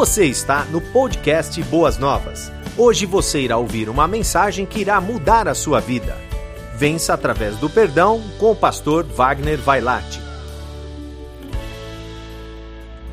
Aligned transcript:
Você 0.00 0.24
está 0.24 0.64
no 0.64 0.80
podcast 0.80 1.62
Boas 1.64 1.98
Novas. 1.98 2.50
Hoje 2.78 3.04
você 3.04 3.42
irá 3.42 3.58
ouvir 3.58 3.86
uma 3.90 4.08
mensagem 4.08 4.64
que 4.64 4.78
irá 4.78 4.98
mudar 4.98 5.46
a 5.46 5.54
sua 5.54 5.78
vida. 5.78 6.16
Vença 6.74 7.12
através 7.12 7.58
do 7.58 7.68
perdão 7.68 8.18
com 8.38 8.52
o 8.52 8.56
pastor 8.56 9.04
Wagner 9.04 9.58
Vailate. 9.58 10.18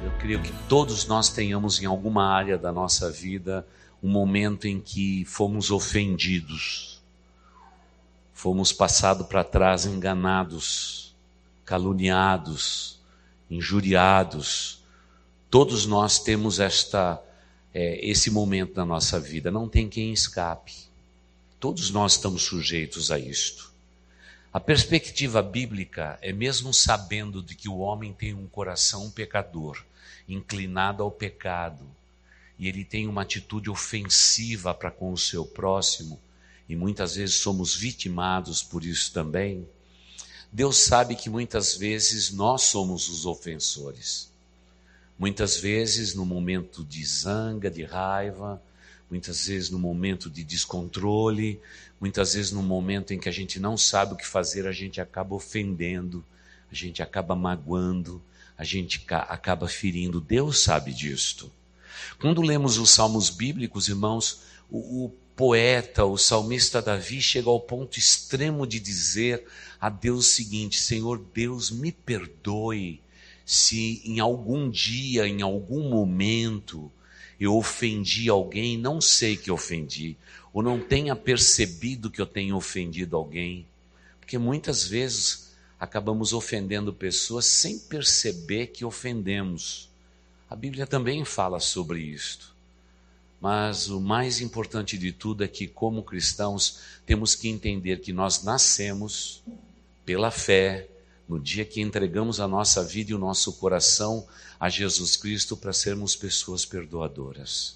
Eu 0.02 0.12
creio 0.18 0.42
que 0.42 0.54
todos 0.70 1.05
nós 1.08 1.28
tenhamos 1.28 1.81
em 1.81 1.86
alguma 1.86 2.33
área 2.33 2.58
da 2.58 2.72
nossa 2.72 3.12
vida 3.12 3.67
um 4.01 4.10
momento 4.10 4.65
em 4.65 4.79
que 4.79 5.26
fomos 5.26 5.72
ofendidos, 5.72 7.04
fomos 8.33 8.72
passados 8.72 9.28
para 9.28 9.44
trás 9.44 9.85
enganados, 9.85 11.13
caluniados, 11.65 12.97
injuriados. 13.51 14.87
Todos 15.50 15.86
nós 15.86 16.20
temos 16.20 16.59
esta 16.59 17.22
é, 17.73 18.04
esse 18.04 18.32
momento 18.32 18.76
na 18.76 18.86
nossa 18.86 19.20
vida. 19.20 19.52
Não 19.52 19.70
tem 19.70 19.88
quem 19.88 20.12
escape. 20.12 20.74
Todos 21.60 21.92
nós 21.92 22.14
estamos 22.14 22.42
sujeitos 22.42 23.12
a 23.12 23.20
isto. 23.20 23.72
A 24.52 24.60
perspectiva 24.60 25.41
bíblica 25.41 26.18
é 26.22 26.34
mesmo 26.34 26.74
sabendo 26.74 27.44
de 27.44 27.54
que 27.54 27.70
o 27.70 27.78
homem 27.78 28.14
tem 28.14 28.34
um 28.34 28.48
coração 28.48 29.12
pecador, 29.12 29.84
inclinado 30.28 31.04
ao 31.04 31.12
pecado, 31.12 31.86
e 32.58 32.68
ele 32.68 32.84
tem 32.84 33.08
uma 33.08 33.22
atitude 33.22 33.70
ofensiva 33.70 34.74
para 34.74 34.90
com 34.90 35.12
o 35.12 35.18
seu 35.18 35.46
próximo, 35.46 36.20
e 36.68 36.76
muitas 36.76 37.16
vezes 37.16 37.36
somos 37.36 37.76
vitimados 37.76 38.64
por 38.64 38.84
isso 38.84 39.14
também. 39.14 39.68
Deus 40.52 40.77
sabe 40.77 41.16
que 41.16 41.30
muitas 41.30 41.76
vezes 41.76 42.32
nós 42.32 42.64
somos 42.64 43.08
os 43.08 43.26
ofensores. 43.26 44.32
Muitas 45.17 45.57
vezes 45.57 46.13
no 46.13 46.26
momento 46.26 46.84
de 46.84 47.03
zanga, 47.03 47.71
de 47.71 47.84
raiva, 47.84 48.62
muitas 49.09 49.48
vezes 49.48 49.70
no 49.70 49.80
momento 49.80 50.29
de 50.29 50.43
descontrole, 50.43 51.59
muitas 51.99 52.35
vezes 52.35 52.51
no 52.51 52.62
momento 52.62 53.13
em 53.13 53.20
que 53.20 53.27
a 53.27 53.32
gente 53.32 53.59
não 53.59 53.76
sabe 53.76 54.13
o 54.13 54.18
que 54.18 54.27
fazer, 54.27 54.68
a 54.68 54.71
gente 54.71 55.01
acaba 55.01 55.34
ofendendo, 55.34 56.24
a 56.71 56.76
gente 56.76 57.01
acaba 57.01 57.35
magoando, 57.35 58.21
a 58.55 58.63
gente 58.63 59.04
acaba 59.09 59.68
ferindo. 59.68 60.21
Deus 60.21 60.59
sabe 60.59 60.93
disto. 60.93 61.52
Quando 62.20 62.41
lemos 62.41 62.77
os 62.77 62.91
salmos 62.91 63.29
bíblicos, 63.29 63.87
irmãos, 63.87 64.41
o, 64.69 65.05
o 65.05 65.09
poeta, 65.35 66.05
o 66.05 66.17
salmista 66.17 66.81
Davi 66.81 67.21
chega 67.21 67.49
ao 67.49 67.59
ponto 67.59 67.97
extremo 67.97 68.67
de 68.67 68.79
dizer 68.79 69.45
a 69.79 69.89
Deus 69.89 70.27
o 70.27 70.29
seguinte: 70.29 70.79
Senhor 70.79 71.23
Deus, 71.33 71.71
me 71.71 71.91
perdoe 71.91 73.02
se 73.47 74.01
em 74.03 74.19
algum 74.19 74.69
dia, 74.69 75.25
em 75.25 75.41
algum 75.41 75.87
momento, 75.89 76.91
eu 77.39 77.55
ofendi 77.55 78.27
alguém, 78.27 78.77
não 78.77 78.99
sei 78.99 79.37
que 79.37 79.49
ofendi, 79.49 80.17
ou 80.51 80.61
não 80.61 80.81
tenha 80.81 81.15
percebido 81.15 82.11
que 82.11 82.21
eu 82.21 82.25
tenho 82.25 82.57
ofendido 82.57 83.15
alguém, 83.15 83.65
porque 84.19 84.37
muitas 84.37 84.85
vezes 84.85 85.55
acabamos 85.79 86.33
ofendendo 86.33 86.91
pessoas 86.91 87.45
sem 87.45 87.79
perceber 87.79 88.67
que 88.67 88.83
ofendemos. 88.83 89.89
A 90.49 90.55
Bíblia 90.55 90.85
também 90.85 91.23
fala 91.23 91.61
sobre 91.61 92.01
isto. 92.01 92.53
Mas 93.39 93.87
o 93.87 94.01
mais 94.01 94.41
importante 94.41 94.97
de 94.97 95.13
tudo 95.13 95.45
é 95.45 95.47
que, 95.47 95.67
como 95.67 96.03
cristãos, 96.03 96.79
temos 97.05 97.33
que 97.33 97.47
entender 97.47 98.01
que 98.01 98.11
nós 98.11 98.43
nascemos 98.43 99.41
pela 100.05 100.31
fé, 100.31 100.89
no 101.28 101.39
dia 101.39 101.66
que 101.66 101.81
entregamos 101.81 102.39
a 102.39 102.47
nossa 102.47 102.83
vida 102.83 103.11
e 103.11 103.14
o 103.14 103.20
nosso 103.20 103.53
coração 103.53 104.25
a 104.59 104.70
Jesus 104.70 105.17
Cristo 105.17 105.58
para 105.58 105.73
sermos 105.73 106.16
pessoas 106.16 106.66
perdoadoras. 106.66 107.75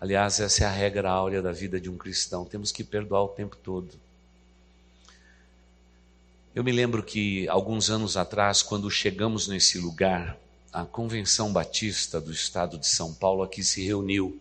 Aliás, 0.00 0.38
essa 0.40 0.64
é 0.64 0.66
a 0.66 0.70
regra 0.70 1.10
áurea 1.10 1.42
da 1.42 1.52
vida 1.52 1.80
de 1.80 1.90
um 1.90 1.96
cristão, 1.96 2.44
temos 2.44 2.70
que 2.70 2.84
perdoar 2.84 3.24
o 3.24 3.28
tempo 3.28 3.56
todo. 3.56 3.90
Eu 6.54 6.64
me 6.64 6.72
lembro 6.72 7.02
que 7.02 7.46
alguns 7.48 7.90
anos 7.90 8.16
atrás, 8.16 8.62
quando 8.62 8.90
chegamos 8.90 9.48
nesse 9.48 9.78
lugar, 9.78 10.38
a 10.72 10.84
Convenção 10.84 11.52
Batista 11.52 12.20
do 12.20 12.32
Estado 12.32 12.78
de 12.78 12.86
São 12.86 13.12
Paulo 13.12 13.42
aqui 13.42 13.62
se 13.62 13.84
reuniu. 13.84 14.40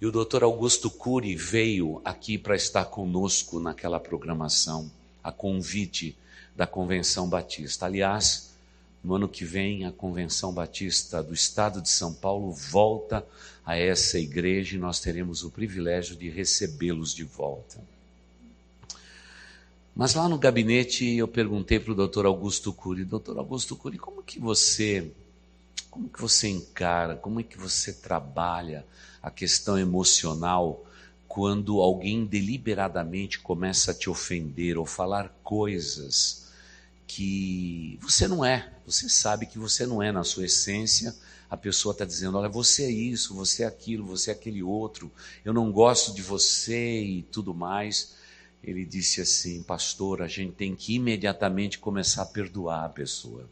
E 0.00 0.06
o 0.06 0.12
doutor 0.12 0.42
Augusto 0.42 0.90
Cury 0.90 1.34
veio 1.36 2.00
aqui 2.04 2.38
para 2.38 2.56
estar 2.56 2.86
conosco 2.86 3.60
naquela 3.60 4.00
programação, 4.00 4.90
a 5.22 5.30
convite 5.30 6.16
da 6.60 6.66
Convenção 6.66 7.26
Batista. 7.26 7.86
Aliás, 7.86 8.50
no 9.02 9.14
ano 9.14 9.26
que 9.26 9.46
vem, 9.46 9.86
a 9.86 9.90
Convenção 9.90 10.52
Batista 10.52 11.22
do 11.22 11.32
Estado 11.32 11.80
de 11.80 11.88
São 11.88 12.12
Paulo 12.12 12.52
volta 12.52 13.26
a 13.64 13.78
essa 13.78 14.18
igreja 14.18 14.76
e 14.76 14.78
nós 14.78 15.00
teremos 15.00 15.42
o 15.42 15.50
privilégio 15.50 16.14
de 16.14 16.28
recebê-los 16.28 17.14
de 17.14 17.24
volta. 17.24 17.82
Mas 19.96 20.12
lá 20.12 20.28
no 20.28 20.36
gabinete 20.36 21.06
eu 21.06 21.26
perguntei 21.26 21.80
para 21.80 21.92
o 21.92 21.96
doutor 21.96 22.26
Augusto 22.26 22.74
Cury, 22.74 23.06
doutor 23.06 23.38
Augusto 23.38 23.74
Cury, 23.74 23.96
como 23.96 24.22
que 24.22 24.38
você 24.38 25.10
como 25.90 26.10
que 26.10 26.20
você 26.20 26.48
encara, 26.48 27.16
como 27.16 27.40
é 27.40 27.42
que 27.42 27.56
você 27.56 27.90
trabalha 27.90 28.84
a 29.22 29.30
questão 29.30 29.78
emocional 29.78 30.84
quando 31.26 31.80
alguém 31.80 32.26
deliberadamente 32.26 33.38
começa 33.38 33.92
a 33.92 33.94
te 33.94 34.10
ofender 34.10 34.76
ou 34.76 34.84
falar 34.84 35.34
coisas 35.42 36.49
que 37.12 37.98
você 38.00 38.28
não 38.28 38.44
é, 38.44 38.72
você 38.86 39.08
sabe 39.08 39.44
que 39.44 39.58
você 39.58 39.84
não 39.84 40.00
é 40.00 40.12
na 40.12 40.22
sua 40.22 40.44
essência, 40.44 41.12
a 41.50 41.56
pessoa 41.56 41.92
está 41.92 42.04
dizendo: 42.04 42.38
olha, 42.38 42.48
você 42.48 42.84
é 42.84 42.90
isso, 42.90 43.34
você 43.34 43.64
é 43.64 43.66
aquilo, 43.66 44.06
você 44.06 44.30
é 44.30 44.32
aquele 44.32 44.62
outro, 44.62 45.10
eu 45.44 45.52
não 45.52 45.72
gosto 45.72 46.14
de 46.14 46.22
você 46.22 47.02
e 47.02 47.22
tudo 47.22 47.52
mais. 47.52 48.14
Ele 48.62 48.84
disse 48.84 49.20
assim: 49.20 49.60
pastor, 49.60 50.22
a 50.22 50.28
gente 50.28 50.52
tem 50.52 50.76
que 50.76 50.94
imediatamente 50.94 51.80
começar 51.80 52.22
a 52.22 52.26
perdoar 52.26 52.84
a 52.84 52.88
pessoa. 52.88 53.44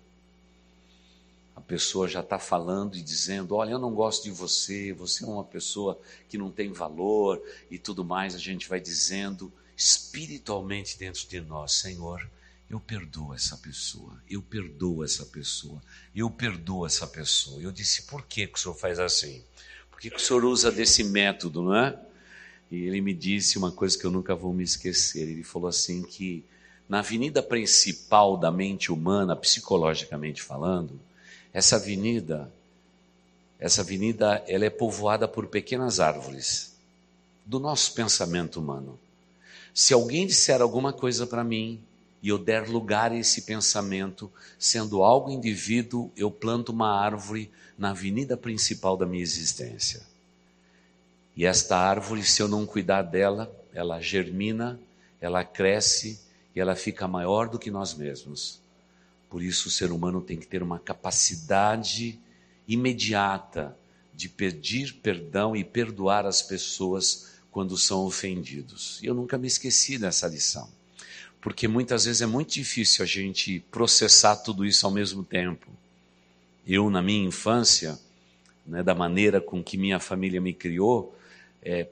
A 1.57 1.61
pessoa 1.61 2.07
já 2.07 2.21
está 2.21 2.39
falando 2.39 2.97
e 2.97 3.03
dizendo: 3.03 3.57
Olha, 3.57 3.73
eu 3.73 3.79
não 3.81 3.93
gosto 3.93 4.23
de 4.23 4.31
você, 4.31 4.93
você 4.93 5.25
é 5.25 5.27
uma 5.27 5.43
pessoa 5.43 5.99
que 6.29 6.39
não 6.39 6.53
tem 6.53 6.73
valor 6.73 7.43
e 7.69 7.77
tudo 7.77 8.05
mais, 8.05 8.37
a 8.37 8.39
gente 8.39 8.69
vai 8.69 8.79
dizendo 8.79 9.53
espiritualmente 9.77 10.97
dentro 10.97 11.27
de 11.27 11.41
nós: 11.41 11.73
Senhor, 11.73 12.25
eu 12.71 12.79
perdoo 12.79 13.34
essa 13.34 13.56
pessoa, 13.56 14.12
eu 14.29 14.43
perdoo 14.43 15.03
essa 15.03 15.25
pessoa, 15.25 15.83
eu 16.15 16.29
perdoo 16.29 16.84
essa 16.84 17.06
pessoa. 17.06 17.62
Eu 17.62 17.73
disse: 17.73 18.03
Por 18.03 18.27
que, 18.27 18.47
que 18.47 18.59
o 18.59 18.61
senhor 18.61 18.75
faz 18.75 18.99
assim? 18.99 19.43
Por 19.91 19.99
que, 19.99 20.11
que 20.11 20.17
o 20.17 20.21
senhor 20.21 20.45
usa 20.45 20.71
desse 20.71 21.03
método, 21.03 21.62
não 21.62 21.75
é? 21.75 21.99
E 22.71 22.84
ele 22.84 23.01
me 23.01 23.15
disse 23.15 23.56
uma 23.56 23.73
coisa 23.73 23.99
que 23.99 24.05
eu 24.05 24.11
nunca 24.11 24.34
vou 24.34 24.53
me 24.53 24.62
esquecer: 24.62 25.23
ele 25.23 25.43
falou 25.43 25.69
assim 25.69 26.03
que 26.03 26.45
na 26.87 26.99
avenida 26.99 27.43
principal 27.43 28.37
da 28.37 28.51
mente 28.51 28.93
humana, 28.93 29.35
psicologicamente 29.35 30.43
falando, 30.43 31.00
essa 31.53 31.77
avenida, 31.77 32.53
essa 33.59 33.81
avenida, 33.81 34.45
ela 34.47 34.67
é 34.67 34.71
povoada 34.71 35.27
por 35.27 35.47
pequenas 35.47 36.00
árvores 36.00 36.77
do 37.47 37.59
nosso 37.59 37.95
pensamento 37.95 38.61
humano. 38.61 38.99
Se 39.73 39.95
alguém 39.95 40.27
disser 40.27 40.61
alguma 40.61 40.93
coisa 40.93 41.27
para 41.27 41.43
mim 41.43 41.81
e 42.23 42.29
eu 42.29 42.39
der 42.39 42.69
lugar 42.69 43.12
a 43.12 43.17
esse 43.17 43.43
pensamento, 43.43 44.31
sendo 44.59 45.03
algo 45.03 45.31
indivíduo, 45.31 46.11
eu 46.17 46.31
planto 46.31 46.73
uma 46.73 46.91
árvore 47.01 47.51
na 47.77 47.91
avenida 47.91 48.37
principal 48.37 48.97
da 48.97 49.06
minha 49.06 49.23
existência. 49.23 50.03
E 51.37 51.45
esta 51.45 51.77
árvore, 51.77 52.25
se 52.25 52.43
eu 52.43 52.49
não 52.49 52.67
cuidar 52.67 53.03
dela, 53.03 53.55
ela 53.73 54.01
germina, 54.01 54.81
ela 55.21 55.45
cresce 55.45 56.21
e 56.55 56.61
ela 56.61 56.75
fica 56.75 57.06
maior 57.06 57.49
do 57.49 57.59
que 57.59 57.71
nós 57.71 57.95
mesmos. 57.95 58.61
Por 59.31 59.43
isso, 59.43 59.69
o 59.69 59.71
ser 59.71 59.93
humano 59.93 60.21
tem 60.21 60.37
que 60.37 60.47
ter 60.47 60.62
uma 60.62 60.81
capacidade 60.81 62.19
imediata 62.67 63.77
de 64.12 64.29
pedir 64.29 64.94
perdão 64.94 65.55
e 65.55 65.62
perdoar 65.62 66.26
as 66.26 66.43
pessoas 66.43 67.38
quando 67.53 67.79
são 67.79 68.05
ofendidos. 68.05 68.99
E 69.03 69.06
eu 69.06 69.15
nunca 69.15 69.38
me 69.38 69.47
esqueci 69.47 69.97
dessa 69.97 70.26
lição, 70.26 70.69
porque 71.40 71.69
muitas 71.69 72.05
vezes 72.05 72.23
é 72.23 72.26
muito 72.26 72.52
difícil 72.52 73.05
a 73.05 73.06
gente 73.06 73.61
processar 73.70 74.37
tudo 74.37 74.64
isso 74.64 74.85
ao 74.85 74.93
mesmo 74.93 75.23
tempo. 75.23 75.67
Eu, 76.67 76.90
na 76.90 77.00
minha 77.00 77.26
infância, 77.26 77.99
né, 78.67 78.82
da 78.82 78.94
maneira 78.94 79.40
com 79.40 79.62
que 79.62 79.76
minha 79.76 79.99
família 79.99 80.40
me 80.40 80.52
criou, 80.52 81.17
é, 81.62 81.87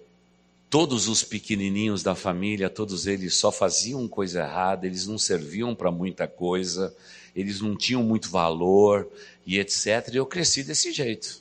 todos 0.68 1.08
os 1.08 1.22
pequenininhos 1.22 2.02
da 2.02 2.14
família, 2.14 2.68
todos 2.68 3.06
eles 3.06 3.34
só 3.34 3.52
faziam 3.52 4.06
coisa 4.08 4.40
errada, 4.40 4.86
eles 4.86 5.06
não 5.06 5.18
serviam 5.18 5.74
para 5.74 5.90
muita 5.90 6.26
coisa, 6.26 6.94
eles 7.34 7.60
não 7.60 7.76
tinham 7.76 8.02
muito 8.02 8.30
valor 8.30 9.08
e 9.46 9.58
etc. 9.58 10.10
E 10.12 10.16
eu 10.16 10.26
cresci 10.26 10.62
desse 10.62 10.92
jeito. 10.92 11.40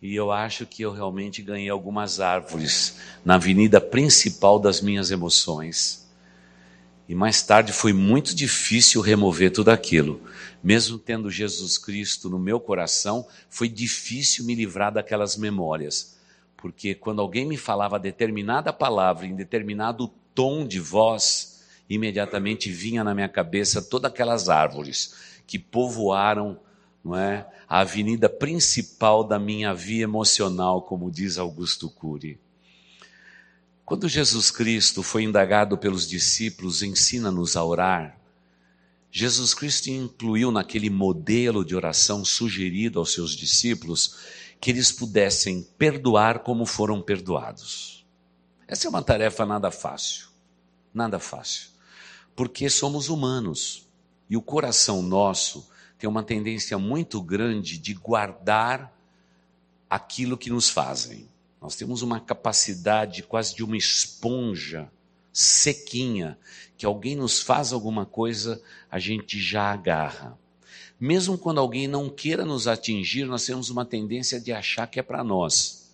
E 0.00 0.14
eu 0.14 0.30
acho 0.30 0.66
que 0.66 0.82
eu 0.82 0.92
realmente 0.92 1.42
ganhei 1.42 1.68
algumas 1.68 2.20
árvores 2.20 2.96
na 3.24 3.36
avenida 3.36 3.80
principal 3.80 4.58
das 4.58 4.80
minhas 4.80 5.10
emoções. 5.10 6.03
E 7.08 7.14
mais 7.14 7.42
tarde 7.42 7.72
foi 7.72 7.92
muito 7.92 8.34
difícil 8.34 9.00
remover 9.00 9.52
tudo 9.52 9.68
aquilo. 9.68 10.22
Mesmo 10.62 10.98
tendo 10.98 11.30
Jesus 11.30 11.76
Cristo 11.76 12.30
no 12.30 12.38
meu 12.38 12.58
coração, 12.58 13.26
foi 13.48 13.68
difícil 13.68 14.44
me 14.44 14.54
livrar 14.54 14.92
daquelas 14.92 15.36
memórias. 15.36 16.18
Porque 16.56 16.94
quando 16.94 17.20
alguém 17.20 17.44
me 17.44 17.58
falava 17.58 17.98
determinada 17.98 18.72
palavra 18.72 19.26
em 19.26 19.34
determinado 19.34 20.08
tom 20.34 20.66
de 20.66 20.80
voz, 20.80 21.62
imediatamente 21.90 22.70
vinha 22.70 23.04
na 23.04 23.14
minha 23.14 23.28
cabeça 23.28 23.82
todas 23.82 24.10
aquelas 24.10 24.48
árvores 24.48 25.14
que 25.46 25.58
povoaram 25.58 26.58
não 27.04 27.14
é, 27.14 27.46
a 27.68 27.80
avenida 27.80 28.30
principal 28.30 29.22
da 29.22 29.38
minha 29.38 29.74
via 29.74 30.04
emocional, 30.04 30.80
como 30.80 31.10
diz 31.10 31.36
Augusto 31.36 31.90
Cury. 31.90 32.40
Quando 33.84 34.08
Jesus 34.08 34.50
Cristo 34.50 35.02
foi 35.02 35.24
indagado 35.24 35.76
pelos 35.76 36.08
discípulos, 36.08 36.82
ensina-nos 36.82 37.54
a 37.54 37.62
orar, 37.62 38.18
Jesus 39.10 39.52
Cristo 39.52 39.88
incluiu 39.90 40.50
naquele 40.50 40.88
modelo 40.88 41.64
de 41.64 41.76
oração 41.76 42.24
sugerido 42.24 42.98
aos 42.98 43.12
seus 43.12 43.36
discípulos 43.36 44.16
que 44.58 44.70
eles 44.70 44.90
pudessem 44.90 45.62
perdoar 45.76 46.40
como 46.40 46.64
foram 46.64 47.00
perdoados. 47.00 48.04
Essa 48.66 48.86
é 48.86 48.90
uma 48.90 49.02
tarefa 49.02 49.44
nada 49.44 49.70
fácil, 49.70 50.28
nada 50.92 51.18
fácil, 51.18 51.68
porque 52.34 52.70
somos 52.70 53.10
humanos 53.10 53.86
e 54.28 54.36
o 54.36 54.42
coração 54.42 55.02
nosso 55.02 55.68
tem 55.98 56.08
uma 56.08 56.22
tendência 56.22 56.78
muito 56.78 57.20
grande 57.20 57.76
de 57.78 57.92
guardar 57.92 58.92
aquilo 59.88 60.38
que 60.38 60.50
nos 60.50 60.70
fazem. 60.70 61.28
Nós 61.64 61.76
temos 61.76 62.02
uma 62.02 62.20
capacidade 62.20 63.22
quase 63.22 63.54
de 63.54 63.64
uma 63.64 63.74
esponja 63.74 64.92
sequinha, 65.32 66.38
que 66.76 66.84
alguém 66.84 67.16
nos 67.16 67.40
faz 67.40 67.72
alguma 67.72 68.04
coisa, 68.04 68.60
a 68.90 68.98
gente 68.98 69.40
já 69.40 69.72
agarra. 69.72 70.38
Mesmo 71.00 71.38
quando 71.38 71.60
alguém 71.60 71.88
não 71.88 72.10
queira 72.10 72.44
nos 72.44 72.68
atingir, 72.68 73.24
nós 73.24 73.46
temos 73.46 73.70
uma 73.70 73.82
tendência 73.82 74.38
de 74.38 74.52
achar 74.52 74.86
que 74.86 75.00
é 75.00 75.02
para 75.02 75.24
nós. 75.24 75.90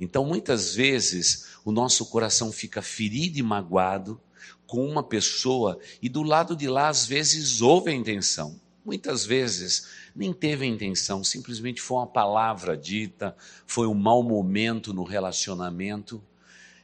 Então, 0.00 0.24
muitas 0.24 0.74
vezes, 0.74 1.48
o 1.66 1.70
nosso 1.70 2.06
coração 2.06 2.50
fica 2.50 2.80
ferido 2.80 3.38
e 3.38 3.42
magoado 3.42 4.18
com 4.66 4.88
uma 4.88 5.02
pessoa 5.02 5.78
e 6.00 6.08
do 6.08 6.22
lado 6.22 6.56
de 6.56 6.66
lá, 6.66 6.88
às 6.88 7.04
vezes, 7.04 7.60
houve 7.60 7.90
a 7.90 7.94
intenção. 7.94 8.58
Muitas 8.82 9.26
vezes 9.26 9.86
nem 10.14 10.32
teve 10.32 10.64
a 10.64 10.68
intenção, 10.68 11.24
simplesmente 11.24 11.80
foi 11.80 11.98
uma 11.98 12.06
palavra 12.06 12.76
dita, 12.76 13.36
foi 13.66 13.86
um 13.86 13.94
mau 13.94 14.22
momento 14.22 14.94
no 14.94 15.02
relacionamento 15.02 16.22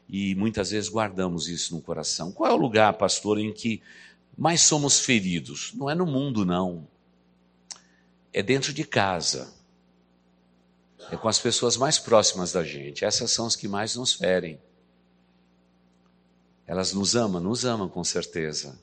e 0.08 0.34
muitas 0.34 0.70
vezes 0.70 0.90
guardamos 0.90 1.48
isso 1.48 1.74
no 1.74 1.80
coração. 1.80 2.32
Qual 2.32 2.50
é 2.50 2.52
o 2.52 2.56
lugar, 2.56 2.92
pastor, 2.94 3.38
em 3.38 3.52
que 3.52 3.80
mais 4.36 4.60
somos 4.62 4.98
feridos? 4.98 5.72
Não 5.74 5.88
é 5.88 5.94
no 5.94 6.06
mundo, 6.06 6.44
não. 6.44 6.88
É 8.32 8.42
dentro 8.42 8.72
de 8.72 8.84
casa. 8.84 9.52
É 11.10 11.16
com 11.16 11.28
as 11.28 11.38
pessoas 11.38 11.76
mais 11.76 11.98
próximas 11.98 12.52
da 12.52 12.64
gente. 12.64 13.04
Essas 13.04 13.30
são 13.30 13.46
as 13.46 13.54
que 13.54 13.68
mais 13.68 13.94
nos 13.94 14.12
ferem. 14.12 14.60
Elas 16.66 16.92
nos 16.92 17.14
amam, 17.14 17.40
nos 17.40 17.64
amam 17.64 17.88
com 17.88 18.02
certeza 18.02 18.78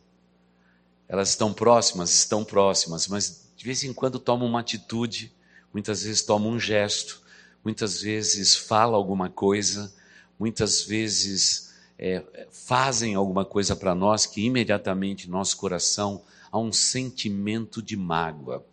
elas 1.08 1.30
estão 1.30 1.54
próximas, 1.54 2.14
estão 2.14 2.44
próximas, 2.44 3.08
mas 3.08 3.48
de 3.56 3.64
vez 3.64 3.84
em 3.84 3.94
quando 3.94 4.20
tomam 4.20 4.48
uma 4.48 4.60
atitude, 4.60 5.34
muitas 5.74 6.04
vezes 6.04 6.22
tomam 6.22 6.52
um 6.52 6.60
gesto, 6.60 7.22
muitas 7.64 8.02
vezes 8.02 8.56
falam 8.56 8.96
alguma 8.96 9.30
coisa, 9.30 9.94
muitas 10.38 10.82
vezes 10.84 11.74
é, 11.98 12.24
fazem 12.52 13.16
alguma 13.16 13.46
coisa 13.46 13.76
para 13.76 13.96
nós 13.96 14.26
que 14.26 14.46
imediatamente 14.46 15.30
nosso 15.30 15.58
coração 15.58 16.24
há 16.52 16.60
um 16.60 16.72
sentimento 16.72 17.82
de 17.82 17.96
mágoa. 17.96 18.66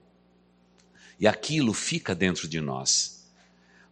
E 1.19 1.27
aquilo 1.27 1.73
fica 1.73 2.15
dentro 2.15 2.49
de 2.49 2.61
nós. 2.61 3.25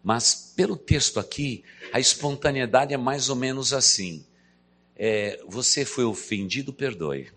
Mas 0.03 0.53
pelo 0.56 0.77
texto 0.77 1.21
aqui, 1.21 1.62
a 1.93 2.00
espontaneidade 2.00 2.93
é 2.93 2.97
mais 2.97 3.29
ou 3.29 3.37
menos 3.37 3.73
assim: 3.73 4.27
é, 4.97 5.41
você 5.47 5.85
foi 5.85 6.05
ofendido, 6.05 6.73
perdoe. 6.73 7.31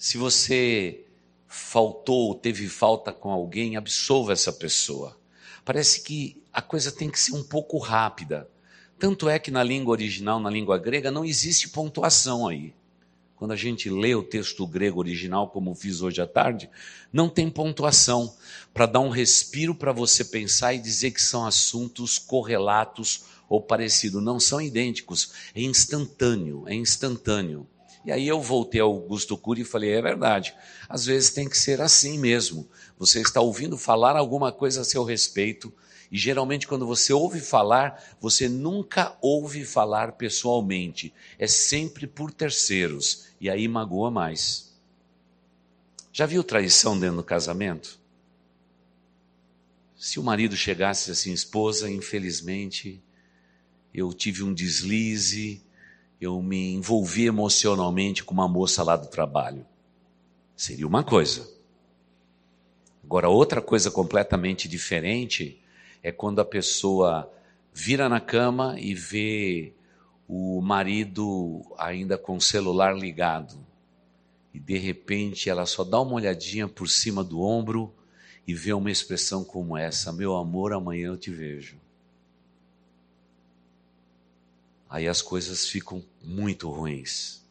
Se 0.00 0.16
você 0.16 1.04
faltou, 1.46 2.34
teve 2.34 2.70
falta 2.70 3.12
com 3.12 3.30
alguém, 3.30 3.76
absolva 3.76 4.32
essa 4.32 4.50
pessoa. 4.50 5.20
Parece 5.62 6.00
que 6.00 6.42
a 6.50 6.62
coisa 6.62 6.90
tem 6.90 7.10
que 7.10 7.20
ser 7.20 7.34
um 7.34 7.42
pouco 7.42 7.76
rápida. 7.76 8.48
Tanto 8.98 9.28
é 9.28 9.38
que 9.38 9.50
na 9.50 9.62
língua 9.62 9.92
original, 9.92 10.40
na 10.40 10.48
língua 10.48 10.78
grega, 10.78 11.10
não 11.10 11.22
existe 11.22 11.68
pontuação 11.68 12.48
aí. 12.48 12.72
Quando 13.36 13.50
a 13.52 13.56
gente 13.56 13.90
lê 13.90 14.14
o 14.14 14.22
texto 14.22 14.66
grego 14.66 15.00
original, 15.00 15.50
como 15.50 15.74
fiz 15.74 16.00
hoje 16.00 16.22
à 16.22 16.26
tarde, 16.26 16.70
não 17.12 17.28
tem 17.28 17.50
pontuação 17.50 18.34
para 18.72 18.86
dar 18.86 19.00
um 19.00 19.10
respiro 19.10 19.74
para 19.74 19.92
você 19.92 20.24
pensar 20.24 20.72
e 20.72 20.78
dizer 20.78 21.10
que 21.10 21.20
são 21.20 21.46
assuntos 21.46 22.18
correlatos 22.18 23.24
ou 23.50 23.60
parecidos. 23.60 24.22
Não 24.22 24.40
são 24.40 24.62
idênticos, 24.62 25.32
é 25.54 25.60
instantâneo, 25.60 26.64
é 26.66 26.74
instantâneo. 26.74 27.68
E 28.04 28.10
aí 28.10 28.26
eu 28.26 28.40
voltei 28.40 28.80
ao 28.80 28.90
Augusto 28.90 29.36
Cury 29.36 29.62
e 29.62 29.64
falei: 29.64 29.92
é 29.92 30.02
verdade, 30.02 30.54
às 30.88 31.04
vezes 31.04 31.30
tem 31.30 31.48
que 31.48 31.58
ser 31.58 31.80
assim 31.80 32.18
mesmo. 32.18 32.68
Você 32.98 33.20
está 33.20 33.40
ouvindo 33.40 33.76
falar 33.76 34.16
alguma 34.16 34.50
coisa 34.50 34.80
a 34.80 34.84
seu 34.84 35.04
respeito, 35.04 35.72
e 36.10 36.18
geralmente 36.18 36.66
quando 36.66 36.86
você 36.86 37.12
ouve 37.12 37.40
falar, 37.40 38.16
você 38.20 38.48
nunca 38.48 39.16
ouve 39.20 39.64
falar 39.64 40.12
pessoalmente, 40.12 41.12
é 41.38 41.46
sempre 41.46 42.06
por 42.06 42.32
terceiros, 42.32 43.26
e 43.40 43.50
aí 43.50 43.68
magoa 43.68 44.10
mais. 44.10 44.70
Já 46.12 46.26
viu 46.26 46.42
traição 46.42 46.98
dentro 46.98 47.18
do 47.18 47.24
casamento? 47.24 48.00
Se 49.96 50.18
o 50.18 50.22
marido 50.22 50.56
chegasse 50.56 51.10
assim, 51.10 51.30
esposa, 51.32 51.88
infelizmente, 51.90 53.02
eu 53.92 54.12
tive 54.12 54.42
um 54.42 54.52
deslize, 54.52 55.62
eu 56.20 56.42
me 56.42 56.74
envolvi 56.74 57.26
emocionalmente 57.26 58.22
com 58.22 58.34
uma 58.34 58.46
moça 58.46 58.82
lá 58.82 58.94
do 58.94 59.08
trabalho. 59.08 59.64
Seria 60.54 60.86
uma 60.86 61.02
coisa. 61.02 61.48
Agora, 63.02 63.28
outra 63.28 63.62
coisa 63.62 63.90
completamente 63.90 64.68
diferente 64.68 65.58
é 66.02 66.12
quando 66.12 66.40
a 66.40 66.44
pessoa 66.44 67.32
vira 67.72 68.08
na 68.08 68.20
cama 68.20 68.78
e 68.78 68.94
vê 68.94 69.72
o 70.28 70.60
marido 70.60 71.62
ainda 71.78 72.18
com 72.18 72.36
o 72.36 72.40
celular 72.40 72.94
ligado. 72.94 73.58
E 74.52 74.60
de 74.60 74.76
repente 74.76 75.48
ela 75.48 75.64
só 75.64 75.82
dá 75.84 76.00
uma 76.00 76.14
olhadinha 76.14 76.68
por 76.68 76.88
cima 76.88 77.24
do 77.24 77.40
ombro 77.40 77.94
e 78.46 78.52
vê 78.52 78.72
uma 78.72 78.90
expressão 78.90 79.42
como 79.42 79.76
essa: 79.76 80.12
Meu 80.12 80.36
amor, 80.36 80.72
amanhã 80.72 81.08
eu 81.08 81.16
te 81.16 81.30
vejo. 81.30 81.78
aí 84.90 85.06
as 85.06 85.22
coisas 85.22 85.68
ficam 85.68 86.04
muito 86.22 86.70
ruins. 86.70 87.44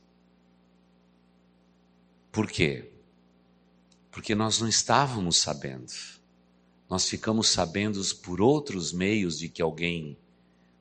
Por 2.32 2.48
quê? 2.48 2.92
Porque 4.12 4.36
nós 4.36 4.60
não 4.60 4.68
estávamos 4.68 5.38
sabendo. 5.38 5.92
Nós 6.90 7.08
ficamos 7.08 7.50
sabendo 7.50 8.02
por 8.24 8.42
outros 8.42 8.92
meios 8.92 9.38
de 9.38 9.50
que 9.50 9.62
alguém 9.62 10.18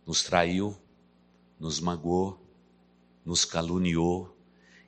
nos 0.06 0.22
traiu, 0.22 0.76
nos 1.58 1.80
magoou, 1.80 2.42
nos 3.24 3.44
caluniou. 3.44 4.34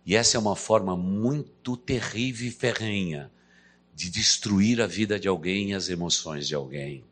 E 0.04 0.16
essa 0.16 0.36
é 0.36 0.40
uma 0.40 0.56
forma 0.56 0.96
muito 0.96 1.76
terrível 1.76 2.48
e 2.48 2.50
ferrenha 2.50 3.30
de 3.94 4.10
destruir 4.10 4.80
a 4.80 4.86
vida 4.86 5.20
de 5.20 5.28
alguém 5.28 5.70
e 5.70 5.74
as 5.74 5.90
emoções 5.90 6.48
de 6.48 6.54
alguém. 6.54 7.04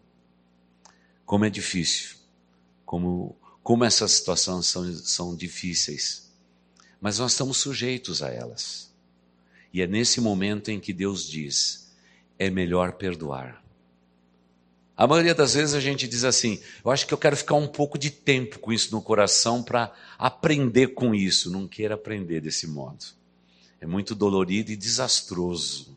Como 1.27 1.45
é 1.45 1.51
difícil, 1.51 2.17
como 2.87 3.37
como 3.69 3.85
essas 3.85 4.13
situações 4.13 4.65
são, 4.65 4.95
são 4.95 5.37
difíceis, 5.37 6.33
mas 6.99 7.19
nós 7.19 7.33
estamos 7.33 7.59
sujeitos 7.59 8.23
a 8.23 8.31
elas. 8.31 8.91
E 9.75 9.83
é 9.83 9.87
nesse 9.87 10.23
momento 10.23 10.71
em 10.71 10.81
que 10.81 10.91
Deus 10.91 11.29
diz: 11.29 11.95
é 12.39 12.49
melhor 12.49 12.93
perdoar. 12.93 13.63
A 14.97 15.07
maioria 15.07 15.35
das 15.35 15.53
vezes 15.53 15.75
a 15.75 15.81
gente 15.81 16.09
diz 16.09 16.25
assim: 16.25 16.63
eu 16.83 16.91
acho 16.91 17.07
que 17.07 17.13
eu 17.13 17.19
quero 17.19 17.37
ficar 17.37 17.57
um 17.57 17.69
pouco 17.69 17.99
de 17.99 18.11
tempo 18.11 18.59
com 18.59 18.73
isso 18.73 18.91
no 18.91 19.03
coração 19.03 19.63
para 19.63 19.93
aprender 20.19 20.95
com 20.95 21.15
isso. 21.15 21.51
Não 21.51 21.69
queira 21.69 21.95
aprender 21.95 22.41
desse 22.41 22.67
modo. 22.67 23.05
É 23.83 23.87
muito 23.87 24.15
dolorido 24.15 24.73
e 24.73 24.77
desastroso. 24.77 25.95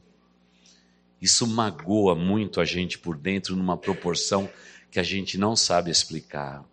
Isso 1.22 1.48
magoa 1.48 2.16
muito 2.16 2.60
a 2.60 2.66
gente 2.66 3.00
por 3.00 3.16
dentro 3.16 3.56
numa 3.56 3.78
proporção 3.78 4.50
que 4.92 5.00
a 5.00 5.04
gente 5.04 5.38
não 5.38 5.56
sabe 5.56 5.90
explicar. 5.90 6.70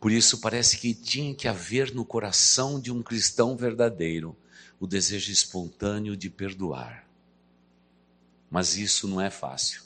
Por 0.00 0.10
isso, 0.10 0.38
parece 0.38 0.78
que 0.78 0.94
tinha 0.94 1.34
que 1.34 1.46
haver 1.46 1.94
no 1.94 2.06
coração 2.06 2.80
de 2.80 2.90
um 2.90 3.02
cristão 3.02 3.54
verdadeiro 3.54 4.34
o 4.80 4.86
desejo 4.86 5.30
espontâneo 5.30 6.16
de 6.16 6.30
perdoar. 6.30 7.06
Mas 8.50 8.78
isso 8.78 9.06
não 9.06 9.20
é 9.20 9.28
fácil. 9.28 9.82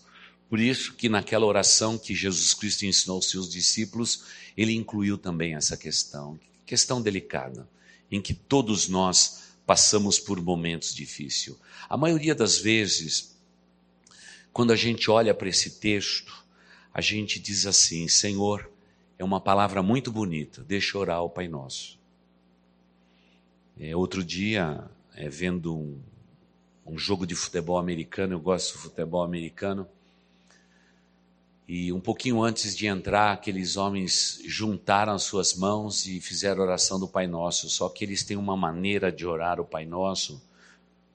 Por 0.48 0.60
isso 0.60 0.94
que 0.94 1.08
naquela 1.08 1.44
oração 1.44 1.98
que 1.98 2.14
Jesus 2.14 2.54
Cristo 2.54 2.86
ensinou 2.86 3.16
aos 3.16 3.28
seus 3.28 3.50
discípulos, 3.50 4.22
ele 4.56 4.72
incluiu 4.72 5.18
também 5.18 5.56
essa 5.56 5.76
questão, 5.76 6.38
questão 6.64 7.02
delicada, 7.02 7.68
em 8.08 8.22
que 8.22 8.32
todos 8.32 8.86
nós 8.86 9.56
passamos 9.66 10.20
por 10.20 10.40
momentos 10.40 10.94
difíceis. 10.94 11.56
A 11.88 11.96
maioria 11.96 12.36
das 12.36 12.56
vezes, 12.56 13.36
quando 14.52 14.72
a 14.72 14.76
gente 14.76 15.10
olha 15.10 15.34
para 15.34 15.48
esse 15.48 15.70
texto, 15.80 16.44
a 16.92 17.00
gente 17.00 17.40
diz 17.40 17.66
assim: 17.66 18.06
Senhor, 18.06 18.70
é 19.24 19.26
uma 19.26 19.40
palavra 19.40 19.82
muito 19.82 20.12
bonita, 20.12 20.62
deixa 20.62 20.98
orar 20.98 21.22
o 21.22 21.30
Pai 21.30 21.48
Nosso. 21.48 21.98
É, 23.80 23.96
outro 23.96 24.22
dia, 24.22 24.84
é, 25.16 25.28
vendo 25.30 25.74
um, 25.74 25.98
um 26.86 26.98
jogo 26.98 27.26
de 27.26 27.34
futebol 27.34 27.78
americano, 27.78 28.34
eu 28.34 28.40
gosto 28.40 28.74
do 28.74 28.80
futebol 28.80 29.22
americano, 29.22 29.88
e 31.66 31.90
um 31.90 32.00
pouquinho 32.00 32.42
antes 32.42 32.76
de 32.76 32.86
entrar, 32.86 33.32
aqueles 33.32 33.78
homens 33.78 34.42
juntaram 34.44 35.14
as 35.14 35.22
suas 35.22 35.54
mãos 35.54 36.04
e 36.04 36.20
fizeram 36.20 36.60
a 36.60 36.66
oração 36.66 37.00
do 37.00 37.08
Pai 37.08 37.26
Nosso. 37.26 37.70
Só 37.70 37.88
que 37.88 38.04
eles 38.04 38.22
têm 38.22 38.36
uma 38.36 38.54
maneira 38.54 39.10
de 39.10 39.26
orar 39.26 39.58
o 39.58 39.64
Pai 39.64 39.86
Nosso, 39.86 40.42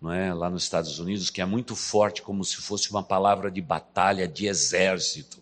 não 0.02 0.12
é? 0.12 0.34
Lá 0.34 0.50
nos 0.50 0.64
Estados 0.64 0.98
Unidos, 0.98 1.30
que 1.30 1.40
é 1.40 1.46
muito 1.46 1.76
forte, 1.76 2.24
como 2.24 2.44
se 2.44 2.58
fosse 2.58 2.90
uma 2.90 3.04
palavra 3.04 3.52
de 3.52 3.62
batalha, 3.62 4.28
de 4.28 4.48
exército. 4.48 5.40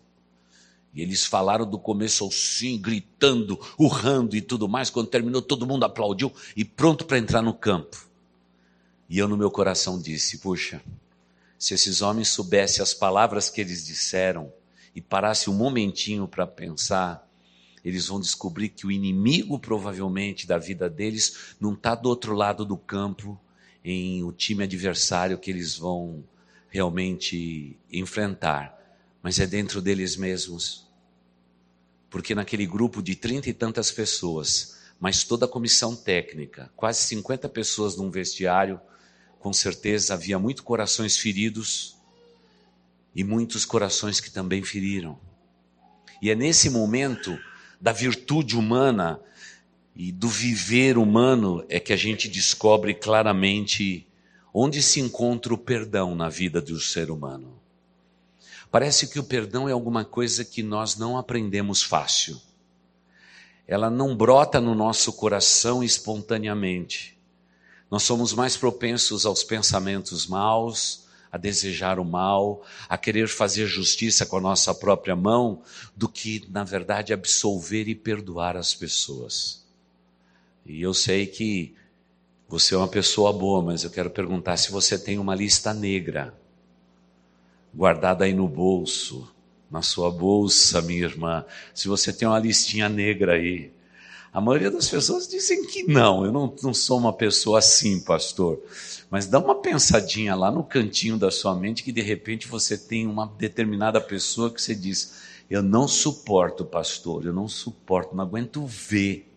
E 0.98 1.02
eles 1.04 1.28
falaram 1.28 1.70
do 1.70 1.78
começo 1.78 2.24
ao 2.24 2.32
fim, 2.32 2.82
gritando, 2.82 3.60
urrando 3.78 4.36
e 4.36 4.42
tudo 4.42 4.68
mais. 4.68 4.90
Quando 4.90 5.12
terminou, 5.12 5.44
todo 5.44 5.68
mundo 5.68 5.84
aplaudiu 5.84 6.34
e 6.56 6.66
pronto 6.66 7.06
para 7.06 7.20
entrar 7.20 7.44
no 7.44 7.54
campo. 7.54 8.10
E 9.08 9.20
eu 9.20 9.28
no 9.28 9.38
meu 9.38 9.52
coração 9.52 10.02
disse: 10.02 10.40
Puxa, 10.40 10.82
se 11.60 11.76
esses 11.76 12.02
homens 12.02 12.30
soubessem 12.30 12.82
as 12.82 12.96
palavras 12.96 13.48
que 13.48 13.62
eles 13.62 13.86
disseram 13.86 14.52
e 14.96 15.00
parassem 15.00 15.54
um 15.54 15.56
momentinho 15.56 16.28
para 16.28 16.48
pensar, 16.48 17.30
eles 17.86 18.08
vão 18.08 18.20
descobrir 18.20 18.70
que 18.70 18.88
o 18.88 18.92
inimigo, 18.92 19.60
provavelmente, 19.60 20.48
da 20.48 20.58
vida 20.58 20.90
deles 20.90 21.54
não 21.60 21.74
está 21.74 21.94
do 21.94 22.10
outro 22.10 22.34
lado 22.34 22.66
do 22.66 22.76
campo, 22.76 23.40
em 23.86 24.24
o 24.24 24.32
time 24.32 24.64
adversário 24.64 25.38
que 25.38 25.52
eles 25.52 25.78
vão 25.78 26.24
realmente 26.72 27.78
enfrentar, 27.94 28.76
mas 29.22 29.40
é 29.40 29.46
dentro 29.46 29.80
deles 29.80 30.18
mesmos. 30.18 30.87
Porque 32.10 32.34
naquele 32.34 32.66
grupo 32.66 33.02
de 33.02 33.16
trinta 33.16 33.50
e 33.50 33.54
tantas 33.54 33.92
pessoas, 33.92 34.78
mas 35.00 35.24
toda 35.24 35.46
a 35.46 35.50
comissão 35.50 35.96
técnica, 35.96 36.72
quase 36.76 37.02
50 37.04 37.48
pessoas 37.50 37.96
num 37.96 38.10
vestiário, 38.10 38.80
com 39.40 39.54
certeza 39.54 40.14
havia 40.14 40.40
muitos 40.40 40.64
corações 40.64 41.18
feridos 41.18 41.98
e 43.16 43.24
muitos 43.24 43.66
corações 43.66 44.20
que 44.20 44.32
também 44.32 44.64
feriram. 44.64 45.20
E 46.22 46.32
é 46.32 46.36
nesse 46.36 46.70
momento 46.70 47.38
da 47.80 47.92
virtude 47.92 48.56
humana 48.56 49.20
e 49.96 50.12
do 50.12 50.28
viver 50.28 50.98
humano 50.98 51.66
é 51.70 51.80
que 51.80 51.94
a 51.94 51.96
gente 51.96 52.28
descobre 52.28 52.94
claramente 52.94 54.08
onde 54.54 54.82
se 54.82 55.00
encontra 55.00 55.54
o 55.54 55.58
perdão 55.58 56.16
na 56.16 56.30
vida 56.30 56.62
do 56.62 56.80
ser 56.80 57.12
humano. 57.12 57.60
Parece 58.70 59.08
que 59.08 59.20
o 59.20 59.24
perdão 59.24 59.68
é 59.68 59.72
alguma 59.72 60.04
coisa 60.04 60.44
que 60.44 60.62
nós 60.62 60.98
não 60.98 61.18
aprendemos 61.18 61.82
fácil. 61.82 62.40
Ela 63.66 63.90
não 63.90 64.16
brota 64.16 64.60
no 64.60 64.76
nosso 64.76 65.14
coração 65.14 65.84
espontaneamente. 65.84 67.18
Nós 67.90 68.04
somos 68.04 68.34
mais 68.34 68.58
propensos 68.58 69.26
aos 69.26 69.44
pensamentos 69.44 70.28
maus, 70.28 71.06
a 71.32 71.38
desejar 71.38 72.00
o 72.00 72.06
mal, 72.06 72.64
a 72.88 72.98
querer 72.98 73.28
fazer 73.28 73.68
justiça 73.68 74.26
com 74.26 74.38
a 74.38 74.42
nossa 74.42 74.74
própria 74.74 75.16
mão, 75.16 75.62
do 75.96 76.08
que, 76.08 76.46
na 76.50 76.64
verdade, 76.64 77.14
absolver 77.14 77.88
e 77.88 77.96
perdoar 77.96 78.58
as 78.58 78.74
pessoas. 78.74 79.66
E 80.66 80.82
eu 80.82 80.94
sei 80.94 81.26
que 81.26 81.76
você 82.48 82.76
é 82.76 82.78
uma 82.78 82.88
pessoa 82.88 83.32
boa, 83.32 83.62
mas 83.62 83.84
eu 83.84 83.90
quero 83.90 84.10
perguntar 84.10 84.58
se 84.58 84.72
você 84.72 84.98
tem 84.98 85.18
uma 85.20 85.36
lista 85.36 85.74
negra 85.74 86.34
guardada 87.78 88.26
aí 88.26 88.34
no 88.34 88.48
bolso, 88.48 89.32
na 89.70 89.84
sua 89.84 90.10
bolsa, 90.10 90.82
minha 90.82 91.04
irmã. 91.04 91.46
Se 91.76 91.88
você 91.88 92.12
tem 92.12 92.28
uma 92.28 92.40
listinha 92.40 92.90
negra 92.90 93.34
aí, 93.34 93.72
a 94.34 94.42
maioria 94.42 94.72
das 94.72 94.90
pessoas 94.90 95.28
dizem 95.28 95.64
que 95.68 95.84
não, 95.84 96.26
eu 96.26 96.32
não, 96.32 96.52
não 96.64 96.74
sou 96.74 96.98
uma 96.98 97.14
pessoa 97.14 97.60
assim, 97.60 98.00
pastor. 98.00 98.60
Mas 99.12 99.28
dá 99.28 99.38
uma 99.38 99.62
pensadinha 99.62 100.34
lá 100.34 100.50
no 100.50 100.64
cantinho 100.64 101.18
da 101.18 101.30
sua 101.30 101.56
mente 101.56 101.84
que 101.84 101.92
de 101.92 102.02
repente 102.02 102.48
você 102.48 102.76
tem 102.76 103.06
uma 103.06 103.28
determinada 103.38 104.02
pessoa 104.02 104.50
que 104.50 104.60
você 104.60 104.74
diz: 104.74 105.22
Eu 105.48 105.62
não 105.62 105.88
suporto, 105.88 106.66
pastor, 106.66 107.26
eu 107.26 107.34
não 107.34 107.48
suporto, 107.48 108.16
não 108.16 108.24
aguento 108.24 108.66
ver. 108.66 109.32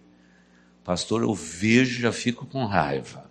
Pastor, 0.83 1.21
eu 1.23 1.35
vejo 1.35 2.01
já 2.01 2.11
fico 2.11 2.47
com 2.47 2.65
raiva. 2.65 3.29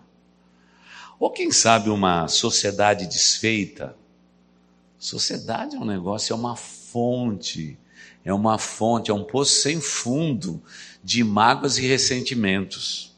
Ou 1.18 1.30
quem 1.30 1.50
sabe 1.50 1.90
uma 1.90 2.28
sociedade 2.28 3.06
desfeita. 3.06 3.98
Sociedade 5.00 5.76
é 5.76 5.78
um 5.78 5.84
negócio, 5.86 6.34
é 6.34 6.36
uma 6.36 6.54
fonte, 6.54 7.78
é 8.22 8.34
uma 8.34 8.58
fonte, 8.58 9.10
é 9.10 9.14
um 9.14 9.24
poço 9.24 9.62
sem 9.62 9.80
fundo 9.80 10.62
de 11.02 11.24
mágoas 11.24 11.78
e 11.78 11.86
ressentimentos. 11.86 13.16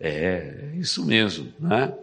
É, 0.00 0.72
é 0.74 0.76
isso 0.76 1.06
mesmo, 1.06 1.52
né? 1.60 1.94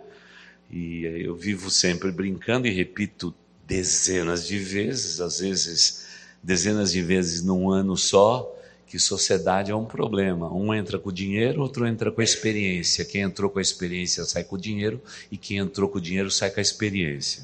E 0.72 1.04
eu 1.04 1.36
vivo 1.36 1.70
sempre 1.70 2.14
brincando 2.14 2.66
e 2.66 2.72
repito 2.72 3.36
dezenas 3.68 4.48
de 4.48 4.58
vezes, 4.58 5.20
às 5.20 5.40
vezes 5.40 6.06
dezenas 6.42 6.94
de 6.94 7.02
vezes 7.02 7.44
num 7.44 7.70
ano 7.70 7.98
só, 7.98 8.50
que 8.88 8.98
sociedade 8.98 9.70
é 9.70 9.76
um 9.76 9.86
problema. 9.86 10.50
Um 10.54 10.74
entra 10.74 10.98
com 10.98 11.10
o 11.10 11.14
dinheiro, 11.14 11.62
outro 11.62 11.86
entra 11.86 12.10
com 12.10 12.22
a 12.22 12.24
experiência. 12.24 13.04
Quem 13.04 13.22
entrou 13.22 13.50
com 13.50 13.60
a 13.60 13.62
experiência 13.62 14.24
sai 14.24 14.46
com 14.46 14.56
o 14.56 14.60
dinheiro 14.60 15.02
e 15.30 15.36
quem 15.36 15.58
entrou 15.58 15.90
com 15.90 15.98
o 15.98 16.02
dinheiro 16.02 16.32
sai 16.32 16.52
com 16.52 16.62
a 16.62 16.64
experiência. 16.64 17.44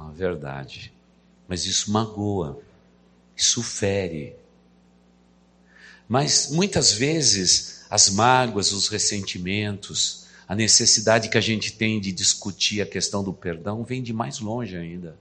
Uma 0.00 0.12
verdade. 0.12 0.92
Mas 1.46 1.66
isso 1.66 1.90
magoa, 1.90 2.60
isso 3.36 3.62
fere, 3.62 4.36
mas 6.08 6.50
muitas 6.50 6.92
vezes 6.92 7.84
as 7.90 8.08
mágoas, 8.08 8.72
os 8.72 8.88
ressentimentos, 8.88 10.26
a 10.48 10.54
necessidade 10.54 11.28
que 11.28 11.36
a 11.36 11.40
gente 11.40 11.72
tem 11.72 12.00
de 12.00 12.10
discutir 12.10 12.80
a 12.80 12.86
questão 12.86 13.22
do 13.22 13.32
perdão 13.32 13.84
vem 13.84 14.02
de 14.02 14.14
mais 14.14 14.38
longe 14.38 14.74
ainda. 14.74 15.18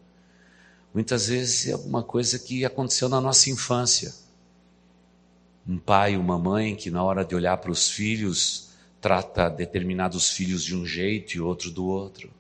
Muitas 0.94 1.28
vezes 1.28 1.68
é 1.68 1.74
alguma 1.74 2.02
coisa 2.02 2.40
que 2.40 2.64
aconteceu 2.64 3.10
na 3.10 3.20
nossa 3.20 3.50
infância. 3.50 4.16
Um 5.68 5.78
pai, 5.78 6.16
uma 6.16 6.40
mãe 6.40 6.74
que 6.74 6.90
na 6.90 7.04
hora 7.04 7.26
de 7.26 7.36
olhar 7.36 7.58
para 7.58 7.72
os 7.72 7.90
filhos 7.90 8.70
trata 9.02 9.50
determinados 9.50 10.32
filhos 10.32 10.64
de 10.64 10.74
um 10.74 10.86
jeito 10.86 11.34
e 11.36 11.42
outro 11.42 11.70
do 11.70 11.86
outro. 11.86 12.32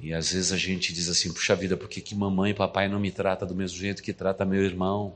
E 0.00 0.14
às 0.14 0.32
vezes 0.32 0.52
a 0.52 0.56
gente 0.56 0.92
diz 0.92 1.08
assim: 1.08 1.32
puxa 1.32 1.54
vida, 1.54 1.76
por 1.76 1.88
que, 1.88 2.00
que 2.00 2.14
mamãe 2.14 2.52
e 2.52 2.54
papai 2.54 2.88
não 2.88 2.98
me 2.98 3.10
trata 3.10 3.44
do 3.44 3.54
mesmo 3.54 3.76
jeito 3.76 4.02
que 4.02 4.12
trata 4.12 4.44
meu 4.44 4.64
irmão? 4.64 5.14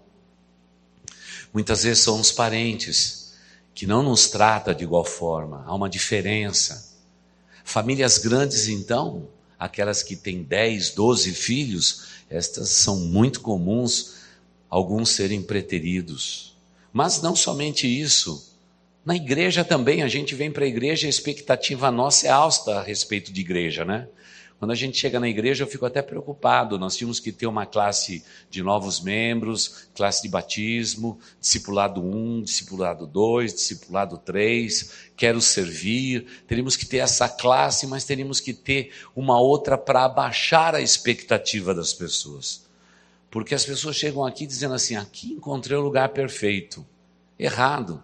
Muitas 1.52 1.84
vezes 1.84 2.02
são 2.02 2.20
os 2.20 2.30
parentes 2.30 3.34
que 3.74 3.86
não 3.86 4.02
nos 4.02 4.28
trata 4.28 4.74
de 4.74 4.84
igual 4.84 5.04
forma, 5.04 5.64
há 5.66 5.74
uma 5.74 5.88
diferença. 5.88 6.94
Famílias 7.64 8.18
grandes, 8.18 8.68
então, 8.68 9.28
aquelas 9.58 10.02
que 10.02 10.14
têm 10.14 10.42
10, 10.42 10.90
12 10.90 11.32
filhos, 11.32 12.06
estas 12.28 12.68
são 12.70 13.00
muito 13.00 13.40
comuns, 13.40 14.16
alguns 14.68 15.10
serem 15.10 15.42
preteridos. 15.42 16.56
Mas 16.92 17.22
não 17.22 17.34
somente 17.34 17.86
isso. 17.86 18.54
Na 19.04 19.16
igreja 19.16 19.64
também, 19.64 20.02
a 20.02 20.08
gente 20.08 20.34
vem 20.34 20.50
para 20.50 20.64
a 20.64 20.68
igreja, 20.68 21.06
a 21.06 21.10
expectativa 21.10 21.90
nossa 21.90 22.26
é 22.26 22.30
alta 22.30 22.78
a 22.78 22.82
respeito 22.82 23.32
de 23.32 23.40
igreja, 23.40 23.84
né? 23.84 24.08
Quando 24.58 24.70
a 24.70 24.75
gente 24.75 24.96
chega 24.96 25.20
na 25.20 25.28
igreja, 25.28 25.64
eu 25.64 25.66
fico 25.66 25.84
até 25.84 26.00
preocupado. 26.00 26.78
Nós 26.78 26.96
tínhamos 26.96 27.20
que 27.20 27.32
ter 27.32 27.46
uma 27.46 27.66
classe 27.66 28.25
de 28.49 28.62
novos 28.62 29.00
membros, 29.00 29.88
classe 29.94 30.23
de 30.23 30.28
batismo, 30.28 31.18
discipulado 31.40 32.00
1, 32.02 32.42
discipulado 32.42 33.06
2, 33.06 33.52
discipulado 33.52 34.16
3, 34.18 34.90
quero 35.16 35.40
servir. 35.40 36.26
Teríamos 36.46 36.76
que 36.76 36.87
ter 36.87 36.99
essa 36.99 37.28
classe, 37.28 37.87
mas 37.87 38.04
teríamos 38.04 38.40
que 38.40 38.54
ter 38.54 38.92
uma 39.14 39.38
outra 39.38 39.76
para 39.76 40.04
abaixar 40.04 40.75
a 40.75 40.80
expectativa 40.80 41.75
das 41.75 41.92
pessoas. 41.92 42.64
Porque 43.30 43.54
as 43.54 43.64
pessoas 43.64 43.96
chegam 43.96 44.25
aqui 44.25 44.46
dizendo 44.46 44.75
assim: 44.75 44.94
aqui 44.94 45.32
encontrei 45.32 45.76
o 45.76 45.82
lugar 45.82 46.11
perfeito. 46.11 46.87
Errado. 47.38 48.02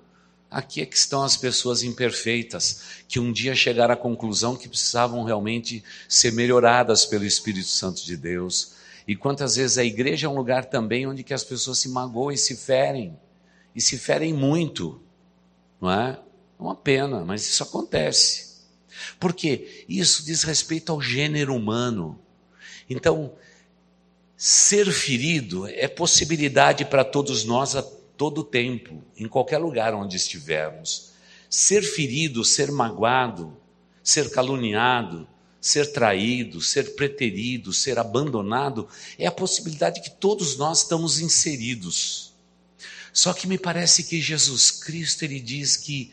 Aqui 0.50 0.80
é 0.80 0.87
que 0.87 0.97
estão 0.97 1.23
as 1.23 1.37
pessoas 1.37 1.85
imperfeitas, 1.85 2.83
que 3.07 3.21
um 3.21 3.30
dia 3.30 3.54
chegaram 3.54 3.95
à 3.95 3.97
conclusão 3.97 4.57
que 4.57 4.69
precisavam 4.69 5.23
realmente 5.23 5.85
ser 6.09 6.33
melhoradas 6.33 7.07
pelo 7.07 7.25
Espírito 7.25 7.69
Santo 7.69 8.04
de 8.04 8.16
Deus. 8.16 8.73
E 9.07 9.14
quantas 9.14 9.54
vezes 9.54 9.78
a 9.78 9.85
igreja 9.85 10.26
é 10.26 10.30
um 10.30 10.35
lugar 10.35 10.64
também 10.64 11.07
onde 11.07 11.23
que 11.23 11.33
as 11.33 11.45
pessoas 11.45 11.78
se 11.78 11.88
magoam 11.88 12.33
e 12.33 12.37
se 12.37 12.57
ferem, 12.57 13.16
e 13.76 13.80
se 13.80 13.97
ferem 13.97 14.35
muito, 14.35 15.00
não 15.80 15.90
é? 15.90 16.19
É 16.59 16.62
uma 16.62 16.75
pena, 16.75 17.25
mas 17.25 17.49
isso 17.49 17.62
acontece. 17.62 18.50
Porque 19.21 19.85
isso 19.88 20.25
diz 20.25 20.42
respeito 20.42 20.90
ao 20.90 21.00
gênero 21.00 21.54
humano. 21.54 22.19
Então, 22.88 23.35
ser 24.37 24.90
ferido 24.90 25.69
é 25.69 25.87
possibilidade 25.87 26.85
para 26.85 27.04
todos 27.04 27.45
nós 27.45 27.76
todo 28.21 28.45
tempo, 28.45 29.03
em 29.17 29.27
qualquer 29.27 29.57
lugar 29.57 29.95
onde 29.95 30.15
estivermos. 30.15 31.12
Ser 31.49 31.81
ferido, 31.81 32.45
ser 32.45 32.71
magoado, 32.71 33.57
ser 34.05 34.31
caluniado, 34.31 35.27
ser 35.59 35.91
traído, 35.91 36.61
ser 36.61 36.95
preterido, 36.97 37.73
ser 37.73 37.99
abandonado, 37.99 38.87
é 39.19 39.27
a 39.27 39.33
possibilidade 39.33 40.03
que 40.03 40.11
todos 40.11 40.59
nós 40.59 40.83
estamos 40.83 41.19
inseridos. 41.19 42.35
Só 43.11 43.33
que 43.33 43.47
me 43.47 43.57
parece 43.57 44.05
que 44.05 44.21
Jesus 44.21 44.71
Cristo 44.71 45.23
ele 45.23 45.41
diz 45.41 45.79
que 45.79 46.12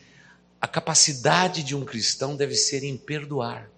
a 0.62 0.68
capacidade 0.68 1.62
de 1.62 1.76
um 1.76 1.84
cristão 1.84 2.38
deve 2.38 2.56
ser 2.56 2.86
em 2.86 2.96
perdoar. 2.96 3.70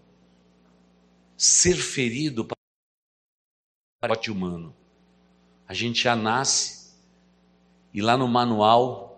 Ser 1.36 1.78
ferido 1.78 2.46
para 2.46 4.14
o 4.14 4.32
humano. 4.32 4.76
A 5.68 5.74
gente 5.74 6.04
já 6.04 6.16
nasce 6.16 6.79
e 7.94 8.02
lá 8.02 8.18
no 8.18 8.28
manual 8.28 9.10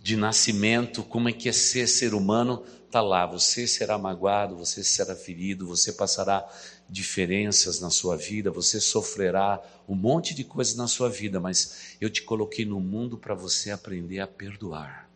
de 0.00 0.16
nascimento, 0.16 1.02
como 1.02 1.28
é 1.28 1.32
que 1.32 1.48
é 1.48 1.52
ser 1.52 1.86
ser 1.88 2.14
humano, 2.14 2.64
está 2.84 3.00
lá, 3.00 3.26
você 3.26 3.66
será 3.66 3.98
magoado, 3.98 4.56
você 4.56 4.84
será 4.84 5.16
ferido, 5.16 5.66
você 5.66 5.92
passará 5.92 6.46
diferenças 6.88 7.80
na 7.80 7.90
sua 7.90 8.16
vida, 8.16 8.50
você 8.50 8.80
sofrerá 8.80 9.60
um 9.88 9.94
monte 9.94 10.34
de 10.34 10.44
coisas 10.44 10.76
na 10.76 10.86
sua 10.86 11.08
vida, 11.08 11.40
mas 11.40 11.96
eu 12.00 12.08
te 12.08 12.22
coloquei 12.22 12.64
no 12.64 12.78
mundo 12.78 13.18
para 13.18 13.34
você 13.34 13.70
aprender 13.70 14.20
a 14.20 14.26
perdoar. 14.26 15.10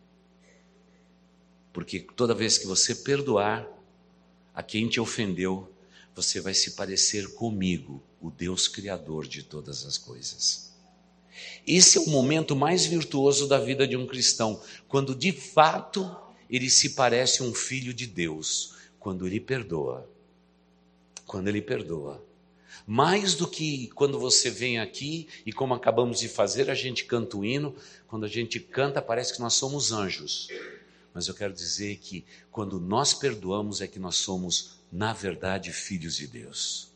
Porque 1.71 1.99
toda 1.99 2.33
vez 2.33 2.57
que 2.57 2.67
você 2.67 2.95
perdoar 2.95 3.67
a 4.53 4.61
quem 4.61 4.89
te 4.89 4.99
ofendeu, 4.99 5.71
você 6.15 6.41
vai 6.41 6.53
se 6.53 6.71
parecer 6.71 7.33
comigo, 7.35 8.03
o 8.19 8.29
Deus 8.29 8.67
Criador 8.67 9.25
de 9.25 9.43
todas 9.43 9.85
as 9.85 9.97
coisas. 9.97 10.68
Esse 11.65 11.97
é 11.97 12.01
o 12.01 12.09
momento 12.09 12.55
mais 12.55 12.85
virtuoso 12.85 13.47
da 13.47 13.59
vida 13.59 13.87
de 13.87 13.95
um 13.95 14.07
cristão, 14.07 14.61
quando 14.87 15.13
de 15.15 15.31
fato 15.31 16.15
ele 16.49 16.69
se 16.69 16.91
parece 16.91 17.43
um 17.43 17.53
filho 17.53 17.93
de 17.93 18.07
Deus 18.07 18.73
quando 18.99 19.25
ele 19.25 19.39
perdoa. 19.39 20.09
Quando 21.25 21.47
ele 21.47 21.61
perdoa. 21.61 22.23
Mais 22.85 23.35
do 23.35 23.47
que 23.47 23.87
quando 23.89 24.19
você 24.19 24.49
vem 24.49 24.79
aqui 24.79 25.27
e 25.45 25.53
como 25.53 25.73
acabamos 25.73 26.19
de 26.19 26.27
fazer, 26.27 26.69
a 26.69 26.75
gente 26.75 27.05
canta 27.05 27.37
o 27.37 27.45
hino, 27.45 27.75
quando 28.07 28.25
a 28.25 28.27
gente 28.27 28.59
canta 28.59 29.01
parece 29.01 29.33
que 29.33 29.39
nós 29.39 29.53
somos 29.53 29.91
anjos. 29.91 30.47
Mas 31.13 31.27
eu 31.27 31.33
quero 31.33 31.53
dizer 31.53 31.97
que 31.97 32.25
quando 32.51 32.79
nós 32.79 33.13
perdoamos 33.13 33.81
é 33.81 33.87
que 33.87 33.99
nós 33.99 34.15
somos, 34.15 34.79
na 34.91 35.13
verdade, 35.13 35.71
filhos 35.71 36.15
de 36.15 36.27
Deus. 36.27 36.88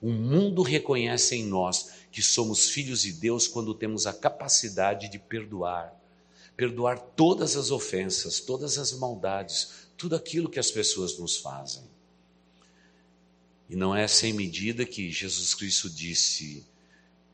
O 0.00 0.10
mundo 0.10 0.62
reconhece 0.62 1.36
em 1.36 1.44
nós 1.44 1.90
que 2.10 2.22
somos 2.22 2.68
filhos 2.70 3.02
de 3.02 3.12
Deus 3.12 3.46
quando 3.46 3.74
temos 3.74 4.06
a 4.06 4.12
capacidade 4.12 5.08
de 5.08 5.18
perdoar 5.18 6.00
perdoar 6.60 6.98
todas 6.98 7.56
as 7.56 7.70
ofensas, 7.70 8.38
todas 8.38 8.76
as 8.76 8.92
maldades, 8.92 9.88
tudo 9.96 10.14
aquilo 10.14 10.50
que 10.50 10.58
as 10.58 10.70
pessoas 10.70 11.18
nos 11.18 11.38
fazem. 11.38 11.82
E 13.66 13.74
não 13.74 13.96
é 13.96 14.06
sem 14.06 14.34
medida 14.34 14.84
que 14.84 15.10
Jesus 15.10 15.54
Cristo 15.54 15.88
disse: 15.88 16.62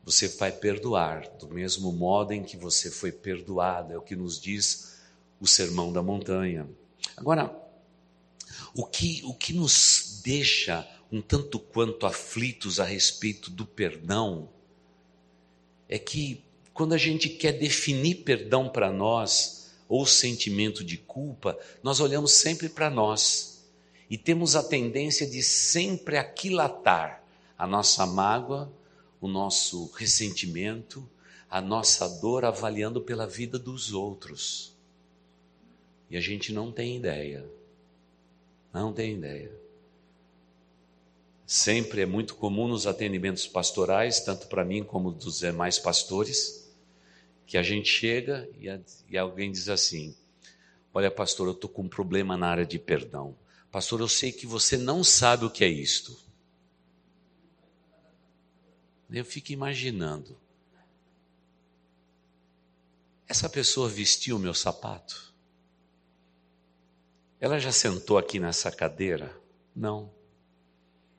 você 0.01 0.29
vai 0.29 0.49
perdoar 0.49 1.27
do 1.39 1.49
mesmo 1.49 1.91
modo 1.91 2.31
em 2.31 2.41
que 2.41 2.55
você 2.55 2.89
foi 2.89 3.11
perdoado, 3.11 3.91
é 3.91 3.97
o 3.97 4.01
que 4.01 4.15
nos 4.15 4.39
diz 4.39 4.95
o 5.41 5.45
Sermão 5.45 5.91
da 5.91 6.01
Montanha. 6.01 6.65
Agora, 7.17 7.53
o 8.73 8.85
que, 8.85 9.21
o 9.25 9.33
que 9.33 9.51
nos 9.51 10.21
deixa 10.23 10.87
um 11.11 11.21
tanto 11.21 11.59
quanto 11.59 12.05
aflitos 12.05 12.79
a 12.79 12.83
respeito 12.83 13.49
do 13.49 13.65
perdão 13.65 14.49
é 15.87 15.97
que 15.97 16.43
quando 16.73 16.93
a 16.93 16.97
gente 16.97 17.29
quer 17.29 17.53
definir 17.53 18.23
perdão 18.23 18.69
para 18.69 18.91
nós, 18.91 19.57
ou 19.87 20.05
sentimento 20.05 20.83
de 20.83 20.97
culpa, 20.97 21.57
nós 21.81 21.99
olhamos 21.99 22.33
sempre 22.33 22.67
para 22.69 22.89
nós 22.89 23.65
e 24.09 24.17
temos 24.17 24.55
a 24.55 24.63
tendência 24.63 25.25
de 25.25 25.41
sempre 25.41 26.17
aquilatar 26.17 27.23
a 27.57 27.65
nossa 27.65 28.05
mágoa, 28.05 28.71
o 29.19 29.27
nosso 29.27 29.91
ressentimento, 29.95 31.09
a 31.49 31.61
nossa 31.61 32.07
dor, 32.19 32.45
avaliando 32.45 33.01
pela 33.01 33.25
vida 33.25 33.57
dos 33.57 33.93
outros. 33.93 34.73
E 36.09 36.17
a 36.17 36.21
gente 36.21 36.53
não 36.53 36.71
tem 36.71 36.97
ideia. 36.97 37.49
Não 38.73 38.93
tem 38.93 39.15
ideia. 39.15 39.51
Sempre 41.49 42.01
é 42.01 42.05
muito 42.05 42.35
comum 42.35 42.67
nos 42.67 42.85
atendimentos 42.85 43.47
pastorais, 43.47 44.19
tanto 44.19 44.47
para 44.47 44.65
mim 44.65 44.83
como 44.83 45.13
dos 45.13 45.39
demais 45.39 45.79
pastores, 45.79 46.69
que 47.45 47.57
a 47.57 47.63
gente 47.63 47.87
chega 47.87 48.49
e, 48.59 48.69
a, 48.69 48.77
e 49.09 49.17
alguém 49.17 49.49
diz 49.49 49.69
assim: 49.69 50.13
Olha, 50.93 51.09
pastor, 51.09 51.47
eu 51.47 51.53
estou 51.53 51.69
com 51.69 51.83
um 51.83 51.87
problema 51.87 52.35
na 52.35 52.49
área 52.49 52.65
de 52.65 52.77
perdão. 52.77 53.33
Pastor, 53.71 54.01
eu 54.01 54.09
sei 54.09 54.33
que 54.33 54.45
você 54.45 54.75
não 54.75 55.05
sabe 55.05 55.45
o 55.45 55.49
que 55.49 55.63
é 55.63 55.69
isto. 55.69 56.19
Eu 59.09 59.23
fico 59.23 59.53
imaginando. 59.53 60.37
Essa 63.25 63.47
pessoa 63.47 63.87
vestiu 63.87 64.35
o 64.35 64.39
meu 64.39 64.53
sapato? 64.53 65.33
Ela 67.39 67.57
já 67.57 67.71
sentou 67.71 68.17
aqui 68.17 68.37
nessa 68.37 68.69
cadeira? 68.69 69.33
Não. 69.73 70.16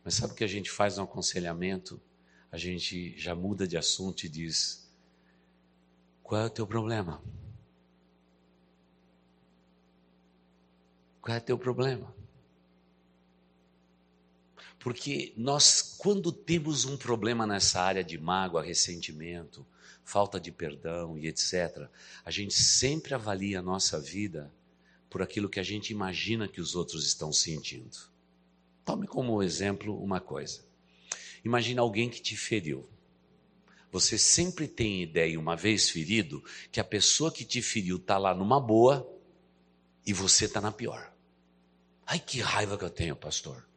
Mas 0.09 0.15
sabe 0.15 0.33
o 0.33 0.37
que 0.37 0.43
a 0.43 0.49
gente 0.49 0.71
faz 0.71 0.97
no 0.97 1.03
aconselhamento? 1.03 2.01
A 2.51 2.57
gente 2.57 3.15
já 3.19 3.35
muda 3.35 3.69
de 3.69 3.77
assunto 3.77 4.25
e 4.25 4.29
diz: 4.31 4.91
qual 6.23 6.41
é 6.41 6.47
o 6.47 6.49
teu 6.49 6.67
problema? 6.67 7.23
Qual 11.21 11.37
é 11.37 11.39
o 11.39 11.43
teu 11.43 11.59
problema? 11.59 12.11
Porque 14.79 15.35
nós, 15.37 15.95
quando 15.99 16.33
temos 16.33 16.87
um 16.87 16.97
problema 16.97 17.47
nessa 17.47 17.83
área 17.83 18.03
de 18.03 18.17
mágoa, 18.17 18.63
ressentimento, 18.63 19.67
falta 20.03 20.41
de 20.41 20.51
perdão 20.51 21.19
e 21.19 21.27
etc., 21.27 21.87
a 22.25 22.31
gente 22.31 22.55
sempre 22.55 23.13
avalia 23.13 23.59
a 23.59 23.63
nossa 23.63 24.01
vida 24.01 24.51
por 25.11 25.21
aquilo 25.21 25.51
que 25.51 25.61
a 25.61 25.63
gente 25.63 25.91
imagina 25.91 26.49
que 26.49 26.63
os 26.63 26.75
outros 26.75 27.07
estão 27.07 27.31
sentindo. 27.31 28.09
Tome 28.89 29.07
como 29.07 29.43
exemplo 29.43 30.03
uma 30.03 30.19
coisa. 30.19 30.65
Imagina 31.45 31.83
alguém 31.83 32.09
que 32.09 32.23
te 32.23 32.35
feriu. 32.35 32.89
Você 33.93 34.17
sempre 34.17 34.67
tem 34.67 35.03
ideia, 35.03 35.39
uma 35.39 35.55
vez 35.55 35.91
ferido, 35.91 36.43
que 36.73 36.81
a 36.81 36.85
pessoa 36.85 37.31
que 37.31 37.45
te 37.45 37.61
feriu 37.61 37.99
está 37.99 38.17
lá 38.17 38.35
numa 38.35 38.59
boa 38.59 39.07
e 40.07 40.15
você 40.15 40.47
está 40.47 40.59
na 40.59 40.73
pior. 40.73 41.13
Ai, 42.07 42.19
que 42.19 42.41
raiva 42.41 42.79
que 42.79 42.85
eu 42.87 42.89
tenho, 42.89 43.15
pastor. 43.15 43.69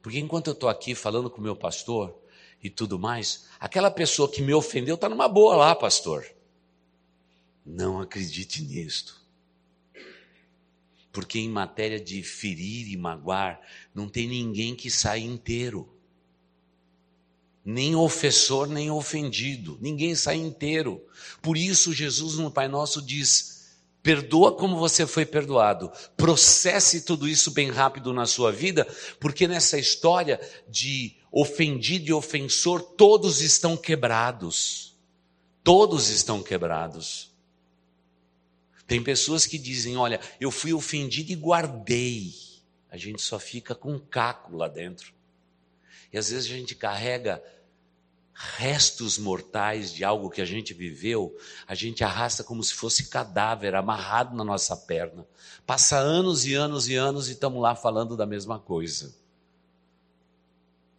Porque 0.00 0.18
enquanto 0.18 0.46
eu 0.46 0.54
estou 0.54 0.70
aqui 0.70 0.94
falando 0.94 1.28
com 1.28 1.36
o 1.36 1.44
meu 1.44 1.54
pastor 1.54 2.18
e 2.62 2.70
tudo 2.70 2.98
mais, 2.98 3.48
aquela 3.60 3.90
pessoa 3.90 4.32
que 4.32 4.40
me 4.40 4.54
ofendeu 4.54 4.94
está 4.94 5.10
numa 5.10 5.28
boa 5.28 5.56
lá, 5.56 5.74
pastor. 5.74 6.24
Não 7.66 8.00
acredite 8.00 8.62
nisto. 8.62 9.21
Porque 11.12 11.38
em 11.38 11.48
matéria 11.48 12.00
de 12.00 12.22
ferir 12.22 12.88
e 12.90 12.96
magoar, 12.96 13.60
não 13.94 14.08
tem 14.08 14.26
ninguém 14.26 14.74
que 14.74 14.90
sai 14.90 15.20
inteiro 15.20 15.92
nem 17.64 17.94
ofensor, 17.94 18.66
nem 18.66 18.90
ofendido, 18.90 19.78
ninguém 19.80 20.14
sai 20.14 20.36
inteiro. 20.36 21.00
Por 21.40 21.56
isso, 21.56 21.92
Jesus 21.92 22.36
no 22.36 22.50
Pai 22.50 22.68
Nosso 22.68 23.00
diz: 23.00 23.76
perdoa 24.02 24.52
como 24.52 24.76
você 24.76 25.06
foi 25.06 25.24
perdoado, 25.24 25.90
processe 26.16 27.02
tudo 27.02 27.28
isso 27.28 27.52
bem 27.52 27.70
rápido 27.70 28.12
na 28.12 28.26
sua 28.26 28.50
vida, 28.50 28.86
porque 29.20 29.46
nessa 29.46 29.78
história 29.78 30.40
de 30.68 31.16
ofendido 31.30 32.10
e 32.10 32.12
ofensor, 32.12 32.82
todos 32.82 33.40
estão 33.40 33.76
quebrados. 33.76 34.92
Todos 35.64 36.08
estão 36.08 36.42
quebrados. 36.42 37.31
Tem 38.92 39.02
pessoas 39.02 39.46
que 39.46 39.56
dizem: 39.56 39.96
olha, 39.96 40.20
eu 40.38 40.50
fui 40.50 40.74
ofendido 40.74 41.32
e 41.32 41.34
guardei. 41.34 42.34
A 42.90 42.98
gente 42.98 43.22
só 43.22 43.38
fica 43.38 43.74
com 43.74 43.94
um 43.94 43.98
caco 43.98 44.54
lá 44.54 44.68
dentro. 44.68 45.14
E 46.12 46.18
às 46.18 46.28
vezes 46.28 46.44
a 46.44 46.54
gente 46.54 46.74
carrega 46.74 47.42
restos 48.34 49.16
mortais 49.16 49.94
de 49.94 50.04
algo 50.04 50.28
que 50.28 50.42
a 50.42 50.44
gente 50.44 50.74
viveu, 50.74 51.34
a 51.66 51.74
gente 51.74 52.04
arrasta 52.04 52.44
como 52.44 52.62
se 52.62 52.74
fosse 52.74 53.08
cadáver 53.08 53.74
amarrado 53.74 54.36
na 54.36 54.44
nossa 54.44 54.76
perna. 54.76 55.26
Passa 55.64 55.96
anos 55.96 56.44
e 56.44 56.52
anos 56.52 56.86
e 56.86 56.94
anos 56.94 57.30
e 57.30 57.32
estamos 57.32 57.62
lá 57.62 57.74
falando 57.74 58.14
da 58.14 58.26
mesma 58.26 58.58
coisa. 58.58 59.16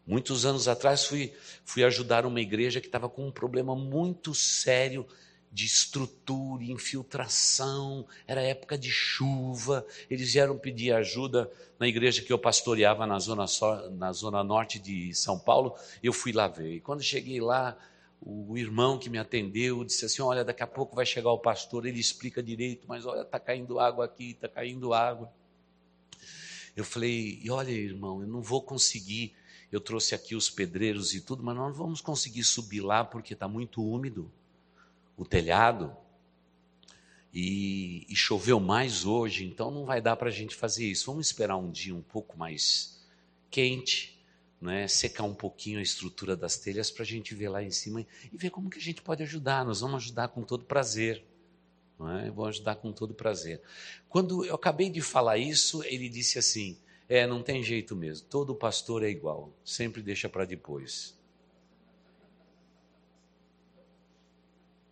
Muitos 0.04 0.48
anos 0.48 0.68
atrás 0.68 1.06
fui, 1.06 1.32
fui 1.64 1.84
ajudar 1.84 2.26
uma 2.26 2.42
igreja 2.42 2.82
que 2.82 2.88
estava 2.88 3.08
com 3.08 3.28
um 3.28 3.32
problema 3.32 3.76
muito 3.76 4.34
sério 4.34 5.06
de 5.54 5.66
estrutura, 5.66 6.64
infiltração, 6.64 8.08
era 8.26 8.42
época 8.42 8.76
de 8.76 8.90
chuva, 8.90 9.86
eles 10.10 10.34
vieram 10.34 10.58
pedir 10.58 10.92
ajuda 10.92 11.50
na 11.78 11.88
igreja 11.88 12.24
que 12.24 12.34
eu 12.34 12.40
pastoreava 12.40 13.06
na 13.06 13.20
zona, 13.20 13.46
na 13.92 14.12
zona 14.12 14.44
norte 14.44 14.80
de 14.80 15.14
São 15.14 15.38
Paulo, 15.38 15.76
eu 16.02 16.12
fui 16.12 16.32
lá 16.32 16.48
ver. 16.48 16.74
E 16.74 16.82
quando 16.82 17.04
cheguei 17.04 17.40
lá, 17.40 17.78
o 18.20 18.58
irmão 18.58 18.98
que 18.98 19.12
me 19.12 19.20
atendeu 19.20 19.86
disse 19.86 20.06
assim: 20.06 20.24
Olha, 20.24 20.44
daqui 20.44 20.64
a 20.64 20.68
pouco 20.68 20.96
vai 20.96 21.06
chegar 21.06 21.30
o 21.30 21.38
pastor, 21.38 21.86
ele 21.86 22.00
explica 22.00 22.42
direito, 22.42 22.88
mas 22.88 23.06
olha, 23.06 23.22
está 23.22 23.40
caindo 23.40 23.80
água 23.80 24.06
aqui, 24.06 24.32
está 24.32 24.50
caindo 24.50 24.92
água. 24.92 25.32
Eu 26.76 26.84
falei: 26.84 27.40
E 27.44 27.52
olha, 27.52 27.70
irmão, 27.70 28.22
eu 28.22 28.28
não 28.28 28.42
vou 28.42 28.62
conseguir. 28.62 29.36
Eu 29.72 29.80
trouxe 29.80 30.16
aqui 30.16 30.36
os 30.36 30.50
pedreiros 30.50 31.14
e 31.14 31.22
tudo, 31.22 31.44
mas 31.44 31.56
nós 31.56 31.68
não 31.68 31.74
vamos 31.74 32.02
conseguir 32.02 32.44
subir 32.44 32.82
lá 32.82 33.04
porque 33.04 33.34
está 33.34 33.48
muito 33.48 33.84
úmido 33.84 34.32
o 35.18 35.26
telhado. 35.26 35.96
E, 37.34 38.06
e, 38.08 38.16
choveu 38.16 38.60
mais 38.60 39.06
hoje, 39.06 39.44
então 39.44 39.72
não 39.72 39.86
vai 39.86 40.00
dar 40.00 40.16
para 40.16 40.30
a 40.30 40.32
gente 40.32 40.56
fazer 40.56 40.86
isso. 40.86 41.08
Vamos 41.08 41.26
esperar 41.26 41.58
um 41.58 41.72
dia 41.72 41.96
um 41.96 42.02
pouco 42.02 42.38
mais 42.38 43.04
quente 43.50 44.14
né, 44.64 44.88
secar 44.88 45.24
um 45.24 45.34
pouquinho 45.34 45.78
a 45.78 45.82
estrutura 45.82 46.38
das 46.38 46.58
telhas 46.58 46.90
para 46.90 47.04
a 47.04 47.06
gente 47.06 47.36
ver 47.36 47.50
lá 47.50 47.62
em 47.62 47.70
cima 47.70 48.08
e 48.32 48.38
ver 48.38 48.50
como 48.50 48.70
que 48.70 48.80
a 48.80 48.82
gente 48.82 49.02
pode 49.02 49.22
ajudar. 49.22 49.66
Nós 49.66 49.82
vamos 49.82 50.04
ajudar 50.04 50.30
com 50.30 50.42
todo 50.42 50.64
prazer. 50.64 51.22
Não 52.00 52.10
é? 52.18 52.32
Vou 52.32 52.46
ajudar 52.46 52.78
com 52.78 52.94
todo 52.94 53.14
prazer. 53.14 53.62
Quando 54.08 54.46
eu 54.46 54.56
acabei 54.56 54.90
de 54.90 55.02
falar 55.02 55.38
isso, 55.38 55.84
ele 55.84 56.08
disse 56.08 56.40
assim: 56.40 56.78
É, 57.10 57.28
não 57.28 57.44
tem 57.44 57.62
jeito 57.62 57.94
mesmo, 57.94 58.26
todo 58.30 58.56
pastor 58.56 59.04
é 59.04 59.10
igual, 59.10 59.54
sempre 59.66 60.02
deixa 60.02 60.30
para 60.30 60.46
depois. 60.46 61.14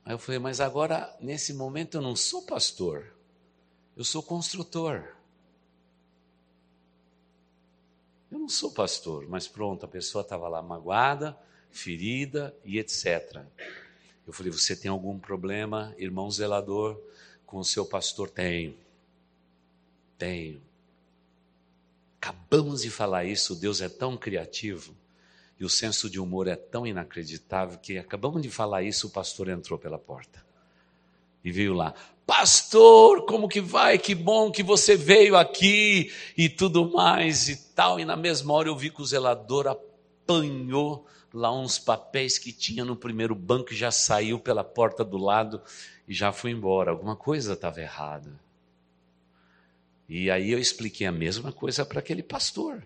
Aí 0.06 0.14
eu 0.14 0.20
falei: 0.20 0.40
Mas 0.40 0.60
agora, 0.60 1.16
nesse 1.20 1.54
momento, 1.54 1.98
eu 1.98 2.02
não 2.02 2.16
sou 2.16 2.42
pastor, 2.44 3.14
eu 3.96 4.04
sou 4.04 4.24
construtor. 4.24 5.16
Eu 8.32 8.40
não 8.40 8.50
sou 8.50 8.72
pastor, 8.72 9.28
mas 9.28 9.48
pronto, 9.48 9.86
a 9.86 9.90
pessoa 9.90 10.22
estava 10.22 10.48
lá 10.48 10.62
magoada, 10.62 11.38
ferida 11.70 12.56
e 12.64 12.80
etc. 12.80 13.44
Eu 14.26 14.34
falei: 14.34 14.52
Você 14.52 14.76
tem 14.76 14.90
algum 14.90 15.20
problema, 15.20 15.94
irmão 15.98 16.32
zelador, 16.32 17.00
com 17.46 17.58
o 17.58 17.66
seu 17.66 17.86
pastor? 17.86 18.30
Tenho. 18.30 18.78
Tenho. 20.18 20.62
Acabamos 22.18 22.84
de 22.84 22.92
falar 22.92 23.26
isso, 23.26 23.56
Deus 23.56 23.82
é 23.82 23.90
tão 23.90 24.16
criativo 24.16 24.96
e 25.62 25.64
o 25.64 25.70
senso 25.70 26.10
de 26.10 26.20
humor 26.20 26.48
é 26.48 26.56
tão 26.56 26.88
inacreditável 26.88 27.78
que 27.78 27.96
acabamos 28.00 28.42
de 28.42 28.50
falar 28.50 28.82
isso, 28.82 29.06
o 29.06 29.10
pastor 29.12 29.48
entrou 29.48 29.78
pela 29.78 30.00
porta 30.00 30.44
e 31.44 31.52
veio 31.52 31.76
lá. 31.76 31.94
Pastor, 32.26 33.28
como 33.28 33.48
que 33.48 33.62
vai? 33.62 34.00
Que 34.00 34.16
bom 34.16 34.52
que 34.52 34.64
você 34.64 34.96
veio 34.96 35.38
aqui 35.38 36.12
e 36.36 36.50
tudo 36.50 36.92
mais 36.92 37.48
e 37.48 37.56
tal. 37.76 38.00
E 38.00 38.06
na 38.06 38.16
mesma 38.16 38.52
hora 38.54 38.70
eu 38.70 38.76
vi 38.76 38.90
que 38.90 39.04
o 39.04 39.06
zelador 39.06 39.68
apanhou 39.68 41.06
lá 41.32 41.56
uns 41.56 41.78
papéis 41.78 42.40
que 42.40 42.52
tinha 42.52 42.84
no 42.84 42.96
primeiro 42.96 43.36
banco 43.36 43.72
e 43.72 43.78
já 43.78 43.92
saiu 43.92 44.40
pela 44.40 44.64
porta 44.64 45.06
do 45.06 45.18
lado 45.18 45.62
e 46.08 46.14
já 46.14 46.32
foi 46.32 46.50
embora. 46.50 46.90
Alguma 46.90 47.16
coisa 47.16 47.54
estava 47.54 47.80
errada. 47.80 48.34
E 50.10 50.32
aí 50.32 50.52
eu 50.52 50.58
expliquei 50.58 51.06
a 51.06 51.12
mesma 51.12 51.52
coisa 51.52 51.86
para 51.86 52.00
aquele 52.00 52.24
pastor. 52.24 52.84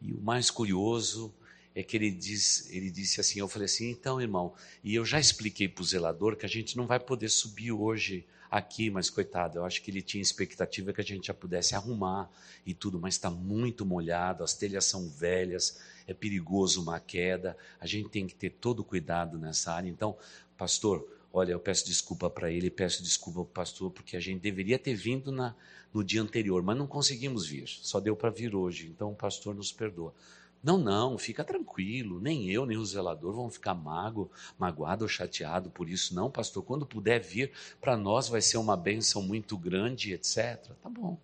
E 0.00 0.12
o 0.12 0.20
mais 0.20 0.52
curioso 0.52 1.34
é 1.74 1.82
que 1.82 1.96
ele, 1.96 2.10
diz, 2.10 2.68
ele 2.70 2.90
disse 2.90 3.20
assim: 3.20 3.38
Eu 3.38 3.48
falei 3.48 3.66
assim, 3.66 3.90
então, 3.90 4.20
irmão, 4.20 4.52
e 4.82 4.94
eu 4.94 5.04
já 5.04 5.20
expliquei 5.20 5.68
para 5.68 5.82
o 5.82 5.84
zelador 5.84 6.36
que 6.36 6.46
a 6.46 6.48
gente 6.48 6.76
não 6.76 6.86
vai 6.86 6.98
poder 6.98 7.28
subir 7.28 7.72
hoje 7.72 8.26
aqui, 8.50 8.90
mas 8.90 9.08
coitado, 9.08 9.58
eu 9.58 9.64
acho 9.64 9.80
que 9.80 9.90
ele 9.90 10.02
tinha 10.02 10.20
expectativa 10.20 10.92
que 10.92 11.00
a 11.00 11.04
gente 11.04 11.28
já 11.28 11.34
pudesse 11.34 11.76
arrumar 11.76 12.28
e 12.66 12.74
tudo, 12.74 12.98
mas 12.98 13.14
está 13.14 13.30
muito 13.30 13.86
molhado, 13.86 14.42
as 14.42 14.54
telhas 14.54 14.84
são 14.84 15.08
velhas, 15.08 15.80
é 16.06 16.12
perigoso 16.12 16.82
uma 16.82 16.98
queda, 16.98 17.56
a 17.78 17.86
gente 17.86 18.08
tem 18.08 18.26
que 18.26 18.34
ter 18.34 18.50
todo 18.50 18.82
cuidado 18.82 19.38
nessa 19.38 19.72
área. 19.72 19.88
Então, 19.88 20.18
pastor, 20.58 21.06
olha, 21.32 21.52
eu 21.52 21.60
peço 21.60 21.86
desculpa 21.86 22.28
para 22.28 22.50
ele, 22.50 22.70
peço 22.70 23.04
desculpa 23.04 23.44
para 23.44 23.50
o 23.50 23.54
pastor, 23.54 23.90
porque 23.92 24.16
a 24.16 24.20
gente 24.20 24.40
deveria 24.40 24.80
ter 24.80 24.94
vindo 24.94 25.30
na, 25.30 25.54
no 25.94 26.02
dia 26.02 26.20
anterior, 26.20 26.60
mas 26.60 26.76
não 26.76 26.88
conseguimos 26.88 27.46
vir, 27.46 27.68
só 27.68 28.00
deu 28.00 28.16
para 28.16 28.30
vir 28.30 28.52
hoje, 28.52 28.88
então 28.88 29.12
o 29.12 29.16
pastor 29.16 29.54
nos 29.54 29.70
perdoa. 29.70 30.12
Não, 30.62 30.76
não, 30.76 31.16
fica 31.16 31.42
tranquilo, 31.42 32.20
nem 32.20 32.50
eu, 32.50 32.66
nem 32.66 32.76
o 32.76 32.84
zelador 32.84 33.32
vão 33.32 33.50
ficar 33.50 33.74
mago, 33.74 34.30
magoado 34.58 35.04
ou 35.04 35.08
chateado 35.08 35.70
por 35.70 35.88
isso, 35.88 36.14
não, 36.14 36.30
pastor. 36.30 36.62
Quando 36.62 36.84
puder 36.84 37.18
vir, 37.18 37.50
para 37.80 37.96
nós 37.96 38.28
vai 38.28 38.42
ser 38.42 38.58
uma 38.58 38.76
bênção 38.76 39.22
muito 39.22 39.56
grande, 39.56 40.12
etc. 40.12 40.74
Tá 40.82 40.90
bom. 40.90 41.18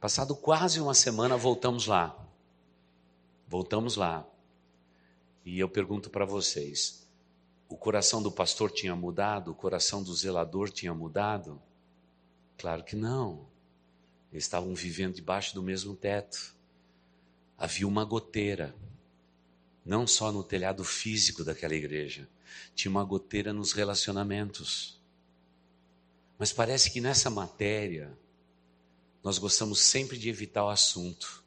Passado 0.00 0.34
quase 0.34 0.80
uma 0.80 0.92
semana, 0.92 1.36
voltamos 1.36 1.86
lá. 1.86 2.18
Voltamos 3.46 3.94
lá. 3.94 4.26
E 5.44 5.60
eu 5.60 5.68
pergunto 5.68 6.10
para 6.10 6.24
vocês: 6.24 7.08
o 7.68 7.76
coração 7.76 8.20
do 8.20 8.32
pastor 8.32 8.72
tinha 8.72 8.96
mudado? 8.96 9.52
O 9.52 9.54
coração 9.54 10.02
do 10.02 10.12
zelador 10.12 10.68
tinha 10.68 10.92
mudado? 10.92 11.62
Claro 12.58 12.82
que 12.82 12.96
não. 12.96 13.46
Eles 14.32 14.44
estavam 14.44 14.74
vivendo 14.74 15.14
debaixo 15.14 15.54
do 15.54 15.62
mesmo 15.62 15.94
teto 15.94 16.54
havia 17.64 17.88
uma 17.88 18.04
goteira, 18.04 18.74
não 19.84 20.06
só 20.06 20.30
no 20.30 20.44
telhado 20.44 20.84
físico 20.84 21.42
daquela 21.42 21.74
igreja, 21.74 22.28
tinha 22.74 22.90
uma 22.90 23.02
goteira 23.02 23.54
nos 23.54 23.72
relacionamentos. 23.72 25.00
Mas 26.38 26.52
parece 26.52 26.90
que 26.90 27.00
nessa 27.00 27.30
matéria, 27.30 28.16
nós 29.22 29.38
gostamos 29.38 29.80
sempre 29.80 30.18
de 30.18 30.28
evitar 30.28 30.62
o 30.62 30.68
assunto. 30.68 31.42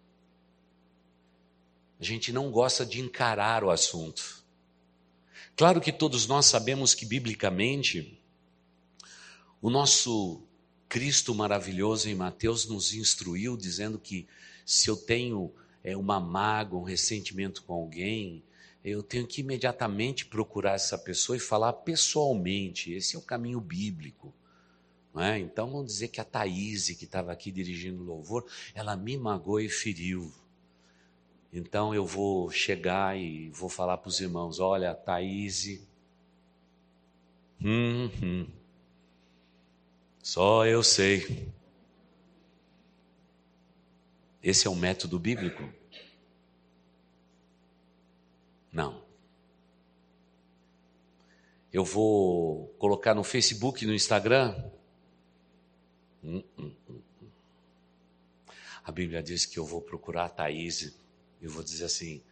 A 1.99 2.03
gente 2.03 2.31
não 2.31 2.49
gosta 2.49 2.83
de 2.83 2.99
encarar 2.99 3.63
o 3.63 3.69
assunto. 3.69 4.43
Claro 5.55 5.79
que 5.79 5.91
todos 5.91 6.25
nós 6.25 6.47
sabemos 6.47 6.95
que, 6.95 7.05
biblicamente, 7.05 8.19
o 9.61 9.69
nosso 9.69 10.41
Cristo 10.89 11.35
maravilhoso 11.35 12.09
em 12.09 12.15
Mateus 12.15 12.65
nos 12.65 12.91
instruiu 12.95 13.55
dizendo 13.55 13.99
que 13.99 14.27
se 14.65 14.89
eu 14.89 14.97
tenho 14.97 15.53
é, 15.87 15.95
uma 15.95 16.19
mágoa, 16.19 16.81
um 16.81 16.83
ressentimento 16.83 17.63
com 17.63 17.73
alguém, 17.73 18.43
eu 18.83 19.01
tenho 19.01 19.25
que 19.25 19.39
imediatamente 19.39 20.25
procurar 20.25 20.73
essa 20.73 20.97
pessoa 20.97 21.37
e 21.37 21.39
falar 21.39 21.71
pessoalmente. 21.71 22.91
Esse 22.91 23.15
é 23.15 23.19
o 23.19 23.21
caminho 23.21 23.61
bíblico. 23.61 24.33
É? 25.15 25.39
Então 25.39 25.71
vamos 25.71 25.93
dizer 25.93 26.09
que 26.09 26.19
a 26.19 26.25
Thaís, 26.25 26.89
que 26.89 27.05
estava 27.05 27.31
aqui 27.31 27.51
dirigindo 27.51 28.03
o 28.03 28.05
louvor, 28.05 28.45
ela 28.75 28.97
me 28.97 29.17
magoou 29.17 29.61
e 29.61 29.69
feriu. 29.69 30.31
Então 31.51 31.95
eu 31.95 32.05
vou 32.05 32.51
chegar 32.51 33.17
e 33.17 33.49
vou 33.49 33.69
falar 33.69 33.97
para 33.97 34.09
os 34.09 34.19
irmãos: 34.19 34.59
olha, 34.59 34.93
Thaís. 34.93 35.81
Hum, 37.59 38.11
hum, 38.21 38.47
só 40.21 40.65
eu 40.65 40.83
sei. 40.83 41.49
Esse 44.43 44.67
é 44.67 44.69
o 44.69 44.75
método 44.75 45.17
bíblico? 45.17 45.76
Não. 48.71 49.03
Eu 51.71 51.83
vou 51.83 52.67
colocar 52.79 53.13
no 53.13 53.23
Facebook, 53.23 53.85
no 53.85 53.93
Instagram. 53.93 54.55
Hum, 56.23 56.43
hum, 56.57 56.75
hum. 56.89 57.01
A 58.83 58.91
Bíblia 58.91 59.21
diz 59.21 59.45
que 59.45 59.59
eu 59.59 59.65
vou 59.65 59.81
procurar 59.81 60.25
a 60.25 60.29
Thaís 60.29 60.97
e 61.41 61.47
vou 61.47 61.61
dizer 61.61 61.85
assim: 61.85 62.23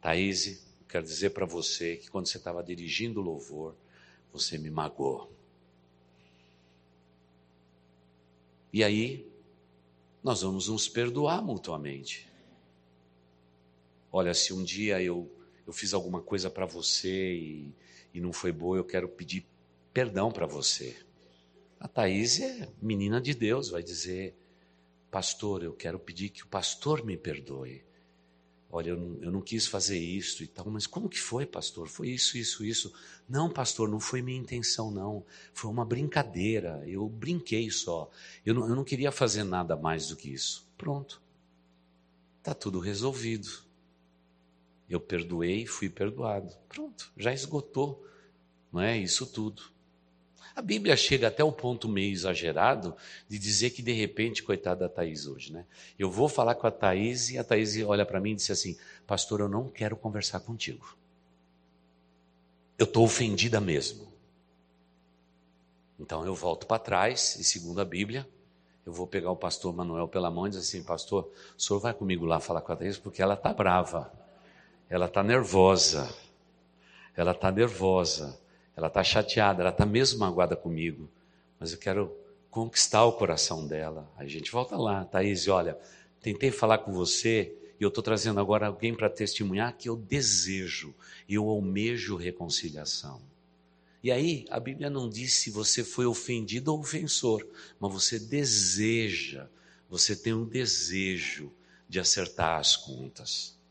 Thaís, 0.00 0.66
quero 0.88 1.04
dizer 1.04 1.30
para 1.30 1.46
você 1.46 1.96
que 1.96 2.10
quando 2.10 2.26
você 2.26 2.38
estava 2.38 2.62
dirigindo 2.62 3.20
o 3.20 3.22
louvor, 3.22 3.76
você 4.32 4.56
me 4.56 4.70
magoou. 4.70 5.30
E 8.72 8.82
aí, 8.82 9.30
nós 10.22 10.40
vamos 10.40 10.68
nos 10.68 10.88
perdoar 10.88 11.42
mutuamente. 11.42 12.26
Olha, 14.10 14.32
se 14.32 14.52
um 14.52 14.64
dia 14.64 15.02
eu, 15.02 15.30
eu 15.66 15.72
fiz 15.72 15.94
alguma 15.94 16.20
coisa 16.20 16.50
para 16.50 16.66
você 16.66 17.34
e, 17.34 17.74
e 18.14 18.20
não 18.20 18.32
foi 18.32 18.52
boa, 18.52 18.76
eu 18.76 18.84
quero 18.84 19.08
pedir 19.08 19.46
perdão 19.92 20.30
para 20.30 20.46
você. 20.46 20.96
A 21.78 21.88
Thaís 21.88 22.40
é 22.40 22.68
menina 22.80 23.20
de 23.20 23.34
Deus, 23.34 23.70
vai 23.70 23.82
dizer, 23.82 24.34
pastor, 25.10 25.62
eu 25.62 25.72
quero 25.72 25.98
pedir 25.98 26.30
que 26.30 26.42
o 26.42 26.46
pastor 26.46 27.04
me 27.04 27.16
perdoe 27.16 27.84
olha, 28.72 28.88
eu 28.88 28.96
não, 28.96 29.22
eu 29.22 29.30
não 29.30 29.42
quis 29.42 29.66
fazer 29.66 29.98
isso 29.98 30.42
e 30.42 30.46
tal, 30.46 30.70
mas 30.70 30.86
como 30.86 31.08
que 31.08 31.20
foi, 31.20 31.44
pastor? 31.44 31.88
Foi 31.88 32.08
isso, 32.08 32.38
isso, 32.38 32.64
isso. 32.64 32.92
Não, 33.28 33.50
pastor, 33.50 33.86
não 33.86 34.00
foi 34.00 34.22
minha 34.22 34.38
intenção, 34.38 34.90
não. 34.90 35.22
Foi 35.52 35.70
uma 35.70 35.84
brincadeira, 35.84 36.82
eu 36.86 37.06
brinquei 37.06 37.70
só. 37.70 38.10
Eu 38.44 38.54
não, 38.54 38.66
eu 38.66 38.74
não 38.74 38.82
queria 38.82 39.12
fazer 39.12 39.44
nada 39.44 39.76
mais 39.76 40.08
do 40.08 40.16
que 40.16 40.32
isso. 40.32 40.66
Pronto. 40.78 41.20
Está 42.38 42.54
tudo 42.54 42.80
resolvido. 42.80 43.62
Eu 44.92 45.00
perdoei, 45.00 45.66
fui 45.66 45.88
perdoado. 45.88 46.54
Pronto, 46.68 47.10
já 47.16 47.32
esgotou. 47.32 48.06
Não 48.70 48.80
é 48.80 48.98
isso 48.98 49.26
tudo. 49.26 49.62
A 50.54 50.60
Bíblia 50.60 50.94
chega 50.96 51.28
até 51.28 51.42
o 51.42 51.50
ponto 51.50 51.88
meio 51.88 52.12
exagerado 52.12 52.94
de 53.26 53.38
dizer 53.38 53.70
que 53.70 53.80
de 53.80 53.92
repente, 53.92 54.42
coitada 54.42 54.80
da 54.80 54.88
Thaís 54.94 55.26
hoje, 55.26 55.50
né? 55.50 55.64
Eu 55.98 56.10
vou 56.10 56.28
falar 56.28 56.54
com 56.56 56.66
a 56.66 56.70
Thaís 56.70 57.30
e 57.30 57.38
a 57.38 57.44
Thaís 57.44 57.82
olha 57.82 58.04
para 58.04 58.20
mim 58.20 58.32
e 58.32 58.34
diz 58.34 58.50
assim: 58.50 58.76
Pastor, 59.06 59.40
eu 59.40 59.48
não 59.48 59.70
quero 59.70 59.96
conversar 59.96 60.40
contigo. 60.40 60.94
eu 62.78 62.84
estou 62.84 63.04
ofendida 63.04 63.60
mesmo. 63.60 64.12
Então 65.98 66.26
eu 66.26 66.34
volto 66.34 66.66
para 66.66 66.78
trás 66.78 67.36
e, 67.36 67.44
segundo 67.44 67.80
a 67.80 67.84
Bíblia, 67.84 68.28
eu 68.84 68.92
vou 68.92 69.06
pegar 69.06 69.30
o 69.30 69.36
pastor 69.36 69.74
Manuel 69.74 70.08
pela 70.08 70.30
mão 70.30 70.46
e 70.46 70.50
dizer 70.50 70.60
assim: 70.62 70.82
Pastor, 70.82 71.32
o 71.56 71.62
senhor 71.62 71.80
vai 71.80 71.94
comigo 71.94 72.26
lá 72.26 72.40
falar 72.40 72.60
com 72.60 72.72
a 72.72 72.76
Thaís 72.76 72.98
porque 72.98 73.22
ela 73.22 73.34
está 73.34 73.54
brava, 73.54 74.12
ela 74.92 75.06
está 75.06 75.22
nervosa, 75.22 76.14
ela 77.16 77.30
está 77.30 77.50
nervosa, 77.50 78.38
ela 78.76 78.88
está 78.88 79.02
chateada, 79.02 79.62
ela 79.62 79.70
está 79.70 79.86
mesmo 79.86 80.18
magoada 80.18 80.54
comigo, 80.54 81.08
mas 81.58 81.72
eu 81.72 81.78
quero 81.78 82.14
conquistar 82.50 83.02
o 83.06 83.14
coração 83.14 83.66
dela. 83.66 84.06
A 84.18 84.26
gente 84.26 84.52
volta 84.52 84.76
lá, 84.76 85.02
Thaís, 85.06 85.48
olha, 85.48 85.78
tentei 86.20 86.50
falar 86.50 86.76
com 86.76 86.92
você 86.92 87.56
e 87.80 87.82
eu 87.82 87.88
estou 87.88 88.04
trazendo 88.04 88.38
agora 88.38 88.66
alguém 88.66 88.94
para 88.94 89.08
testemunhar 89.08 89.74
que 89.78 89.88
eu 89.88 89.96
desejo, 89.96 90.94
eu 91.26 91.48
almejo 91.48 92.14
reconciliação. 92.14 93.22
E 94.02 94.12
aí, 94.12 94.44
a 94.50 94.60
Bíblia 94.60 94.90
não 94.90 95.08
diz 95.08 95.32
se 95.32 95.50
você 95.50 95.82
foi 95.82 96.04
ofendido 96.04 96.70
ou 96.70 96.80
ofensor, 96.80 97.46
mas 97.80 97.90
você 97.90 98.18
deseja, 98.18 99.48
você 99.88 100.14
tem 100.14 100.34
um 100.34 100.44
desejo 100.44 101.50
de 101.88 101.98
acertar 101.98 102.60
as 102.60 102.76
contas. 102.76 103.61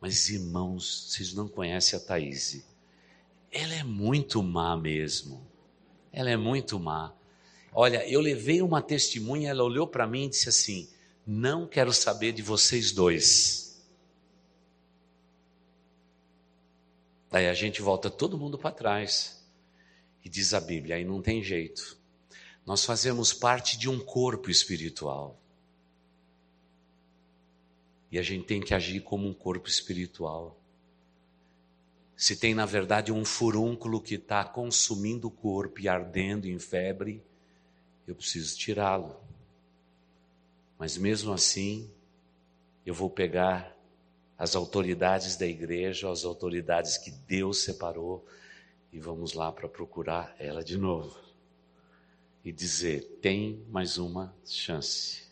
Mas, 0.00 0.28
irmãos, 0.28 1.08
vocês 1.08 1.34
não 1.34 1.48
conhecem 1.48 1.98
a 1.98 2.02
Thaís. 2.02 2.64
Ela 3.50 3.74
é 3.74 3.82
muito 3.82 4.42
má 4.42 4.76
mesmo. 4.76 5.46
Ela 6.12 6.30
é 6.30 6.36
muito 6.36 6.78
má. 6.78 7.12
Olha, 7.72 8.08
eu 8.08 8.20
levei 8.20 8.62
uma 8.62 8.80
testemunha, 8.80 9.50
ela 9.50 9.64
olhou 9.64 9.86
para 9.86 10.06
mim 10.06 10.26
e 10.26 10.30
disse 10.30 10.48
assim: 10.48 10.88
Não 11.26 11.66
quero 11.66 11.92
saber 11.92 12.32
de 12.32 12.42
vocês 12.42 12.92
dois. 12.92 13.68
Daí 17.30 17.46
a 17.46 17.54
gente 17.54 17.82
volta 17.82 18.10
todo 18.10 18.38
mundo 18.38 18.58
para 18.58 18.74
trás. 18.74 19.38
E 20.24 20.28
diz 20.28 20.52
a 20.52 20.60
Bíblia, 20.60 20.96
aí 20.96 21.04
não 21.04 21.22
tem 21.22 21.42
jeito. 21.42 21.98
Nós 22.66 22.84
fazemos 22.84 23.32
parte 23.32 23.78
de 23.78 23.88
um 23.88 23.98
corpo 23.98 24.50
espiritual. 24.50 25.37
E 28.10 28.18
a 28.18 28.22
gente 28.22 28.46
tem 28.46 28.60
que 28.60 28.74
agir 28.74 29.00
como 29.00 29.28
um 29.28 29.34
corpo 29.34 29.68
espiritual. 29.68 30.58
Se 32.16 32.36
tem, 32.36 32.54
na 32.54 32.66
verdade, 32.66 33.12
um 33.12 33.24
furúnculo 33.24 34.00
que 34.00 34.14
está 34.14 34.44
consumindo 34.44 35.28
o 35.28 35.30
corpo 35.30 35.80
e 35.80 35.88
ardendo 35.88 36.46
em 36.46 36.58
febre, 36.58 37.22
eu 38.06 38.14
preciso 38.14 38.56
tirá-lo. 38.56 39.16
Mas 40.78 40.96
mesmo 40.96 41.32
assim, 41.32 41.90
eu 42.84 42.94
vou 42.94 43.10
pegar 43.10 43.76
as 44.38 44.56
autoridades 44.56 45.36
da 45.36 45.46
igreja, 45.46 46.10
as 46.10 46.24
autoridades 46.24 46.96
que 46.96 47.10
Deus 47.10 47.58
separou, 47.58 48.26
e 48.92 48.98
vamos 48.98 49.34
lá 49.34 49.52
para 49.52 49.68
procurar 49.68 50.34
ela 50.38 50.64
de 50.64 50.78
novo 50.78 51.28
e 52.44 52.52
dizer: 52.52 53.18
tem 53.20 53.62
mais 53.68 53.98
uma 53.98 54.34
chance. 54.46 55.27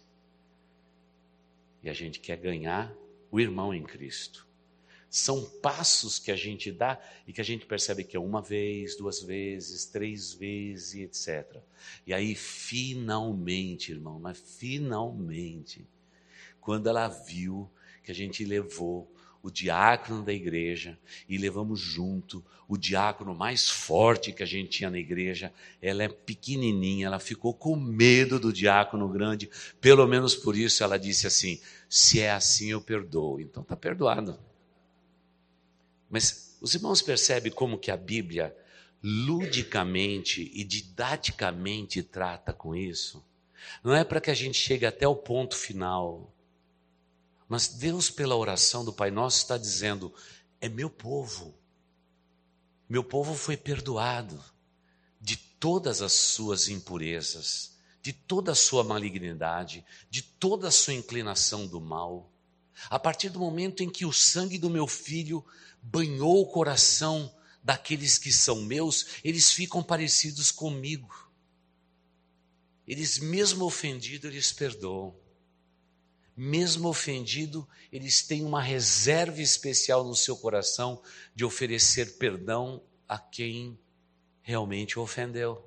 E 1.87 1.89
a 1.89 1.93
gente 1.93 2.19
quer 2.19 2.37
ganhar 2.37 2.93
o 3.31 3.39
irmão 3.39 3.73
em 3.73 3.85
Cristo. 3.85 4.45
São 5.09 5.45
passos 5.63 6.19
que 6.19 6.33
a 6.33 6.37
gente 6.37 6.73
dá 6.73 7.01
e 7.29 7.33
que 7.33 7.41
a 7.41 7.45
gente 7.45 7.65
percebe 7.65 8.03
que 8.03 8.17
é 8.17 8.21
uma 8.21 8.43
vez, 8.43 8.97
duas 8.97 9.23
vezes, 9.23 9.87
três 9.87 10.33
vezes, 10.33 10.97
etc. 10.97 11.63
E 12.05 12.13
aí, 12.13 12.35
finalmente, 12.35 13.93
irmão, 13.93 14.19
mas 14.19 14.37
finalmente, 14.37 15.87
quando 16.61 16.89
ela 16.89 17.07
viu 17.07 17.71
que 18.03 18.11
a 18.11 18.15
gente 18.15 18.45
levou 18.45 19.09
o 19.47 19.51
diácono 19.51 20.25
da 20.25 20.33
igreja 20.33 20.99
e 21.29 21.39
levamos 21.39 21.79
junto 21.79 22.45
o 22.67 22.77
diácono 22.77 23.33
mais 23.33 23.71
forte 23.71 24.33
que 24.33 24.43
a 24.43 24.47
gente 24.47 24.71
tinha 24.71 24.91
na 24.91 24.99
igreja. 24.99 25.53
Ela 25.81 26.03
é 26.03 26.09
pequenininha, 26.09 27.07
ela 27.07 27.21
ficou 27.21 27.55
com 27.55 27.77
medo 27.77 28.41
do 28.41 28.53
diácono 28.53 29.09
grande. 29.09 29.49
Pelo 29.81 30.05
menos 30.05 30.35
por 30.35 30.57
isso 30.57 30.83
ela 30.83 30.99
disse 30.99 31.29
assim: 31.29 31.61
se 31.89 32.19
é 32.19 32.33
assim 32.33 32.73
eu 32.73 32.81
perdoo. 32.81 33.41
Então 33.41 33.63
está 33.63 33.77
perdoado. 33.77 34.37
Mas 36.11 36.59
os 36.61 36.75
irmãos 36.75 37.01
percebem 37.01 37.53
como 37.53 37.79
que 37.79 37.93
a 37.93 37.97
Bíblia 37.97 38.53
ludicamente 39.01 40.51
e 40.53 40.65
didaticamente 40.65 42.03
trata 42.03 42.53
com 42.53 42.75
isso? 42.75 43.25
Não 43.85 43.95
é 43.95 44.03
para 44.03 44.21
que 44.21 44.31
a 44.31 44.35
gente 44.35 44.59
chegue 44.59 44.87
até 44.87 45.07
o 45.07 45.15
ponto 45.15 45.55
final 45.57 46.33
mas 47.49 47.69
Deus, 47.69 48.11
pela 48.11 48.35
oração 48.35 48.85
do 48.85 48.93
Pai 48.93 49.11
Nosso, 49.11 49.39
está 49.39 49.57
dizendo: 49.57 50.13
é 50.61 50.69
meu 50.69 50.91
povo. 50.91 51.55
Meu 52.89 53.05
povo 53.05 53.35
foi 53.35 53.57
perdoado 53.57 54.43
de 55.21 55.37
todas 55.37 56.03
as 56.03 56.13
suas 56.13 56.69
impurezas, 56.69 57.77
de 58.01 58.13
toda 58.13 58.53
a 58.53 58.55
sua 58.55 58.85
malignidade, 58.85 59.85
de 60.09 60.23
toda 60.23 60.69
a 60.69 60.73
sua 60.73 60.95
inclinação 60.95 61.67
do 61.67 61.81
mal. 61.81 62.33
A 62.91 62.99
partir 62.99 63.31
do 63.31 63.41
momento 63.41 63.83
em 63.83 63.91
que 63.91 64.05
o 64.05 64.13
sangue 64.13 64.59
do 64.59 64.71
meu 64.71 64.87
filho 64.87 65.45
banhou 65.83 66.43
o 66.43 66.47
coração 66.47 67.33
daqueles 67.63 68.19
que 68.19 68.33
são 68.33 68.63
meus, 68.63 69.07
eles 69.25 69.51
ficam 69.51 69.83
parecidos 69.83 70.53
comigo. 70.53 71.31
Eles, 72.87 73.19
mesmo 73.19 73.65
ofendidos, 73.65 74.31
eles 74.31 74.53
perdoam 74.53 75.17
mesmo 76.37 76.89
ofendido, 76.89 77.67
eles 77.91 78.23
têm 78.23 78.45
uma 78.45 78.61
reserva 78.61 79.41
especial 79.41 80.05
no 80.05 80.15
seu 80.15 80.37
coração 80.37 81.03
de 81.35 81.45
oferecer 81.45 82.19
perdão 82.19 82.83
a 83.09 83.19
quem 83.19 83.79
realmente 84.43 84.99
o 84.99 85.03
ofendeu. 85.03 85.67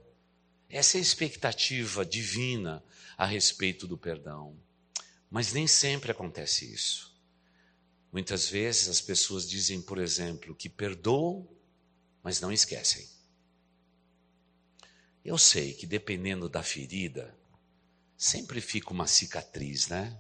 Essa 0.70 0.98
é 0.98 1.00
a 1.00 1.02
expectativa 1.02 2.06
divina 2.06 2.84
a 3.18 3.26
respeito 3.26 3.88
do 3.88 3.98
perdão. 3.98 4.56
Mas 5.30 5.52
nem 5.52 5.66
sempre 5.66 6.12
acontece 6.12 6.72
isso. 6.72 7.10
Muitas 8.12 8.48
vezes 8.48 8.88
as 8.88 9.02
pessoas 9.02 9.48
dizem, 9.48 9.82
por 9.82 9.98
exemplo, 9.98 10.56
que 10.56 10.70
perdoam, 10.70 11.48
mas 12.22 12.40
não 12.40 12.52
esquecem. 12.52 13.08
Eu 15.26 15.38
sei 15.38 15.74
que 15.74 15.86
dependendo 15.86 16.48
da 16.48 16.64
ferida, 16.64 17.36
sempre 18.16 18.62
fica 18.62 18.92
uma 18.92 19.08
cicatriz, 19.08 19.88
né? 19.88 20.20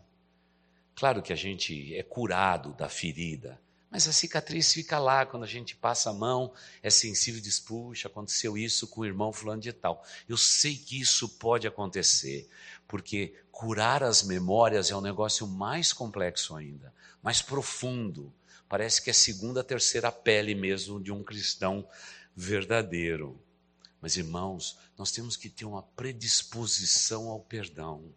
Claro 1.00 1.22
que 1.22 1.32
a 1.32 1.36
gente 1.36 1.96
é 1.96 2.04
curado 2.04 2.74
da 2.74 2.90
ferida, 2.90 3.58
mas 3.90 4.06
a 4.06 4.12
cicatriz 4.12 4.74
fica 4.74 5.00
lá 5.00 5.26
quando 5.26 5.44
a 5.44 5.48
gente 5.48 5.74
passa 5.74 6.10
a 6.10 6.14
mão, 6.14 6.54
é 6.84 6.90
sensível 6.90 7.40
e 7.40 7.42
diz: 7.42 7.58
puxa, 7.58 8.10
aconteceu 8.10 8.58
isso 8.58 8.86
com 8.86 9.00
o 9.00 9.06
irmão 9.06 9.32
fulano 9.32 9.62
de 9.62 9.72
tal. 9.72 10.06
Eu 10.28 10.36
sei 10.36 10.76
que 10.76 11.00
isso 11.00 11.30
pode 11.40 11.66
acontecer, 11.66 12.50
porque 12.86 13.34
curar 13.50 14.04
as 14.04 14.24
memórias 14.24 14.92
é 14.92 14.96
um 14.96 15.00
negócio 15.00 15.48
mais 15.48 15.94
complexo 15.94 16.54
ainda, 16.54 16.94
mais 17.24 17.42
profundo. 17.42 18.34
Parece 18.68 19.02
que 19.02 19.10
é 19.10 19.14
segunda, 19.14 19.64
terceira 19.64 20.12
pele 20.12 20.54
mesmo 20.54 21.02
de 21.02 21.14
um 21.14 21.24
cristão 21.24 21.88
verdadeiro. 22.36 23.42
Mas 24.02 24.18
irmãos, 24.18 24.78
nós 24.98 25.14
temos 25.14 25.38
que 25.38 25.50
ter 25.50 25.64
uma 25.64 25.82
predisposição 25.82 27.30
ao 27.30 27.40
perdão. 27.40 28.14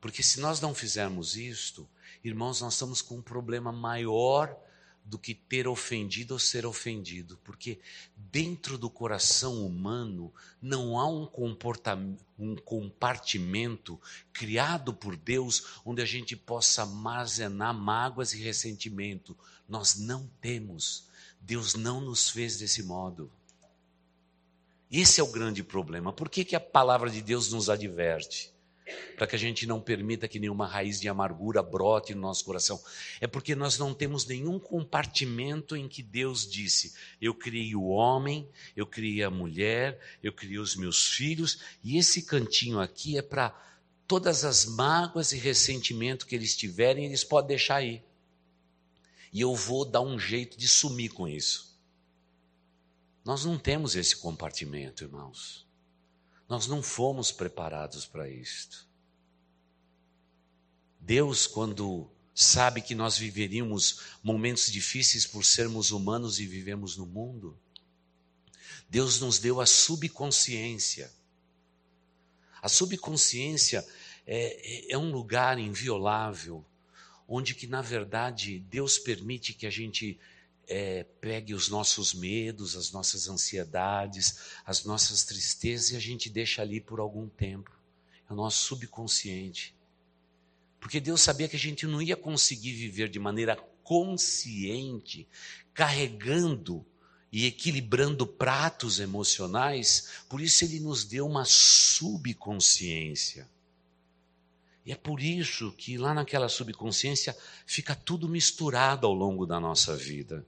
Porque 0.00 0.22
se 0.22 0.40
nós 0.40 0.60
não 0.60 0.74
fizermos 0.74 1.36
isto, 1.36 1.88
irmãos, 2.24 2.60
nós 2.60 2.74
estamos 2.74 3.02
com 3.02 3.16
um 3.16 3.22
problema 3.22 3.70
maior 3.70 4.56
do 5.04 5.18
que 5.18 5.34
ter 5.34 5.66
ofendido 5.66 6.34
ou 6.34 6.38
ser 6.38 6.64
ofendido, 6.64 7.36
porque 7.42 7.80
dentro 8.16 8.78
do 8.78 8.88
coração 8.88 9.66
humano 9.66 10.32
não 10.60 10.98
há 10.98 11.08
um, 11.08 11.28
um 12.38 12.56
compartimento 12.56 14.00
criado 14.32 14.94
por 14.94 15.16
Deus 15.16 15.80
onde 15.84 16.00
a 16.00 16.04
gente 16.04 16.36
possa 16.36 16.82
armazenar 16.82 17.74
mágoas 17.74 18.32
e 18.32 18.42
ressentimento. 18.42 19.36
Nós 19.68 19.96
não 19.96 20.30
temos. 20.40 21.08
Deus 21.40 21.74
não 21.74 22.00
nos 22.00 22.30
fez 22.30 22.58
desse 22.58 22.82
modo. 22.82 23.30
Esse 24.90 25.20
é 25.20 25.24
o 25.24 25.30
grande 25.30 25.62
problema. 25.62 26.12
Por 26.12 26.28
que, 26.28 26.44
que 26.44 26.56
a 26.56 26.60
palavra 26.60 27.10
de 27.10 27.22
Deus 27.22 27.50
nos 27.50 27.70
adverte? 27.70 28.49
Para 29.16 29.26
que 29.26 29.36
a 29.36 29.38
gente 29.38 29.66
não 29.66 29.80
permita 29.80 30.28
que 30.28 30.38
nenhuma 30.38 30.66
raiz 30.66 31.00
de 31.00 31.08
amargura 31.08 31.62
brote 31.62 32.14
no 32.14 32.20
nosso 32.20 32.44
coração. 32.44 32.80
É 33.20 33.26
porque 33.26 33.54
nós 33.54 33.78
não 33.78 33.92
temos 33.94 34.26
nenhum 34.26 34.58
compartimento 34.58 35.76
em 35.76 35.88
que 35.88 36.02
Deus 36.02 36.48
disse: 36.48 36.94
Eu 37.20 37.34
criei 37.34 37.74
o 37.74 37.84
homem, 37.84 38.48
eu 38.76 38.86
criei 38.86 39.22
a 39.22 39.30
mulher, 39.30 40.00
eu 40.22 40.32
criei 40.32 40.58
os 40.58 40.76
meus 40.76 41.06
filhos, 41.08 41.60
e 41.82 41.98
esse 41.98 42.22
cantinho 42.22 42.80
aqui 42.80 43.18
é 43.18 43.22
para 43.22 43.54
todas 44.06 44.44
as 44.44 44.66
mágoas 44.66 45.32
e 45.32 45.38
ressentimento 45.38 46.26
que 46.26 46.34
eles 46.34 46.56
tiverem, 46.56 47.04
eles 47.04 47.22
podem 47.22 47.48
deixar 47.48 47.76
aí. 47.76 48.02
E 49.32 49.40
eu 49.40 49.54
vou 49.54 49.84
dar 49.84 50.00
um 50.00 50.18
jeito 50.18 50.58
de 50.58 50.66
sumir 50.66 51.10
com 51.10 51.28
isso. 51.28 51.78
Nós 53.24 53.44
não 53.44 53.58
temos 53.58 53.94
esse 53.94 54.16
compartimento, 54.16 55.04
irmãos. 55.04 55.69
Nós 56.50 56.66
não 56.66 56.82
fomos 56.82 57.30
preparados 57.30 58.04
para 58.04 58.28
isto. 58.28 58.84
Deus, 60.98 61.46
quando 61.46 62.10
sabe 62.34 62.82
que 62.82 62.92
nós 62.92 63.16
viveríamos 63.16 64.00
momentos 64.20 64.68
difíceis 64.68 65.24
por 65.24 65.44
sermos 65.44 65.92
humanos 65.92 66.40
e 66.40 66.46
vivemos 66.46 66.96
no 66.96 67.06
mundo, 67.06 67.56
Deus 68.88 69.20
nos 69.20 69.38
deu 69.38 69.60
a 69.60 69.66
subconsciência. 69.66 71.12
A 72.60 72.68
subconsciência 72.68 73.86
é, 74.26 74.88
é, 74.88 74.92
é 74.94 74.98
um 74.98 75.12
lugar 75.12 75.56
inviolável, 75.56 76.64
onde 77.28 77.54
que, 77.54 77.68
na 77.68 77.80
verdade, 77.80 78.58
Deus 78.58 78.98
permite 78.98 79.54
que 79.54 79.68
a 79.68 79.70
gente 79.70 80.18
é, 80.70 81.04
pegue 81.20 81.52
os 81.52 81.68
nossos 81.68 82.14
medos, 82.14 82.76
as 82.76 82.92
nossas 82.92 83.28
ansiedades, 83.28 84.38
as 84.64 84.84
nossas 84.84 85.24
tristezas 85.24 85.90
e 85.90 85.96
a 85.96 86.00
gente 86.00 86.30
deixa 86.30 86.62
ali 86.62 86.80
por 86.80 87.00
algum 87.00 87.28
tempo. 87.28 87.76
É 88.28 88.32
o 88.32 88.36
nosso 88.36 88.66
subconsciente. 88.66 89.74
Porque 90.78 91.00
Deus 91.00 91.22
sabia 91.22 91.48
que 91.48 91.56
a 91.56 91.58
gente 91.58 91.88
não 91.88 92.00
ia 92.00 92.16
conseguir 92.16 92.72
viver 92.72 93.08
de 93.08 93.18
maneira 93.18 93.56
consciente, 93.82 95.26
carregando 95.74 96.86
e 97.32 97.46
equilibrando 97.46 98.24
pratos 98.24 99.00
emocionais, 99.00 100.22
por 100.28 100.40
isso 100.40 100.64
Ele 100.64 100.78
nos 100.78 101.02
deu 101.02 101.26
uma 101.26 101.44
subconsciência. 101.44 103.48
E 104.86 104.92
é 104.92 104.96
por 104.96 105.20
isso 105.20 105.72
que 105.72 105.98
lá 105.98 106.14
naquela 106.14 106.48
subconsciência 106.48 107.36
fica 107.66 107.96
tudo 107.96 108.28
misturado 108.28 109.04
ao 109.06 109.12
longo 109.12 109.44
da 109.44 109.58
nossa 109.58 109.96
vida. 109.96 110.46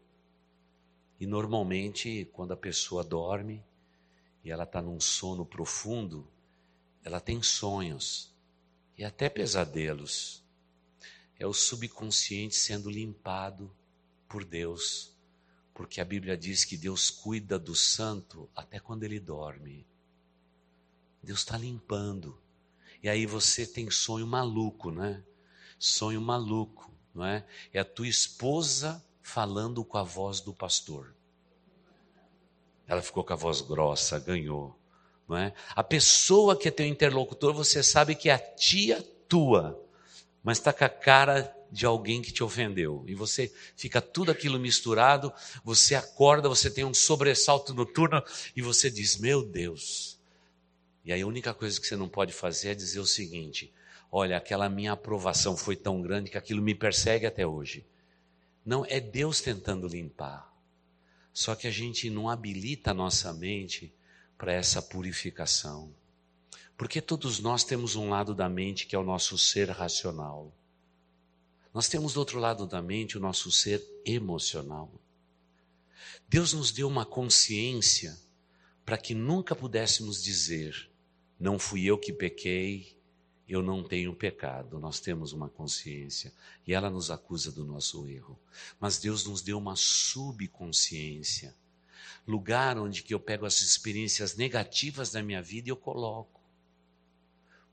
E 1.23 1.27
normalmente, 1.27 2.29
quando 2.33 2.51
a 2.51 2.57
pessoa 2.57 3.05
dorme 3.05 3.65
e 4.43 4.51
ela 4.51 4.65
está 4.65 4.83
num 4.83 4.99
sono 4.99 5.47
profundo, 5.47 6.29
ela 7.05 7.21
tem 7.21 7.41
sonhos 7.41 8.35
e 8.99 9.05
até 9.05 9.29
pesadelos. 9.29 10.43
É 11.39 11.47
o 11.47 11.53
subconsciente 11.53 12.57
sendo 12.57 12.91
limpado 12.91 13.73
por 14.29 14.45
Deus, 14.45 15.15
porque 15.73 16.01
a 16.01 16.05
Bíblia 16.05 16.37
diz 16.37 16.65
que 16.65 16.77
Deus 16.77 17.09
cuida 17.09 17.57
do 17.57 17.77
santo 17.77 18.51
até 18.53 18.81
quando 18.81 19.05
ele 19.05 19.21
dorme. 19.21 19.87
Deus 21.23 21.39
está 21.39 21.57
limpando. 21.57 22.37
E 23.01 23.09
aí 23.09 23.27
você 23.27 23.65
tem 23.65 23.89
sonho 23.93 24.27
maluco, 24.27 24.91
né? 24.91 25.23
Sonho 25.79 26.21
maluco, 26.21 26.93
não 27.15 27.25
é? 27.25 27.47
É 27.73 27.79
a 27.79 27.85
tua 27.85 28.09
esposa 28.09 29.01
falando 29.23 29.85
com 29.85 29.97
a 29.97 30.03
voz 30.03 30.41
do 30.41 30.53
pastor. 30.53 31.15
Ela 32.87 33.01
ficou 33.01 33.25
com 33.25 33.33
a 33.33 33.37
voz 33.37 33.61
grossa, 33.61 34.19
ganhou. 34.19 34.77
Não 35.29 35.37
é? 35.37 35.55
A 35.75 35.83
pessoa 35.83 36.57
que 36.59 36.69
é 36.69 36.71
teu 36.71 36.87
interlocutor, 36.87 37.55
você 37.55 37.83
sabe 37.83 38.15
que 38.15 38.29
é 38.29 38.35
a 38.35 38.39
tia 38.39 39.03
tua, 39.29 39.81
mas 40.43 40.59
está 40.59 40.73
com 40.73 40.85
a 40.85 40.89
cara 40.89 41.57
de 41.71 41.87
alguém 41.87 42.21
que 42.21 42.33
te 42.33 42.45
ofendeu. 42.45 43.03
E 43.07 43.15
você 43.15 43.51
fica 43.77 44.01
tudo 44.01 44.31
aquilo 44.31 44.59
misturado, 44.59 45.33
você 45.65 45.95
acorda, 45.95 46.49
você 46.49 46.71
tem 46.71 46.85
um 46.85 46.93
sobressalto 46.93 47.73
noturno 47.73 48.23
e 48.55 48.61
você 48.61 48.91
diz: 48.91 49.17
Meu 49.17 49.43
Deus. 49.43 50.21
E 51.05 51.13
aí 51.13 51.23
a 51.23 51.27
única 51.27 51.55
coisa 51.55 51.81
que 51.81 51.87
você 51.87 51.97
não 51.97 52.09
pode 52.09 52.33
fazer 52.33 52.71
é 52.71 52.75
dizer 52.75 53.01
o 53.01 53.07
seguinte: 53.07 53.73
Olha, 54.11 54.37
aquela 54.37 54.69
minha 54.69 54.93
aprovação 54.93 55.57
foi 55.57 55.77
tão 55.77 56.03
grande 56.03 56.31
que 56.31 56.37
aquilo 56.37 56.61
me 56.61 56.75
persegue 56.75 57.25
até 57.25 57.47
hoje. 57.47 57.87
Não, 58.65 58.85
é 58.87 59.01
Deus 59.01 59.41
tentando 59.41 59.89
limpar. 59.89 60.53
Só 61.33 61.55
que 61.55 61.67
a 61.67 61.71
gente 61.71 62.09
não 62.11 62.29
habilita 62.29 62.91
a 62.91 62.95
nossa 62.95 63.33
mente 63.33 63.93
para 64.37 64.53
essa 64.53 64.81
purificação. 64.81 65.93
Porque 66.77 67.01
todos 67.01 67.39
nós 67.39 67.65
temos 67.65 67.97
um 67.97 68.09
lado 68.11 68.35
da 68.35 68.49
mente 68.49 68.87
que 68.87 68.95
é 68.95 68.99
o 68.99 69.05
nosso 69.05 69.39
ser 69.39 69.71
racional. 69.71 70.53
Nós 71.73 71.89
temos 71.89 72.15
do 72.15 72.21
outro 72.21 72.39
lado 72.39 72.67
da 72.67 72.83
mente 72.83 73.17
o 73.17 73.21
nosso 73.21 73.51
ser 73.51 73.83
emocional. 74.05 74.93
Deus 76.29 76.53
nos 76.53 76.71
deu 76.71 76.89
uma 76.89 77.07
consciência 77.07 78.19
para 78.85 78.99
que 78.99 79.15
nunca 79.15 79.55
pudéssemos 79.55 80.23
dizer: 80.23 80.91
não 81.39 81.59
fui 81.59 81.85
eu 81.85 81.99
que 81.99 82.13
pequei, 82.13 82.97
eu 83.53 83.63
não 83.63 83.83
tenho 83.85 84.15
pecado, 84.15 84.79
nós 84.79 84.99
temos 84.99 85.33
uma 85.33 85.49
consciência 85.49 86.33
e 86.67 86.73
ela 86.73 86.89
nos 86.89 87.11
acusa 87.11 87.53
do 87.53 87.67
nosso 87.67 88.09
erro. 88.09 88.39
Mas 88.81 88.99
Deus 88.99 89.27
nos 89.27 89.43
deu 89.43 89.59
uma 89.59 89.77
subconsciência, 89.77 91.55
lugar 92.27 92.79
onde 92.79 93.03
que 93.03 93.13
eu 93.13 93.21
pego 93.21 93.45
as 93.45 93.61
experiências 93.61 94.37
negativas 94.37 95.11
da 95.11 95.23
minha 95.23 95.43
vida 95.43 95.69
e 95.69 95.71
eu 95.71 95.77
coloco. 95.77 96.41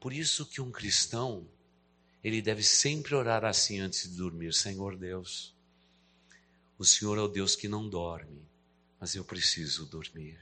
Por 0.01 0.11
isso 0.11 0.45
que 0.45 0.59
um 0.59 0.69
cristão, 0.69 1.47
ele 2.21 2.41
deve 2.41 2.63
sempre 2.63 3.15
orar 3.15 3.45
assim 3.45 3.79
antes 3.79 4.03
de 4.03 4.17
dormir, 4.17 4.53
Senhor 4.53 4.97
Deus, 4.97 5.55
o 6.77 6.83
Senhor 6.83 7.17
é 7.17 7.21
o 7.21 7.27
Deus 7.29 7.55
que 7.55 7.69
não 7.69 7.87
dorme, 7.87 8.41
mas 8.99 9.15
eu 9.15 9.23
preciso 9.23 9.85
dormir. 9.85 10.39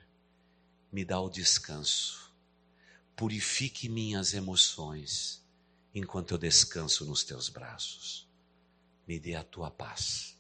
Me 0.92 1.06
dá 1.06 1.20
o 1.20 1.30
descanso 1.30 2.27
purifique 3.18 3.90
minhas 3.90 4.36
emoções 4.36 5.44
enquanto 5.92 6.32
eu 6.32 6.38
descanso 6.38 7.04
nos 7.04 7.24
teus 7.24 7.50
braços. 7.50 8.30
Me 9.08 9.20
dê 9.20 9.34
a 9.34 9.44
tua 9.44 9.72
paz. 9.72 10.38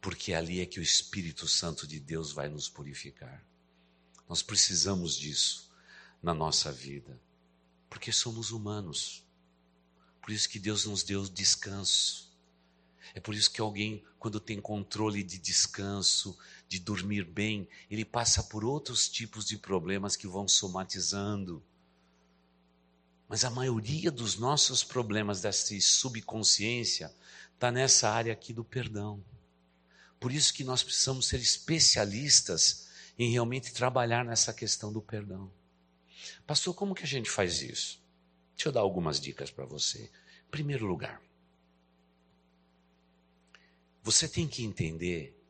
Porque 0.00 0.32
ali 0.32 0.60
é 0.60 0.66
que 0.66 0.80
o 0.80 0.82
Espírito 0.82 1.46
Santo 1.46 1.86
de 1.86 2.00
Deus 2.00 2.32
vai 2.32 2.48
nos 2.48 2.70
purificar. 2.70 3.44
Nós 4.26 4.42
precisamos 4.42 5.14
disso 5.14 5.70
na 6.22 6.32
nossa 6.32 6.72
vida, 6.72 7.20
porque 7.90 8.10
somos 8.10 8.50
humanos. 8.50 9.22
Por 10.22 10.32
isso 10.32 10.48
que 10.48 10.58
Deus 10.58 10.86
nos 10.86 11.02
deu 11.02 11.22
descanso. 11.28 12.34
É 13.14 13.20
por 13.20 13.34
isso 13.34 13.50
que 13.50 13.60
alguém, 13.60 14.02
quando 14.18 14.40
tem 14.40 14.58
controle 14.58 15.22
de 15.22 15.38
descanso, 15.38 16.38
de 16.74 16.80
dormir 16.80 17.24
bem, 17.24 17.68
ele 17.88 18.04
passa 18.04 18.42
por 18.42 18.64
outros 18.64 19.08
tipos 19.08 19.44
de 19.44 19.56
problemas 19.56 20.16
que 20.16 20.26
vão 20.26 20.48
somatizando. 20.48 21.62
Mas 23.28 23.44
a 23.44 23.50
maioria 23.50 24.10
dos 24.10 24.36
nossos 24.36 24.82
problemas 24.82 25.40
dessa 25.40 25.72
subconsciência 25.80 27.14
está 27.54 27.70
nessa 27.70 28.10
área 28.10 28.32
aqui 28.32 28.52
do 28.52 28.64
perdão. 28.64 29.24
Por 30.18 30.32
isso 30.32 30.52
que 30.52 30.64
nós 30.64 30.82
precisamos 30.82 31.28
ser 31.28 31.38
especialistas 31.38 32.88
em 33.16 33.30
realmente 33.30 33.72
trabalhar 33.72 34.24
nessa 34.24 34.52
questão 34.52 34.92
do 34.92 35.00
perdão. 35.00 35.52
Pastor, 36.44 36.74
como 36.74 36.94
que 36.94 37.04
a 37.04 37.06
gente 37.06 37.30
faz 37.30 37.62
isso? 37.62 38.02
Deixa 38.56 38.68
eu 38.68 38.72
dar 38.72 38.80
algumas 38.80 39.20
dicas 39.20 39.48
para 39.48 39.64
você. 39.64 40.10
Em 40.48 40.50
primeiro 40.50 40.86
lugar, 40.86 41.22
você 44.02 44.26
tem 44.26 44.48
que 44.48 44.64
entender 44.64 45.40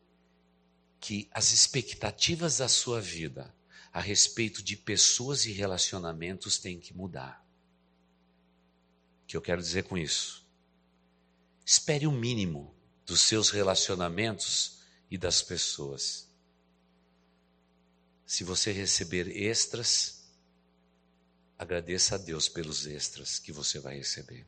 que 1.05 1.29
as 1.33 1.53
expectativas 1.53 2.57
da 2.57 2.67
sua 2.67 2.99
vida 2.99 3.55
a 3.93 4.01
respeito 4.01 4.63
de 4.63 4.75
pessoas 4.75 5.45
e 5.45 5.53
relacionamentos 5.53 6.57
têm 6.57 6.81
que 6.81 6.97
mudar. 6.97 7.47
O 9.23 9.27
que 9.27 9.37
eu 9.37 9.43
quero 9.43 9.61
dizer 9.61 9.85
com 9.85 9.99
isso? 9.99 10.49
Espere 11.63 12.07
o 12.07 12.11
mínimo 12.11 12.75
dos 13.05 13.21
seus 13.21 13.51
relacionamentos 13.51 14.79
e 15.11 15.19
das 15.19 15.43
pessoas. 15.43 16.27
Se 18.25 18.43
você 18.43 18.73
receber 18.73 19.29
extras, 19.29 20.25
agradeça 21.59 22.15
a 22.15 22.19
Deus 22.19 22.49
pelos 22.49 22.87
extras 22.87 23.39
que 23.39 23.53
você 23.53 23.79
vai 23.79 23.99
receber. 23.99 24.47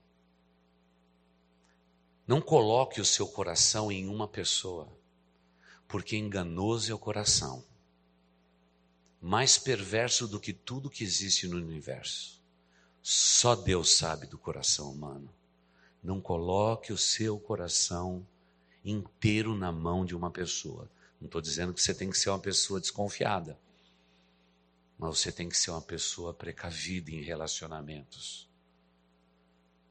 Não 2.26 2.40
coloque 2.40 2.98
o 2.98 3.04
seu 3.04 3.28
coração 3.28 3.92
em 3.92 4.08
uma 4.08 4.26
pessoa, 4.26 4.90
porque 5.88 6.16
enganoso 6.16 6.90
é 6.90 6.94
o 6.94 6.98
coração, 6.98 7.64
mais 9.20 9.58
perverso 9.58 10.26
do 10.26 10.38
que 10.38 10.52
tudo 10.52 10.90
que 10.90 11.04
existe 11.04 11.48
no 11.48 11.56
universo. 11.56 12.42
Só 13.02 13.54
Deus 13.54 13.96
sabe 13.96 14.26
do 14.26 14.36
coração 14.36 14.90
humano. 14.90 15.32
Não 16.02 16.20
coloque 16.20 16.92
o 16.92 16.98
seu 16.98 17.38
coração 17.38 18.26
inteiro 18.84 19.56
na 19.56 19.72
mão 19.72 20.04
de 20.04 20.14
uma 20.14 20.30
pessoa. 20.30 20.90
Não 21.20 21.26
estou 21.26 21.40
dizendo 21.40 21.72
que 21.72 21.82
você 21.82 21.94
tem 21.94 22.10
que 22.10 22.18
ser 22.18 22.30
uma 22.30 22.38
pessoa 22.38 22.80
desconfiada, 22.80 23.58
mas 24.98 25.18
você 25.18 25.32
tem 25.32 25.48
que 25.48 25.56
ser 25.56 25.70
uma 25.70 25.82
pessoa 25.82 26.32
precavida 26.32 27.10
em 27.10 27.22
relacionamentos. 27.22 28.48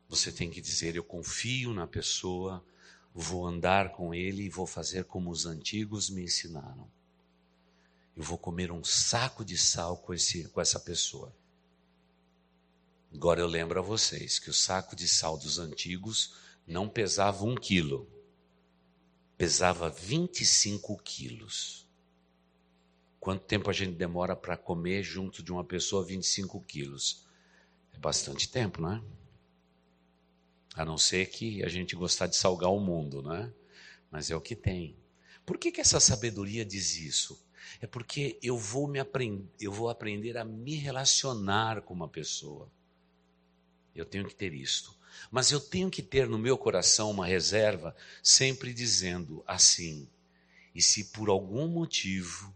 Você 0.08 0.32
tem 0.32 0.50
que 0.50 0.62
dizer: 0.62 0.96
Eu 0.96 1.04
confio 1.04 1.74
na 1.74 1.88
pessoa, 1.88 2.64
vou 3.18 3.48
andar 3.48 3.94
com 3.94 4.14
ele 4.14 4.44
e 4.44 4.50
vou 4.50 4.68
fazer 4.68 5.06
como 5.06 5.32
os 5.32 5.46
antigos 5.46 6.10
me 6.10 6.24
ensinaram. 6.24 6.86
Eu 8.14 8.24
vou 8.24 8.38
comer 8.38 8.74
um 8.74 8.84
saco 8.84 9.46
de 9.46 9.58
sal 9.58 9.98
com, 9.98 10.14
esse, 10.14 10.44
com 10.50 10.60
essa 10.60 10.80
pessoa. 10.82 11.34
Agora 13.14 13.40
eu 13.40 13.48
lembro 13.48 13.80
a 13.80 13.82
vocês 13.82 14.38
que 14.38 14.50
o 14.50 14.54
saco 14.54 14.98
de 14.98 15.08
sal 15.08 15.38
dos 15.38 15.58
antigos 15.60 16.36
não 16.68 16.90
pesava 16.90 17.46
um 17.46 17.56
quilo, 17.56 18.06
pesava 19.38 19.90
25 19.90 20.98
quilos. 21.02 21.88
Quanto 23.18 23.46
tempo 23.46 23.70
a 23.70 23.74
gente 23.74 23.94
demora 23.94 24.36
para 24.36 24.58
comer 24.58 25.04
junto 25.04 25.42
de 25.42 25.54
uma 25.54 25.64
pessoa 25.64 26.04
25 26.04 26.60
quilos? 26.64 27.26
É 27.94 27.98
bastante 27.98 28.50
tempo, 28.50 28.82
não 28.82 28.92
é? 28.92 29.02
A 30.76 30.84
não 30.84 30.98
ser 30.98 31.28
que 31.28 31.64
a 31.64 31.70
gente 31.70 31.96
gostar 31.96 32.28
de 32.28 32.36
salgar 32.36 32.70
o 32.70 32.80
mundo, 32.80 33.22
né? 33.22 33.52
Mas 34.12 34.30
é 34.30 34.36
o 34.36 34.42
que 34.42 34.56
tem. 34.56 34.98
Por 35.46 35.58
que, 35.58 35.72
que 35.72 35.80
essa 35.80 36.00
sabedoria 36.00 36.66
diz 36.66 36.98
isso? 36.98 37.42
É 37.82 37.88
porque 37.88 38.38
eu 38.42 38.58
vou 38.58 38.88
me 38.88 39.00
eu 39.60 39.72
vou 39.72 39.90
aprender 39.90 40.38
a 40.38 40.44
me 40.46 40.76
relacionar 40.76 41.82
com 41.82 41.94
uma 41.94 42.10
pessoa. 42.10 42.70
Eu 43.96 44.06
tenho 44.06 44.28
que 44.28 44.36
ter 44.36 44.54
isto. 44.54 44.94
Mas 45.32 45.52
eu 45.52 45.60
tenho 45.60 45.90
que 45.90 46.02
ter 46.02 46.28
no 46.28 46.38
meu 46.38 46.58
coração 46.58 47.10
uma 47.10 47.26
reserva, 47.26 47.96
sempre 48.22 48.74
dizendo 48.74 49.44
assim: 49.48 50.10
e 50.74 50.82
se 50.82 51.06
por 51.06 51.30
algum 51.30 51.68
motivo 51.68 52.54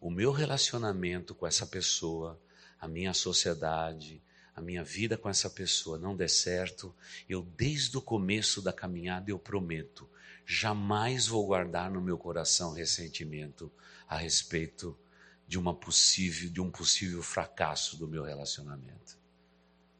o 0.00 0.10
meu 0.10 0.30
relacionamento 0.30 1.34
com 1.34 1.46
essa 1.46 1.66
pessoa, 1.66 2.40
a 2.78 2.86
minha 2.86 3.14
sociedade, 3.14 4.22
a 4.56 4.60
minha 4.62 4.82
vida 4.82 5.18
com 5.18 5.28
essa 5.28 5.50
pessoa 5.50 5.98
não 5.98 6.16
der 6.16 6.30
certo, 6.30 6.94
eu 7.28 7.42
desde 7.42 7.98
o 7.98 8.00
começo 8.00 8.62
da 8.62 8.72
caminhada 8.72 9.30
eu 9.30 9.38
prometo, 9.38 10.08
jamais 10.46 11.26
vou 11.26 11.44
guardar 11.44 11.90
no 11.90 12.00
meu 12.00 12.16
coração 12.16 12.72
ressentimento 12.72 13.70
a 14.08 14.16
respeito 14.16 14.98
de 15.46 15.58
uma 15.58 15.74
possível 15.74 16.48
de 16.48 16.58
um 16.58 16.70
possível 16.70 17.22
fracasso 17.22 17.98
do 17.98 18.08
meu 18.08 18.24
relacionamento. 18.24 19.18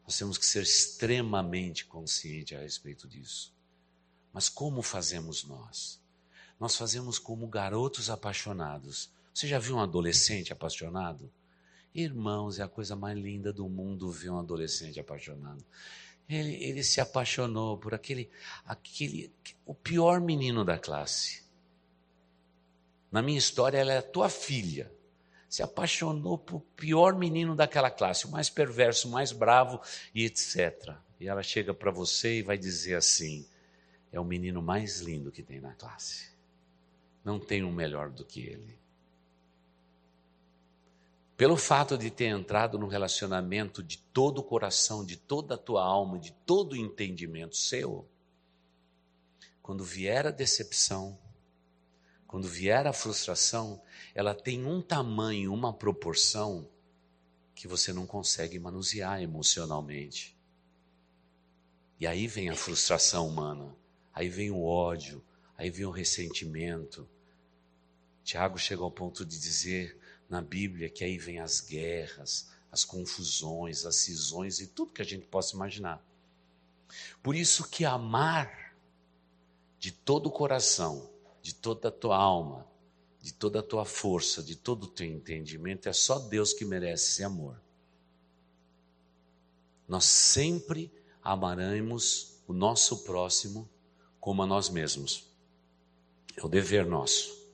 Nós 0.05 0.17
temos 0.17 0.39
que 0.39 0.47
ser 0.47 0.63
extremamente 0.63 1.85
conscientes 1.85 2.57
a 2.57 2.63
respeito 2.63 3.07
disso. 3.07 3.53
Mas 4.33 4.49
como 4.49 4.81
fazemos 4.81 5.45
nós? 5.45 6.01
Nós 6.59 6.77
fazemos 6.77 7.19
como 7.19 7.47
garotos 7.47 8.09
apaixonados. 8.09 9.11
Você 9.35 9.47
já 9.47 9.59
viu 9.59 9.77
um 9.77 9.81
adolescente 9.81 10.53
apaixonado? 10.53 11.31
Irmãos, 11.99 12.59
é 12.59 12.63
a 12.63 12.69
coisa 12.69 12.95
mais 12.95 13.17
linda 13.17 13.51
do 13.51 13.67
mundo 13.71 14.11
ver 14.11 14.29
um 14.29 14.39
adolescente 14.39 15.01
apaixonado. 15.01 15.65
Ele, 16.29 16.63
ele 16.63 16.83
se 16.83 17.01
apaixonou 17.01 17.79
por 17.79 17.95
aquele, 17.95 18.29
aquele, 18.67 19.33
o 19.65 19.75
pior 19.75 20.21
menino 20.21 20.63
da 20.63 20.79
classe. 20.79 21.43
Na 23.11 23.23
minha 23.23 23.39
história, 23.39 23.79
ela 23.79 23.95
é 23.95 23.99
a 23.99 24.03
tua 24.03 24.29
filha. 24.29 24.93
Se 25.49 25.63
apaixonou 25.63 26.37
por 26.37 26.61
pior 26.77 27.17
menino 27.17 27.57
daquela 27.57 27.91
classe, 27.91 28.27
o 28.27 28.31
mais 28.31 28.51
perverso, 28.51 29.09
o 29.09 29.11
mais 29.11 29.33
bravo 29.33 29.81
e 30.15 30.27
etc. 30.27 30.97
E 31.19 31.27
ela 31.27 31.43
chega 31.43 31.73
para 31.73 31.91
você 31.91 32.41
e 32.41 32.43
vai 32.43 32.59
dizer 32.59 32.97
assim: 32.97 33.47
é 34.13 34.21
o 34.21 34.25
menino 34.25 34.61
mais 34.61 35.01
lindo 35.01 35.33
que 35.33 35.43
tem 35.43 35.61
na 35.63 35.73
classe. 35.73 36.29
Não 37.25 37.41
tem 37.41 37.65
um 37.65 37.73
melhor 37.73 38.11
do 38.11 38.23
que 38.23 38.41
ele. 38.41 38.79
Pelo 41.37 41.57
fato 41.57 41.99
de 41.99 42.11
ter 42.11 42.26
entrado 42.26 42.78
no 42.78 42.87
relacionamento 42.87 43.82
de 43.82 43.99
todo 43.99 44.39
o 44.39 44.43
coração, 44.43 45.05
de 45.05 45.16
toda 45.16 45.55
a 45.55 45.59
tua 45.59 45.84
alma, 45.84 46.18
de 46.18 46.32
todo 46.32 46.72
o 46.72 46.76
entendimento 46.76 47.57
seu, 47.57 48.09
quando 49.61 49.84
vier 49.84 50.26
a 50.26 50.30
decepção, 50.30 51.18
quando 52.26 52.49
vier 52.49 52.87
a 52.87 52.93
frustração, 52.93 53.82
ela 54.14 54.34
tem 54.34 54.64
um 54.64 54.80
tamanho, 54.80 55.53
uma 55.53 55.72
proporção 55.72 56.68
que 57.55 57.68
você 57.68 57.93
não 57.93 58.07
consegue 58.07 58.59
manusear 58.59 59.20
emocionalmente. 59.20 60.37
E 62.01 62.07
aí 62.07 62.26
vem 62.26 62.49
a 62.49 62.55
frustração 62.55 63.28
humana, 63.28 63.76
aí 64.12 64.28
vem 64.28 64.51
o 64.51 64.62
ódio, 64.62 65.22
aí 65.57 65.70
vem 65.70 65.84
o 65.84 65.91
ressentimento. 65.91 67.09
Tiago 68.24 68.59
chega 68.59 68.82
ao 68.82 68.91
ponto 68.91 69.24
de 69.24 69.39
dizer 69.39 69.99
na 70.29 70.41
Bíblia 70.41 70.91
que 70.91 71.05
aí 71.05 71.18
vem 71.18 71.39
as 71.39 71.61
guerras, 71.61 72.51
as 72.70 72.85
confusões, 72.85 73.87
as 73.87 73.97
cisões 73.97 74.61
e 74.61 74.66
tudo 74.66 74.93
que 74.93 75.03
a 75.03 75.05
gente 75.05 75.27
possa 75.27 75.55
imaginar. 75.55 76.05
Por 77.22 77.35
isso 77.35 77.68
que 77.68 77.85
amar 77.85 78.77
de 79.79 79.91
todo 79.93 80.27
o 80.27 80.33
coração, 80.33 81.11
de 81.43 81.55
toda 81.55 81.89
a 81.89 81.93
tua 81.93 82.16
alma, 82.16 82.66
de 83.20 83.33
toda 83.33 83.61
a 83.61 83.62
tua 83.62 83.85
força, 83.85 84.43
de 84.43 84.57
todo 84.57 84.85
o 84.85 84.89
teu 84.89 85.07
entendimento, 85.07 85.89
é 85.89 85.93
só 85.93 86.18
Deus 86.18 86.53
que 86.53 86.64
merece 86.64 87.11
esse 87.11 87.24
amor. 87.24 87.61
Nós 89.89 90.05
sempre 90.05 90.93
amaremos 91.22 92.41
o 92.47 92.53
nosso 92.53 93.05
próximo 93.05 93.68
como 94.20 94.43
a 94.43 94.47
nós 94.47 94.68
mesmos. 94.68 95.31
É 96.37 96.45
o 96.45 96.49
dever 96.49 96.87
nosso. 96.87 97.46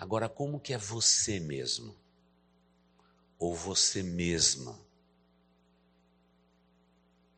Agora, 0.00 0.30
como 0.30 0.58
que 0.58 0.72
é 0.72 0.78
você 0.78 1.38
mesmo? 1.38 1.94
Ou 3.38 3.54
você 3.54 4.02
mesma? 4.02 4.80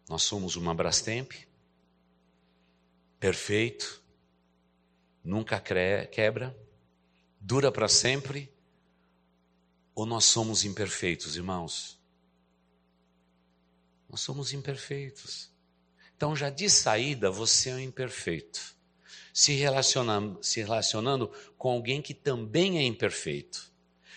Nós 0.08 0.22
somos 0.22 0.54
uma 0.54 0.72
Brastemp, 0.72 1.32
perfeito, 3.18 4.00
nunca 5.24 5.60
quebra, 5.60 6.56
dura 7.40 7.72
para 7.72 7.88
sempre, 7.88 8.48
ou 9.92 10.06
nós 10.06 10.24
somos 10.24 10.64
imperfeitos, 10.64 11.34
irmãos? 11.34 12.00
Nós 14.08 14.20
somos 14.20 14.52
imperfeitos. 14.52 15.50
Então, 16.16 16.36
já 16.36 16.48
de 16.48 16.70
saída, 16.70 17.28
você 17.28 17.70
é 17.70 17.74
um 17.74 17.80
imperfeito 17.80 18.71
se 19.32 19.54
relacionando, 19.54 20.42
se 20.42 20.60
relacionando 20.60 21.30
com 21.56 21.70
alguém 21.70 22.02
que 22.02 22.12
também 22.12 22.78
é 22.78 22.82
imperfeito. 22.82 23.72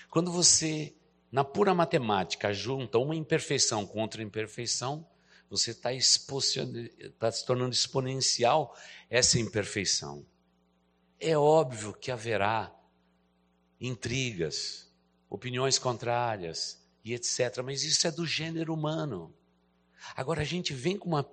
Quando 0.10 0.32
você, 0.32 0.94
na 1.32 1.44
pura 1.44 1.74
matemática, 1.74 2.54
junta 2.54 2.98
uma 2.98 3.16
imperfeição 3.16 3.86
com 3.86 4.02
outra 4.02 4.22
imperfeição, 4.22 5.08
você 5.50 5.72
está 5.72 5.90
tá 7.18 7.32
se 7.32 7.46
tornando 7.46 7.74
exponencial 7.74 8.76
essa 9.10 9.40
imperfeição. 9.40 10.26
É 11.20 11.38
óbvio 11.38 11.94
que 11.94 12.12
haverá 12.12 12.74
intrigas, 13.80 14.92
opiniões 15.30 15.78
contrárias 15.78 16.84
e 17.04 17.14
etc., 17.14 17.62
mas 17.64 17.84
isso 17.84 18.08
é 18.08 18.12
do 18.12 18.26
gênero 18.26 18.74
humano. 18.74 19.34
Agora 20.16 20.42
a 20.42 20.46
gente 20.46 20.74
vem 20.74 20.98
com 20.98 21.10
uma 21.10 21.26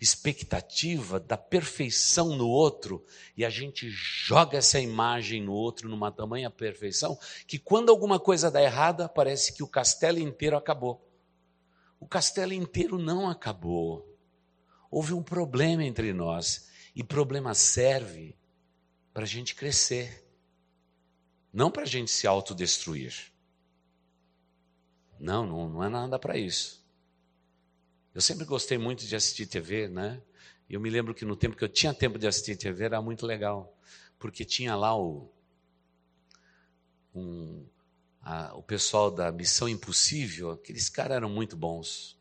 expectativa 0.00 1.18
da 1.18 1.36
perfeição 1.36 2.36
no 2.36 2.48
outro 2.48 3.04
e 3.36 3.44
a 3.44 3.50
gente 3.50 3.88
joga 3.88 4.58
essa 4.58 4.78
imagem 4.78 5.42
no 5.42 5.52
outro 5.52 5.88
numa 5.88 6.12
tamanha 6.12 6.50
perfeição 6.50 7.18
que 7.46 7.58
quando 7.58 7.90
alguma 7.90 8.20
coisa 8.20 8.50
dá 8.50 8.62
errada, 8.62 9.08
parece 9.08 9.52
que 9.52 9.62
o 9.62 9.68
castelo 9.68 10.18
inteiro 10.18 10.56
acabou. 10.56 11.06
O 11.98 12.06
castelo 12.06 12.52
inteiro 12.52 12.98
não 12.98 13.28
acabou. 13.28 14.06
Houve 14.90 15.12
um 15.12 15.22
problema 15.22 15.84
entre 15.84 16.12
nós 16.12 16.70
e 16.94 17.04
problema 17.04 17.54
serve 17.54 18.36
para 19.12 19.24
a 19.24 19.26
gente 19.26 19.54
crescer, 19.54 20.26
não 21.52 21.70
para 21.70 21.82
a 21.82 21.86
gente 21.86 22.10
se 22.10 22.26
autodestruir. 22.26 23.30
Não, 25.18 25.46
não, 25.46 25.68
não 25.68 25.84
é 25.84 25.88
nada 25.88 26.18
para 26.18 26.38
isso. 26.38 26.79
Eu 28.14 28.20
sempre 28.20 28.44
gostei 28.44 28.76
muito 28.76 29.06
de 29.06 29.14
assistir 29.14 29.46
TV, 29.46 29.88
né? 29.88 30.20
Eu 30.68 30.80
me 30.80 30.90
lembro 30.90 31.14
que 31.14 31.24
no 31.24 31.36
tempo 31.36 31.56
que 31.56 31.64
eu 31.64 31.68
tinha 31.68 31.94
tempo 31.94 32.18
de 32.18 32.26
assistir 32.26 32.56
TV 32.56 32.84
era 32.84 33.00
muito 33.00 33.24
legal, 33.26 33.76
porque 34.18 34.44
tinha 34.44 34.74
lá 34.74 34.96
o, 34.96 35.28
um, 37.14 37.66
a, 38.20 38.54
o 38.54 38.62
pessoal 38.62 39.10
da 39.10 39.30
Missão 39.30 39.68
Impossível, 39.68 40.52
aqueles 40.52 40.88
caras 40.88 41.16
eram 41.16 41.28
muito 41.28 41.56
bons. 41.56 42.18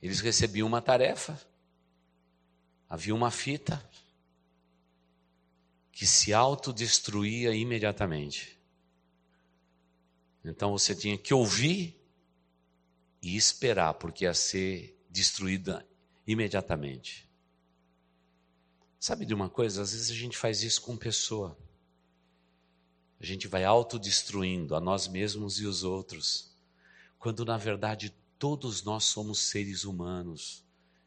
Eles 0.00 0.20
recebiam 0.20 0.66
uma 0.66 0.82
tarefa, 0.82 1.40
havia 2.88 3.14
uma 3.14 3.30
fita 3.30 3.82
que 5.90 6.06
se 6.06 6.32
autodestruía 6.32 7.54
imediatamente. 7.54 8.58
Então 10.44 10.72
você 10.72 10.94
tinha 10.94 11.16
que 11.16 11.32
ouvir 11.32 12.03
e 13.24 13.36
esperar, 13.38 13.94
porque 13.94 14.24
ia 14.24 14.34
ser 14.34 14.94
destruída 15.08 15.84
imediatamente. 16.26 17.26
Sabe 19.00 19.24
de 19.24 19.32
uma 19.32 19.48
coisa? 19.48 19.80
Às 19.80 19.92
vezes 19.92 20.10
a 20.10 20.14
gente 20.14 20.36
faz 20.36 20.62
isso 20.62 20.82
com 20.82 20.94
pessoa. 20.94 21.56
A 23.18 23.24
gente 23.24 23.48
vai 23.48 23.64
autodestruindo 23.64 24.74
a 24.74 24.80
nós 24.80 25.08
mesmos 25.08 25.58
e 25.58 25.64
os 25.64 25.82
outros, 25.84 26.54
quando 27.18 27.46
na 27.46 27.56
verdade 27.56 28.14
todos 28.38 28.82
nós 28.82 29.04
somos 29.04 29.38
seres 29.38 29.84
humanos. 29.84 30.62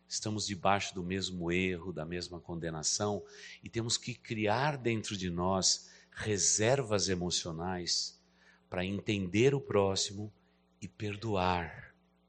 Estamos 0.10 0.48
debaixo 0.48 0.96
do 0.96 1.04
mesmo 1.04 1.52
erro, 1.52 1.94
da 1.94 2.04
mesma 2.06 2.40
condenação 2.40 3.24
e 3.62 3.70
temos 3.70 3.96
que 3.96 4.16
criar 4.16 4.76
dentro 4.76 5.16
de 5.16 5.30
nós 5.30 5.88
reservas 6.12 7.10
emocionais 7.10 8.20
para 8.68 8.84
entender 8.84 9.54
o 9.54 9.62
próximo 9.62 10.34
e 10.82 10.88
perdoar 10.88 11.87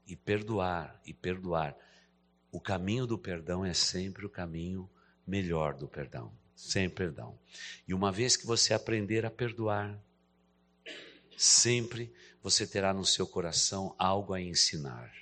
e 0.09 0.15
perdoar 0.15 0.99
e 1.05 1.13
perdoar. 1.13 1.77
O 2.51 2.59
caminho 2.59 3.05
do 3.05 3.17
perdão 3.17 3.63
é 3.63 3.75
sempre 3.75 4.25
o 4.25 4.29
caminho 4.29 4.89
melhor 5.25 5.75
do 5.75 5.87
perdão, 5.87 6.33
sem 6.55 6.89
perdão. 6.89 7.37
E 7.87 7.93
uma 7.93 8.11
vez 8.11 8.35
que 8.35 8.47
você 8.47 8.73
aprender 8.73 9.23
a 9.23 9.29
perdoar, 9.29 9.97
sempre 11.37 12.11
você 12.41 12.65
terá 12.65 12.91
no 12.91 13.05
seu 13.05 13.27
coração 13.27 13.95
algo 13.99 14.33
a 14.33 14.41
ensinar. 14.41 15.13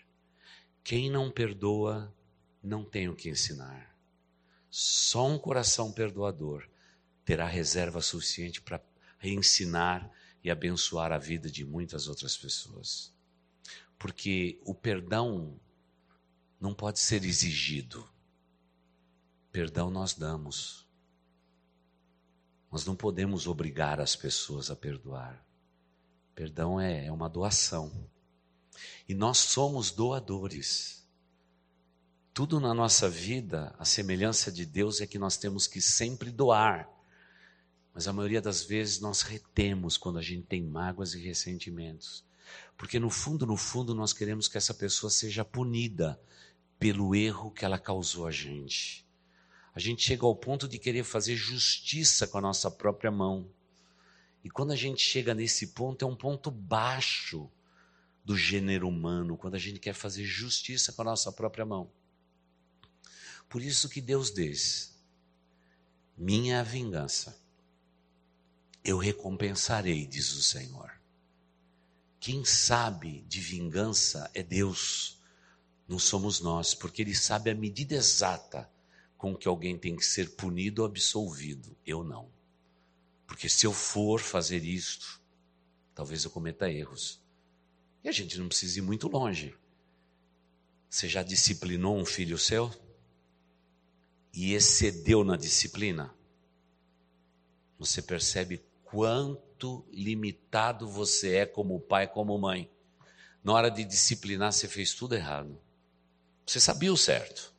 Quem 0.86 1.12
não 1.12 1.30
perdoa 1.30 2.16
não 2.64 2.86
tem 2.86 3.10
o 3.10 3.16
que 3.16 3.30
ensinar. 3.30 3.94
Só 4.70 5.28
um 5.28 5.38
coração 5.38 5.92
perdoador 5.92 6.66
terá 7.26 7.46
reserva 7.46 8.02
suficiente 8.02 8.62
para 8.62 8.82
ensinar 9.22 10.10
e 10.42 10.50
abençoar 10.50 11.12
a 11.12 11.18
vida 11.18 11.52
de 11.52 11.66
muitas 11.66 12.08
outras 12.08 12.38
pessoas. 12.38 13.17
Porque 13.98 14.62
o 14.66 14.74
perdão 14.74 15.60
não 16.60 16.74
pode 16.74 17.00
ser 17.00 17.24
exigido. 17.24 18.08
Perdão 19.52 19.90
nós 19.90 20.14
damos. 20.14 20.88
Nós 22.72 22.86
não 22.86 22.96
podemos 22.96 23.48
obrigar 23.48 24.00
as 24.00 24.16
pessoas 24.16 24.70
a 24.70 24.76
perdoar. 24.76 25.44
Perdão 26.36 26.80
é, 26.80 27.08
é 27.08 27.12
uma 27.12 27.30
doação. 27.30 27.92
E 29.08 29.16
nós 29.16 29.38
somos 29.40 29.90
doadores. 29.90 31.04
Tudo 32.34 32.60
na 32.60 32.74
nossa 32.74 33.10
vida, 33.10 33.74
a 33.80 33.86
semelhança 33.86 34.52
de 34.52 34.64
Deus 34.66 35.02
é 35.02 35.08
que 35.08 35.18
nós 35.18 35.38
temos 35.38 35.66
que 35.66 35.82
sempre 35.82 36.30
doar. 36.30 36.88
Mas 37.94 38.08
a 38.08 38.14
maioria 38.14 38.40
das 38.42 38.64
vezes 38.64 39.00
nós 39.00 39.24
retemos 39.24 39.98
quando 39.98 40.20
a 40.20 40.22
gente 40.22 40.46
tem 40.46 40.62
mágoas 40.62 41.16
e 41.16 41.20
ressentimentos. 41.20 42.27
Porque 42.78 43.00
no 43.00 43.10
fundo, 43.10 43.46
no 43.46 43.58
fundo, 43.58 43.96
nós 43.96 44.14
queremos 44.14 44.48
que 44.48 44.58
essa 44.58 44.74
pessoa 44.74 45.10
seja 45.10 45.44
punida 45.44 46.20
pelo 46.78 47.16
erro 47.16 47.52
que 47.52 47.66
ela 47.66 47.80
causou 47.80 48.28
a 48.28 48.32
gente. 48.32 49.06
A 49.74 49.80
gente 49.80 50.04
chega 50.04 50.26
ao 50.26 50.36
ponto 50.36 50.68
de 50.68 50.78
querer 50.78 51.04
fazer 51.04 51.36
justiça 51.36 52.28
com 52.28 52.38
a 52.38 52.42
nossa 52.42 52.70
própria 52.70 53.12
mão. 53.12 53.50
E 54.44 54.50
quando 54.50 54.72
a 54.72 54.76
gente 54.76 55.02
chega 55.02 55.34
nesse 55.34 55.68
ponto, 55.68 56.06
é 56.06 56.08
um 56.08 56.16
ponto 56.16 56.52
baixo 56.52 57.50
do 58.24 58.38
gênero 58.38 58.88
humano, 58.88 59.38
quando 59.38 59.56
a 59.56 59.60
gente 59.60 59.80
quer 59.80 59.94
fazer 59.94 60.26
justiça 60.26 60.92
com 60.94 61.02
a 61.02 61.06
nossa 61.06 61.32
própria 61.32 61.66
mão. 61.66 61.90
Por 63.50 63.62
isso 63.62 63.90
que 63.90 64.02
Deus 64.02 64.32
diz: 64.32 65.00
minha 66.18 66.64
vingança, 66.64 67.40
eu 68.84 68.98
recompensarei, 68.98 70.06
diz 70.06 70.34
o 70.34 70.44
Senhor. 70.44 70.97
Quem 72.20 72.44
sabe 72.44 73.22
de 73.28 73.40
vingança 73.40 74.30
é 74.34 74.42
Deus, 74.42 75.20
não 75.88 76.00
somos 76.00 76.40
nós, 76.40 76.74
porque 76.74 77.02
Ele 77.02 77.16
sabe 77.16 77.50
a 77.50 77.56
medida 77.56 77.96
exata 77.96 78.70
com 79.18 79.36
que 79.36 79.48
alguém 79.48 79.78
tem 79.78 79.96
que 79.96 80.06
ser 80.06 80.36
punido 80.36 80.82
ou 80.82 80.88
absolvido. 80.88 81.76
Eu 81.86 82.04
não. 82.04 82.30
Porque 83.26 83.50
se 83.50 83.66
eu 83.66 83.74
for 83.74 84.20
fazer 84.20 84.64
isto, 84.64 85.22
talvez 85.94 86.24
eu 86.24 86.32
cometa 86.32 86.72
erros. 86.72 87.22
E 88.04 88.10
a 88.10 88.12
gente 88.12 88.38
não 88.38 88.48
precisa 88.48 88.80
ir 88.80 88.82
muito 88.82 89.08
longe. 89.08 89.56
Você 90.90 91.08
já 91.08 91.24
disciplinou 91.24 91.98
um 91.98 92.06
filho 92.06 92.38
seu? 92.38 92.72
E 94.34 94.54
excedeu 94.54 95.24
na 95.24 95.36
disciplina? 95.36 96.14
Você 97.80 98.02
percebe 98.02 98.64
quanto 98.84 99.47
limitado 99.92 100.88
você 100.88 101.38
é 101.38 101.46
como 101.46 101.80
pai, 101.80 102.08
como 102.08 102.38
mãe. 102.38 102.70
Na 103.44 103.54
hora 103.54 103.72
de 103.72 103.84
disciplinar, 103.84 104.52
você 104.52 104.68
fez 104.68 104.94
tudo 104.94 105.16
errado. 105.16 105.60
Você 106.46 106.60
sabia 106.60 106.92
o 106.92 106.98
certo. 106.98 107.54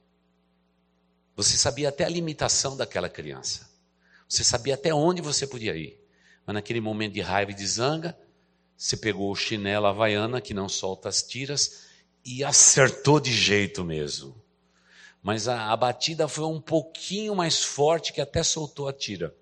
Você 1.34 1.57
sabia 1.57 1.88
até 1.88 2.05
a 2.05 2.09
limitação 2.09 2.76
daquela 2.76 3.09
criança. 3.09 3.70
Você 4.28 4.44
sabia 4.44 4.74
até 4.74 4.92
onde 4.92 5.22
você 5.22 5.46
podia 5.46 5.76
ir. 5.76 5.99
Mas 6.44 6.55
naquele 6.55 6.80
momento 6.80 7.14
de 7.14 7.20
raiva 7.20 7.51
e 7.51 7.55
de 7.55 7.66
zanga, 7.66 8.18
você 8.76 8.96
pegou 8.96 9.30
o 9.30 9.36
chinelo 9.36 9.86
havaiana, 9.86 10.40
que 10.40 10.55
não 10.55 10.68
solta 10.68 11.09
as 11.09 11.22
tiras, 11.22 11.86
e 12.24 12.44
acertou 12.44 13.18
de 13.18 13.32
jeito 13.32 13.84
mesmo. 13.84 14.40
Mas 15.22 15.49
a, 15.49 15.72
a 15.72 15.76
batida 15.76 16.28
foi 16.28 16.44
um 16.44 16.61
pouquinho 16.61 17.34
mais 17.34 17.62
forte 17.62 18.12
que 18.12 18.20
até 18.20 18.42
soltou 18.42 18.88
a 18.88 18.92
tira. 18.92 19.34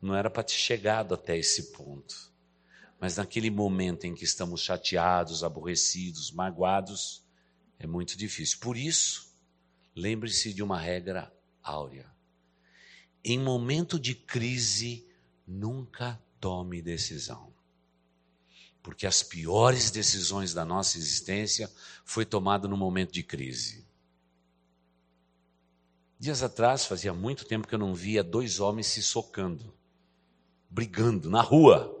Não 0.00 0.14
era 0.14 0.30
para 0.30 0.44
ter 0.44 0.54
chegado 0.54 1.14
até 1.14 1.36
esse 1.36 1.72
ponto. 1.72 2.32
Mas 3.00 3.16
naquele 3.16 3.50
momento 3.50 4.04
em 4.04 4.14
que 4.14 4.24
estamos 4.24 4.60
chateados, 4.60 5.44
aborrecidos, 5.44 6.30
magoados, 6.30 7.24
é 7.78 7.86
muito 7.86 8.16
difícil. 8.16 8.58
Por 8.60 8.76
isso, 8.76 9.32
lembre-se 9.94 10.52
de 10.52 10.62
uma 10.62 10.78
regra 10.78 11.32
áurea. 11.62 12.10
Em 13.24 13.38
momento 13.38 13.98
de 13.98 14.14
crise, 14.14 15.06
nunca 15.46 16.20
tome 16.40 16.80
decisão. 16.80 17.52
Porque 18.82 19.06
as 19.06 19.22
piores 19.22 19.90
decisões 19.90 20.54
da 20.54 20.64
nossa 20.64 20.96
existência 20.98 21.70
foi 22.04 22.24
tomada 22.24 22.66
no 22.66 22.76
momento 22.76 23.12
de 23.12 23.22
crise. 23.22 23.86
Dias 26.18 26.42
atrás, 26.42 26.84
fazia 26.84 27.12
muito 27.12 27.44
tempo 27.44 27.68
que 27.68 27.74
eu 27.74 27.78
não 27.78 27.94
via 27.94 28.24
dois 28.24 28.58
homens 28.58 28.88
se 28.88 29.02
socando 29.02 29.77
brigando 30.68 31.30
na 31.30 31.40
rua. 31.40 31.94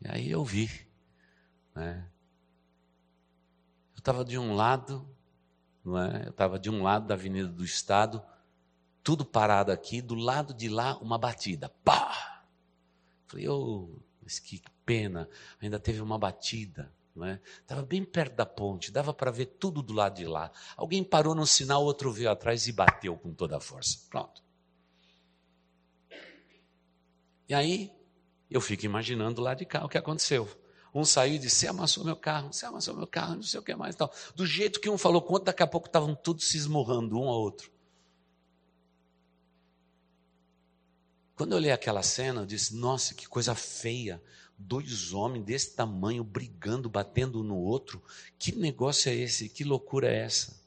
E 0.00 0.08
aí 0.08 0.30
eu 0.30 0.44
vi. 0.44 0.70
Né? 1.74 2.06
Eu 3.94 3.98
estava 3.98 4.24
de 4.24 4.38
um 4.38 4.54
lado, 4.54 5.08
não 5.84 5.98
é? 5.98 6.26
eu 6.26 6.30
estava 6.30 6.58
de 6.58 6.70
um 6.70 6.82
lado 6.82 7.06
da 7.06 7.14
Avenida 7.14 7.48
do 7.48 7.64
Estado, 7.64 8.22
tudo 9.02 9.24
parado 9.24 9.72
aqui, 9.72 10.00
do 10.00 10.14
lado 10.14 10.54
de 10.54 10.68
lá, 10.68 10.96
uma 10.98 11.18
batida. 11.18 11.68
Pá! 11.84 12.44
Falei, 13.26 13.48
oh, 13.48 13.88
mas 14.22 14.38
que 14.38 14.62
pena, 14.84 15.28
ainda 15.60 15.78
teve 15.78 16.00
uma 16.00 16.18
batida. 16.18 16.92
Estava 17.60 17.82
é? 17.82 17.84
bem 17.84 18.04
perto 18.04 18.34
da 18.34 18.46
ponte, 18.46 18.90
dava 18.90 19.12
para 19.12 19.30
ver 19.30 19.46
tudo 19.46 19.82
do 19.82 19.92
lado 19.92 20.16
de 20.16 20.26
lá. 20.26 20.50
Alguém 20.76 21.04
parou 21.04 21.34
no 21.34 21.46
sinal, 21.46 21.84
outro 21.84 22.10
veio 22.10 22.30
atrás 22.30 22.66
e 22.66 22.72
bateu 22.72 23.16
com 23.16 23.34
toda 23.34 23.56
a 23.56 23.60
força. 23.60 24.06
Pronto. 24.08 24.42
E 27.48 27.54
aí 27.54 27.92
eu 28.50 28.60
fico 28.60 28.84
imaginando 28.84 29.40
lá 29.40 29.54
de 29.54 29.64
cá 29.64 29.84
o 29.84 29.88
que 29.88 29.98
aconteceu. 29.98 30.48
Um 30.94 31.04
saiu 31.04 31.34
e 31.34 31.38
disse: 31.38 31.56
Você 31.56 31.68
amassou 31.68 32.04
meu 32.04 32.16
carro, 32.16 32.52
você 32.52 32.66
amassou 32.66 32.94
meu 32.94 33.06
carro, 33.06 33.36
não 33.36 33.42
sei 33.42 33.58
o 33.58 33.62
que 33.62 33.74
mais. 33.74 33.96
Tal. 33.96 34.12
Do 34.34 34.46
jeito 34.46 34.80
que 34.80 34.90
um 34.90 34.98
falou 34.98 35.22
quanto, 35.22 35.44
daqui 35.44 35.62
a 35.62 35.66
pouco 35.66 35.86
estavam 35.86 36.14
todos 36.14 36.48
se 36.48 36.56
esmurrando 36.58 37.18
um 37.18 37.28
ao 37.28 37.40
outro. 37.40 37.72
Quando 41.34 41.52
eu 41.52 41.56
olhei 41.56 41.72
aquela 41.72 42.02
cena, 42.02 42.42
eu 42.42 42.46
disse: 42.46 42.74
Nossa, 42.76 43.14
que 43.14 43.26
coisa 43.26 43.54
feia. 43.54 44.22
Dois 44.58 45.12
homens 45.12 45.44
desse 45.44 45.74
tamanho 45.74 46.22
brigando, 46.22 46.88
batendo 46.88 47.40
um 47.40 47.42
no 47.42 47.56
outro. 47.56 48.02
Que 48.38 48.54
negócio 48.54 49.10
é 49.10 49.14
esse? 49.14 49.48
Que 49.48 49.64
loucura 49.64 50.08
é 50.08 50.20
essa? 50.20 50.60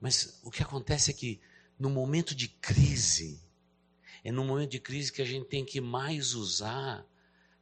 Mas 0.00 0.38
o 0.44 0.50
que 0.50 0.62
acontece 0.62 1.10
é 1.10 1.14
que, 1.14 1.40
no 1.78 1.90
momento 1.90 2.34
de 2.34 2.46
crise, 2.46 3.40
é 4.28 4.32
no 4.32 4.44
momento 4.44 4.72
de 4.72 4.78
crise 4.78 5.10
que 5.10 5.22
a 5.22 5.24
gente 5.24 5.46
tem 5.46 5.64
que 5.64 5.80
mais 5.80 6.34
usar 6.34 7.02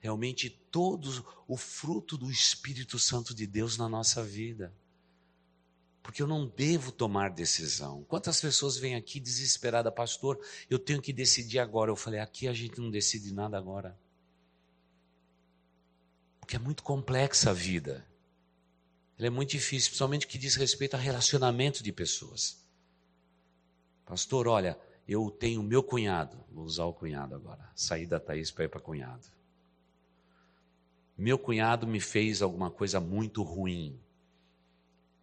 realmente 0.01 0.51
todo 0.51 1.25
o 1.47 1.57
fruto 1.57 2.19
do 2.19 2.29
Espírito 2.29 2.99
Santo 2.99 3.33
de 3.33 3.47
Deus 3.47 3.77
na 3.77 3.89
nossa 3.89 4.21
vida. 4.21 4.75
Porque 6.03 6.21
eu 6.21 6.27
não 6.27 6.45
devo 6.45 6.91
tomar 6.91 7.31
decisão. 7.31 8.03
Quantas 8.09 8.41
pessoas 8.41 8.77
vêm 8.77 8.97
aqui 8.97 9.21
desesperada, 9.21 9.93
pastor, 9.93 10.41
eu 10.69 10.77
tenho 10.77 11.01
que 11.01 11.13
decidir 11.13 11.61
agora. 11.61 11.89
Eu 11.89 11.97
falei, 11.97 12.19
aqui 12.19 12.49
a 12.49 12.53
gente 12.53 12.81
não 12.81 12.91
decide 12.91 13.33
nada 13.33 13.57
agora. 13.57 13.97
Porque 16.41 16.57
é 16.57 16.59
muito 16.59 16.83
complexa 16.83 17.51
a 17.51 17.53
vida. 17.53 18.05
Ela 19.17 19.29
é 19.29 19.31
muito 19.31 19.51
difícil, 19.51 19.91
principalmente 19.91 20.27
que 20.27 20.37
diz 20.37 20.57
respeito 20.57 20.95
a 20.95 20.99
relacionamento 20.99 21.81
de 21.81 21.93
pessoas. 21.93 22.61
Pastor, 24.05 24.49
olha, 24.49 24.77
eu 25.09 25.31
tenho 25.31 25.63
meu 25.63 25.83
cunhado, 25.83 26.45
vou 26.51 26.65
usar 26.65 26.85
o 26.85 26.93
cunhado 26.93 27.35
agora, 27.35 27.71
sair 27.75 28.07
da 28.07 28.19
Thaís 28.19 28.51
para 28.51 28.65
ir 28.65 28.69
para 28.69 28.81
cunhado. 28.81 29.27
Meu 31.17 31.39
cunhado 31.39 31.87
me 31.87 32.01
fez 32.01 32.43
alguma 32.43 32.71
coisa 32.71 33.01
muito 33.01 33.43
ruim. 33.43 33.99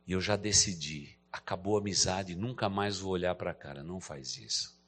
E 0.07 0.13
eu 0.13 0.21
já 0.21 0.36
decidi, 0.36 1.17
acabou 1.31 1.77
a 1.77 1.79
amizade, 1.79 2.36
nunca 2.36 2.67
mais 2.67 2.99
vou 2.99 3.11
olhar 3.11 3.36
para 3.36 3.51
a 3.51 3.53
cara. 3.55 3.84
Não 3.84 3.99
faz 3.99 4.38
isso. 4.38 4.79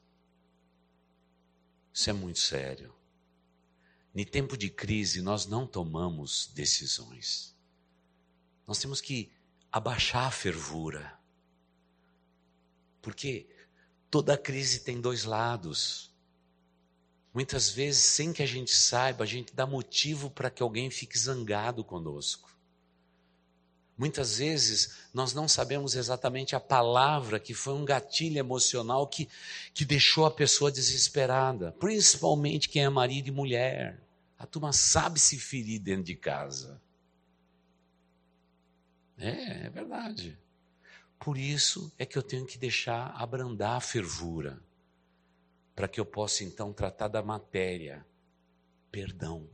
Isso 1.92 2.10
é 2.10 2.12
muito 2.12 2.40
sério. 2.40 2.94
Em 4.14 4.24
tempo 4.24 4.56
de 4.56 4.68
crise, 4.68 5.22
nós 5.22 5.46
não 5.46 5.66
tomamos 5.66 6.50
decisões. 6.54 7.54
Nós 8.66 8.78
temos 8.78 9.00
que 9.00 9.30
abaixar 9.70 10.26
a 10.26 10.30
fervura. 10.30 11.18
Porque 13.00 13.48
Toda 14.16 14.38
crise 14.38 14.80
tem 14.80 14.98
dois 14.98 15.24
lados. 15.24 16.10
Muitas 17.34 17.68
vezes, 17.68 18.02
sem 18.02 18.32
que 18.32 18.42
a 18.42 18.46
gente 18.46 18.74
saiba, 18.74 19.24
a 19.24 19.26
gente 19.26 19.54
dá 19.54 19.66
motivo 19.66 20.30
para 20.30 20.48
que 20.48 20.62
alguém 20.62 20.88
fique 20.88 21.18
zangado 21.18 21.84
conosco. 21.84 22.48
Muitas 23.94 24.38
vezes 24.38 24.96
nós 25.12 25.34
não 25.34 25.46
sabemos 25.46 25.94
exatamente 25.94 26.56
a 26.56 26.60
palavra 26.60 27.38
que 27.38 27.52
foi 27.52 27.74
um 27.74 27.84
gatilho 27.84 28.38
emocional 28.38 29.06
que, 29.06 29.28
que 29.74 29.84
deixou 29.84 30.24
a 30.24 30.30
pessoa 30.30 30.72
desesperada, 30.72 31.72
principalmente 31.72 32.70
quem 32.70 32.84
é 32.84 32.88
marido 32.88 33.28
e 33.28 33.32
mulher. 33.32 34.00
A 34.38 34.46
turma 34.46 34.72
sabe 34.72 35.20
se 35.20 35.38
ferir 35.38 35.78
dentro 35.78 36.04
de 36.04 36.16
casa. 36.16 36.80
É, 39.18 39.66
é 39.66 39.68
verdade. 39.68 40.38
Por 41.18 41.36
isso 41.38 41.92
é 41.98 42.06
que 42.06 42.16
eu 42.16 42.22
tenho 42.22 42.46
que 42.46 42.58
deixar 42.58 43.08
abrandar 43.16 43.76
a 43.76 43.80
fervura. 43.80 44.62
para 45.74 45.86
que 45.86 46.00
eu 46.00 46.06
possa 46.06 46.42
então 46.42 46.72
tratar 46.72 47.08
da 47.08 47.22
matéria. 47.22 48.06
Perdão. 48.90 49.46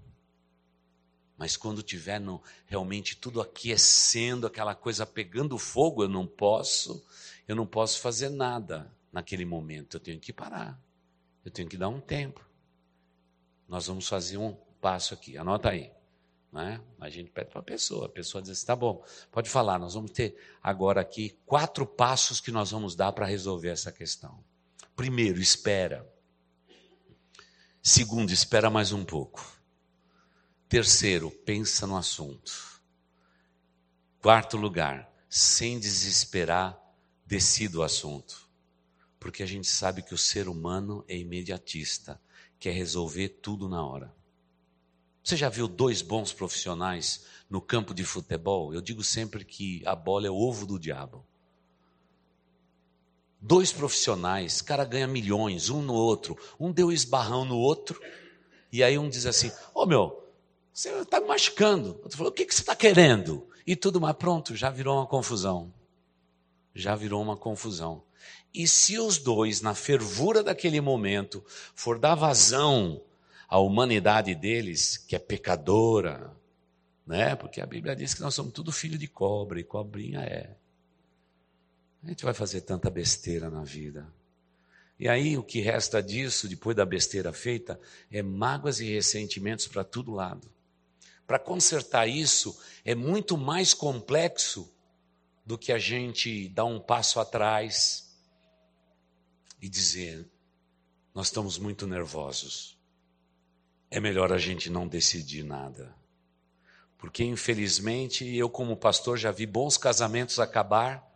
Mas 1.36 1.56
quando 1.56 1.82
tiver 1.82 2.20
no, 2.20 2.40
realmente 2.66 3.16
tudo 3.16 3.40
aquecendo, 3.40 4.46
aquela 4.46 4.72
coisa 4.72 5.04
pegando 5.04 5.58
fogo, 5.58 6.04
eu 6.04 6.08
não 6.08 6.24
posso, 6.24 7.04
eu 7.48 7.56
não 7.56 7.66
posso 7.66 8.00
fazer 8.00 8.28
nada 8.28 8.88
naquele 9.10 9.44
momento. 9.44 9.96
Eu 9.96 10.00
tenho 10.00 10.20
que 10.20 10.32
parar. 10.32 10.80
Eu 11.44 11.50
tenho 11.50 11.68
que 11.68 11.76
dar 11.76 11.88
um 11.88 12.00
tempo. 12.00 12.48
Nós 13.66 13.88
vamos 13.88 14.06
fazer 14.06 14.36
um 14.36 14.54
passo 14.80 15.14
aqui. 15.14 15.36
Anota 15.36 15.70
aí. 15.70 15.90
Né? 16.52 16.78
A 17.00 17.08
gente 17.08 17.30
pede 17.30 17.50
para 17.50 17.60
a 17.60 17.64
pessoa, 17.64 18.06
a 18.06 18.10
pessoa 18.10 18.42
diz 18.42 18.50
assim, 18.50 18.66
tá 18.66 18.76
bom, 18.76 19.02
pode 19.30 19.48
falar, 19.48 19.78
nós 19.78 19.94
vamos 19.94 20.10
ter 20.10 20.36
agora 20.62 21.00
aqui 21.00 21.38
quatro 21.46 21.86
passos 21.86 22.40
que 22.40 22.50
nós 22.50 22.70
vamos 22.70 22.94
dar 22.94 23.10
para 23.12 23.24
resolver 23.24 23.70
essa 23.70 23.90
questão. 23.90 24.44
Primeiro, 24.94 25.40
espera. 25.40 26.06
Segundo, 27.82 28.30
espera 28.30 28.68
mais 28.68 28.92
um 28.92 29.02
pouco. 29.02 29.44
Terceiro, 30.68 31.30
pensa 31.30 31.86
no 31.86 31.96
assunto. 31.96 32.80
Quarto 34.20 34.56
lugar, 34.58 35.10
sem 35.28 35.80
desesperar, 35.80 36.78
decida 37.24 37.78
o 37.78 37.82
assunto. 37.82 38.46
Porque 39.18 39.42
a 39.42 39.46
gente 39.46 39.66
sabe 39.66 40.02
que 40.02 40.14
o 40.14 40.18
ser 40.18 40.48
humano 40.48 41.02
é 41.08 41.16
imediatista, 41.16 42.20
quer 42.58 42.72
resolver 42.72 43.30
tudo 43.40 43.68
na 43.68 43.84
hora. 43.84 44.14
Você 45.22 45.36
já 45.36 45.48
viu 45.48 45.68
dois 45.68 46.02
bons 46.02 46.32
profissionais 46.32 47.24
no 47.48 47.60
campo 47.60 47.94
de 47.94 48.04
futebol? 48.04 48.74
Eu 48.74 48.80
digo 48.80 49.04
sempre 49.04 49.44
que 49.44 49.82
a 49.86 49.94
bola 49.94 50.26
é 50.26 50.30
o 50.30 50.36
ovo 50.36 50.66
do 50.66 50.78
diabo. 50.78 51.24
Dois 53.40 53.72
profissionais, 53.72 54.60
cara 54.60 54.84
ganha 54.84 55.06
milhões, 55.06 55.68
um 55.68 55.80
no 55.80 55.94
outro. 55.94 56.36
Um 56.58 56.72
deu 56.72 56.90
esbarrão 56.90 57.44
no 57.44 57.56
outro. 57.56 58.00
E 58.72 58.82
aí 58.82 58.98
um 58.98 59.08
diz 59.08 59.26
assim: 59.26 59.48
Ô 59.74 59.82
oh, 59.82 59.86
meu, 59.86 60.30
você 60.72 60.90
está 61.00 61.20
me 61.20 61.26
machucando. 61.26 62.00
Outro 62.02 62.16
falou: 62.16 62.32
O 62.32 62.34
que, 62.34 62.44
que 62.44 62.54
você 62.54 62.62
está 62.62 62.74
querendo? 62.74 63.46
E 63.66 63.76
tudo 63.76 64.00
mais. 64.00 64.16
Pronto, 64.16 64.56
já 64.56 64.70
virou 64.70 64.96
uma 64.96 65.06
confusão. 65.06 65.72
Já 66.74 66.96
virou 66.96 67.22
uma 67.22 67.36
confusão. 67.36 68.02
E 68.54 68.66
se 68.66 68.98
os 68.98 69.18
dois, 69.18 69.60
na 69.60 69.74
fervura 69.74 70.42
daquele 70.42 70.80
momento, 70.80 71.44
for 71.74 71.98
dar 71.98 72.14
vazão 72.14 73.02
a 73.52 73.58
humanidade 73.58 74.34
deles, 74.34 74.96
que 74.96 75.14
é 75.14 75.18
pecadora, 75.18 76.34
né? 77.06 77.36
Porque 77.36 77.60
a 77.60 77.66
Bíblia 77.66 77.94
diz 77.94 78.14
que 78.14 78.22
nós 78.22 78.34
somos 78.34 78.50
tudo 78.50 78.72
filho 78.72 78.96
de 78.96 79.06
cobra 79.06 79.60
e 79.60 79.62
cobrinha 79.62 80.20
é. 80.20 80.56
A 82.02 82.08
gente 82.08 82.24
vai 82.24 82.32
fazer 82.32 82.62
tanta 82.62 82.88
besteira 82.88 83.50
na 83.50 83.62
vida. 83.62 84.10
E 84.98 85.06
aí 85.06 85.36
o 85.36 85.42
que 85.42 85.60
resta 85.60 86.02
disso, 86.02 86.48
depois 86.48 86.74
da 86.74 86.86
besteira 86.86 87.30
feita, 87.30 87.78
é 88.10 88.22
mágoas 88.22 88.80
e 88.80 88.90
ressentimentos 88.90 89.66
para 89.66 89.84
todo 89.84 90.14
lado. 90.14 90.50
Para 91.26 91.38
consertar 91.38 92.06
isso 92.06 92.58
é 92.86 92.94
muito 92.94 93.36
mais 93.36 93.74
complexo 93.74 94.74
do 95.44 95.58
que 95.58 95.72
a 95.72 95.78
gente 95.78 96.48
dar 96.48 96.64
um 96.64 96.80
passo 96.80 97.20
atrás 97.20 98.16
e 99.60 99.68
dizer: 99.68 100.26
nós 101.14 101.26
estamos 101.26 101.58
muito 101.58 101.86
nervosos 101.86 102.80
é 103.92 104.00
melhor 104.00 104.32
a 104.32 104.38
gente 104.38 104.70
não 104.70 104.88
decidir 104.88 105.44
nada. 105.44 105.94
Porque, 106.96 107.22
infelizmente, 107.22 108.24
eu, 108.34 108.48
como 108.48 108.74
pastor, 108.74 109.18
já 109.18 109.30
vi 109.30 109.44
bons 109.44 109.76
casamentos 109.76 110.38
acabar 110.38 111.06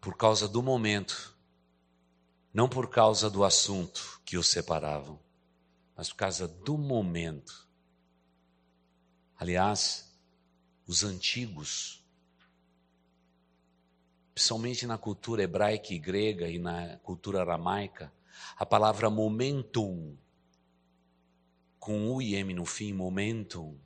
por 0.00 0.16
causa 0.16 0.48
do 0.48 0.60
momento, 0.60 1.38
não 2.52 2.68
por 2.68 2.90
causa 2.90 3.30
do 3.30 3.44
assunto 3.44 4.20
que 4.24 4.36
os 4.36 4.48
separavam, 4.48 5.20
mas 5.96 6.08
por 6.08 6.16
causa 6.16 6.48
do 6.48 6.76
momento. 6.76 7.68
Aliás, 9.38 10.12
os 10.84 11.04
antigos, 11.04 12.04
principalmente 14.34 14.84
na 14.84 14.98
cultura 14.98 15.44
hebraica 15.44 15.94
e 15.94 15.98
grega 15.98 16.48
e 16.48 16.58
na 16.58 16.96
cultura 17.04 17.40
aramaica, 17.40 18.12
a 18.56 18.66
palavra 18.66 19.08
momentum 19.08 20.18
com 21.84 22.22
e 22.22 22.34
M 22.34 22.54
no 22.54 22.64
fim, 22.64 22.94
momentum, 22.94 23.78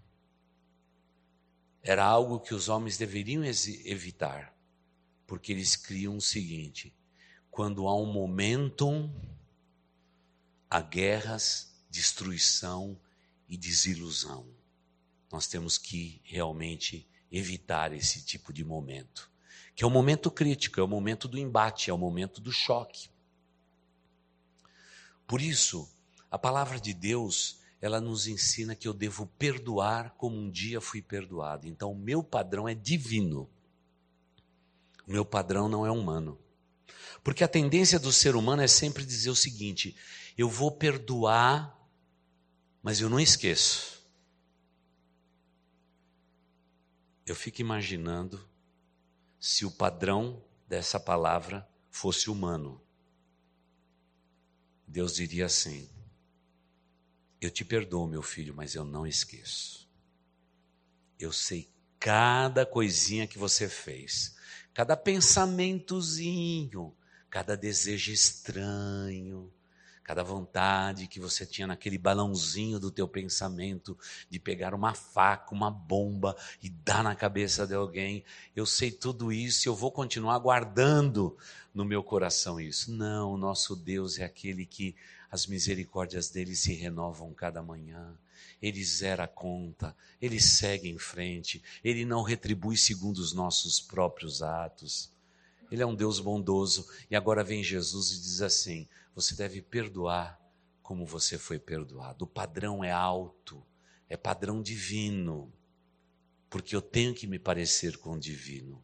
era 1.83 2.05
algo 2.05 2.39
que 2.39 2.55
os 2.55 2.69
homens 2.69 2.97
deveriam 2.97 3.43
evitar, 3.45 4.57
porque 5.27 5.51
eles 5.51 5.75
criam 5.75 6.17
o 6.17 6.21
seguinte: 6.21 6.95
quando 7.51 7.89
há 7.89 7.97
um 7.97 8.07
momentum, 8.07 9.13
há 10.71 10.81
guerras, 10.81 11.75
destruição 11.91 12.97
e 13.49 13.57
desilusão. 13.57 14.47
Nós 15.33 15.49
temos 15.49 15.77
que 15.77 16.21
realmente 16.23 17.05
evitar 17.33 17.93
esse 17.93 18.25
tipo 18.25 18.53
de 18.53 18.63
momento, 18.63 19.29
que 19.75 19.83
é 19.83 19.87
o 19.89 19.91
momento 19.91 20.31
crítico, 20.31 20.79
é 20.79 20.85
o 20.85 20.89
momento 20.89 21.27
do 21.27 21.37
embate, 21.37 21.91
é 21.91 21.93
o 21.93 21.99
momento 21.99 22.41
do 22.41 22.53
choque. 22.53 23.11
Por 25.27 25.43
isso, 25.43 25.93
a 26.31 26.39
palavra 26.39 26.79
de 26.79 26.95
Deus 26.95 27.59
ela 27.81 28.01
nos 28.01 28.26
ensina 28.26 28.74
que 28.74 28.89
eu 28.89 28.93
devo 28.93 29.26
perdoar 29.39 30.14
como 30.16 30.37
um 30.37 30.51
dia 30.51 30.81
fui 30.81 31.01
perdoado. 31.01 31.66
Então, 31.66 31.93
o 31.93 31.99
meu 31.99 32.22
padrão 32.22 32.68
é 32.68 32.74
divino. 32.74 33.49
O 35.07 35.12
meu 35.12 35.24
padrão 35.24 35.68
não 35.68 35.87
é 35.87 35.91
humano. 35.91 36.39
Porque 37.22 37.45
a 37.45 37.49
tendência 37.49 37.99
do 37.99 38.12
ser 38.12 38.35
humano 38.35 38.62
é 38.62 38.68
sempre 38.68 39.05
dizer 39.05 39.31
o 39.31 39.37
seguinte: 39.37 39.97
eu 40.37 40.49
vou 40.49 40.72
perdoar, 40.72 41.76
mas 42.83 43.01
eu 43.01 43.09
não 43.09 43.20
esqueço. 43.20 43.99
Eu 47.24 47.35
fico 47.35 47.61
imaginando 47.61 48.49
se 49.39 49.64
o 49.64 49.70
padrão 49.70 50.43
dessa 50.66 50.99
palavra 50.99 51.68
fosse 51.91 52.31
humano. 52.31 52.81
Deus 54.87 55.14
diria 55.14 55.47
assim: 55.47 55.89
eu 57.41 57.51
te 57.51 57.64
perdoo, 57.64 58.07
meu 58.07 58.22
filho, 58.22 58.55
mas 58.55 58.74
eu 58.74 58.84
não 58.84 59.07
esqueço. 59.07 59.89
Eu 61.18 61.32
sei 61.32 61.70
cada 61.99 62.64
coisinha 62.64 63.26
que 63.26 63.39
você 63.39 63.68
fez, 63.68 64.36
cada 64.72 64.97
pensamentozinho, 64.97 66.95
cada 67.28 67.57
desejo 67.57 68.12
estranho, 68.12 69.53
cada 70.09 70.22
vontade 70.22 71.07
que 71.07 71.20
você 71.20 71.45
tinha 71.45 71.66
naquele 71.66 71.99
balãozinho 71.99 72.80
do 72.80 72.91
teu 72.91 73.07
pensamento 73.07 73.95
de 74.30 74.39
pegar 74.39 74.72
uma 74.72 74.95
faca, 74.95 75.55
uma 75.55 75.70
bomba 75.70 76.34
e 76.62 76.70
dar 76.70 77.05
na 77.05 77.14
cabeça 77.14 77.66
de 77.66 77.74
alguém. 77.74 78.24
Eu 78.57 78.64
sei 78.64 78.91
tudo 78.91 79.30
isso 79.30 79.66
e 79.66 79.68
eu 79.68 79.74
vou 79.74 79.93
continuar 79.93 80.39
guardando 80.39 81.36
no 81.74 81.84
meu 81.84 82.03
coração 82.03 82.59
isso. 82.59 82.91
Não, 82.91 83.34
o 83.34 83.36
nosso 83.36 83.76
Deus 83.76 84.18
é 84.18 84.24
aquele 84.24 84.64
que 84.64 84.97
as 85.31 85.47
misericórdias 85.47 86.31
dele 86.31 86.57
se 86.57 86.72
renovam 86.72 87.33
cada 87.35 87.62
manhã. 87.62 88.16
Ele 88.61 88.83
zera 88.83 89.24
a 89.24 89.29
conta, 89.29 89.95
ele 90.20 90.41
segue 90.41 90.89
em 90.89 90.99
frente, 90.99 91.62
ele 91.85 92.05
não 92.05 92.22
retribui 92.22 92.76
segundo 92.76 93.18
os 93.18 93.33
nossos 93.33 93.79
próprios 93.79 94.43
atos. 94.43 95.12
Ele 95.70 95.83
é 95.83 95.87
um 95.87 95.95
Deus 95.95 96.18
bondoso 96.18 96.89
e 97.11 97.14
agora 97.14 97.45
vem 97.45 97.62
Jesus 97.62 98.11
e 98.12 98.20
diz 98.20 98.41
assim: 98.41 98.89
você 99.14 99.35
deve 99.35 99.61
perdoar 99.61 100.41
como 100.83 101.05
você 101.05 101.37
foi 101.37 101.59
perdoado. 101.59 102.24
O 102.24 102.29
padrão 102.29 102.83
é 102.83 102.91
alto, 102.91 103.62
é 104.09 104.16
padrão 104.16 104.62
divino, 104.62 105.53
porque 106.49 106.74
eu 106.74 106.81
tenho 106.81 107.14
que 107.14 107.26
me 107.26 107.39
parecer 107.39 107.99
com 107.99 108.12
o 108.12 108.20
divino. 108.20 108.83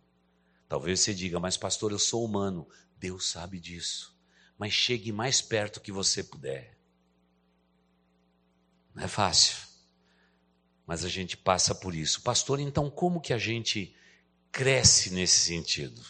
Talvez 0.69 1.01
você 1.01 1.15
diga, 1.15 1.41
mas 1.41 1.57
pastor, 1.57 1.91
eu 1.93 1.99
sou 1.99 2.25
humano. 2.25 2.69
Deus 2.99 3.29
sabe 3.29 3.59
disso 3.59 4.14
mas 4.59 4.73
chegue 4.73 5.13
mais 5.13 5.43
perto 5.43 5.81
que 5.81 5.93
você 5.93 6.23
puder. 6.23 6.79
Não 8.95 9.03
é 9.03 9.09
fácil, 9.09 9.57
mas 10.87 11.05
a 11.05 11.09
gente 11.09 11.37
passa 11.37 11.75
por 11.75 11.95
isso. 11.95 12.23
Pastor, 12.23 12.61
então 12.61 12.91
como 12.91 13.21
que 13.21 13.33
a 13.33 13.39
gente 13.39 13.95
cresce 14.53 15.11
nesse 15.11 15.41
sentido? 15.41 16.01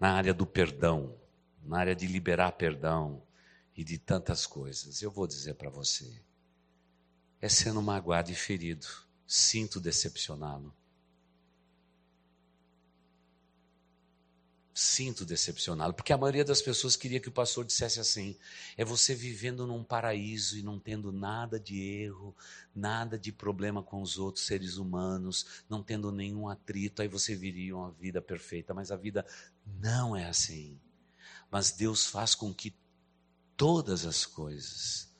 Na 0.00 0.12
área 0.14 0.32
do 0.32 0.46
perdão, 0.46 1.16
na 1.62 1.78
área 1.78 1.94
de 1.94 2.06
liberar 2.06 2.52
perdão 2.52 3.22
e 3.76 3.84
de 3.84 3.98
tantas 3.98 4.46
coisas. 4.46 5.02
Eu 5.02 5.10
vou 5.10 5.26
dizer 5.26 5.54
para 5.54 5.70
você: 5.70 6.22
é 7.40 7.48
sendo 7.48 7.82
magoado 7.82 8.30
e 8.30 8.34
ferido, 8.34 8.86
sinto 9.26 9.80
decepcioná-lo. 9.80 10.74
Sinto 14.74 15.26
decepcionado, 15.26 15.92
porque 15.92 16.12
a 16.12 16.18
maioria 16.18 16.44
das 16.44 16.62
pessoas 16.62 16.96
queria 16.96 17.20
que 17.20 17.28
o 17.28 17.32
pastor 17.32 17.64
dissesse 17.64 18.00
assim: 18.00 18.36
é 18.76 18.84
você 18.84 19.14
vivendo 19.14 19.66
num 19.66 19.84
paraíso 19.84 20.56
e 20.56 20.62
não 20.62 20.78
tendo 20.78 21.12
nada 21.12 21.60
de 21.60 21.80
erro, 21.80 22.34
nada 22.74 23.18
de 23.18 23.30
problema 23.30 23.82
com 23.82 24.00
os 24.00 24.18
outros 24.18 24.46
seres 24.46 24.78
humanos, 24.78 25.64
não 25.68 25.82
tendo 25.82 26.10
nenhum 26.10 26.48
atrito, 26.48 27.02
aí 27.02 27.08
você 27.08 27.34
viria 27.34 27.76
uma 27.76 27.90
vida 27.92 28.22
perfeita. 28.22 28.72
Mas 28.72 28.90
a 28.90 28.96
vida 28.96 29.26
não 29.80 30.16
é 30.16 30.26
assim. 30.26 30.78
Mas 31.50 31.70
Deus 31.72 32.06
faz 32.06 32.34
com 32.34 32.52
que 32.52 32.74
todas 33.56 34.06
as 34.06 34.24
coisas, 34.24 35.12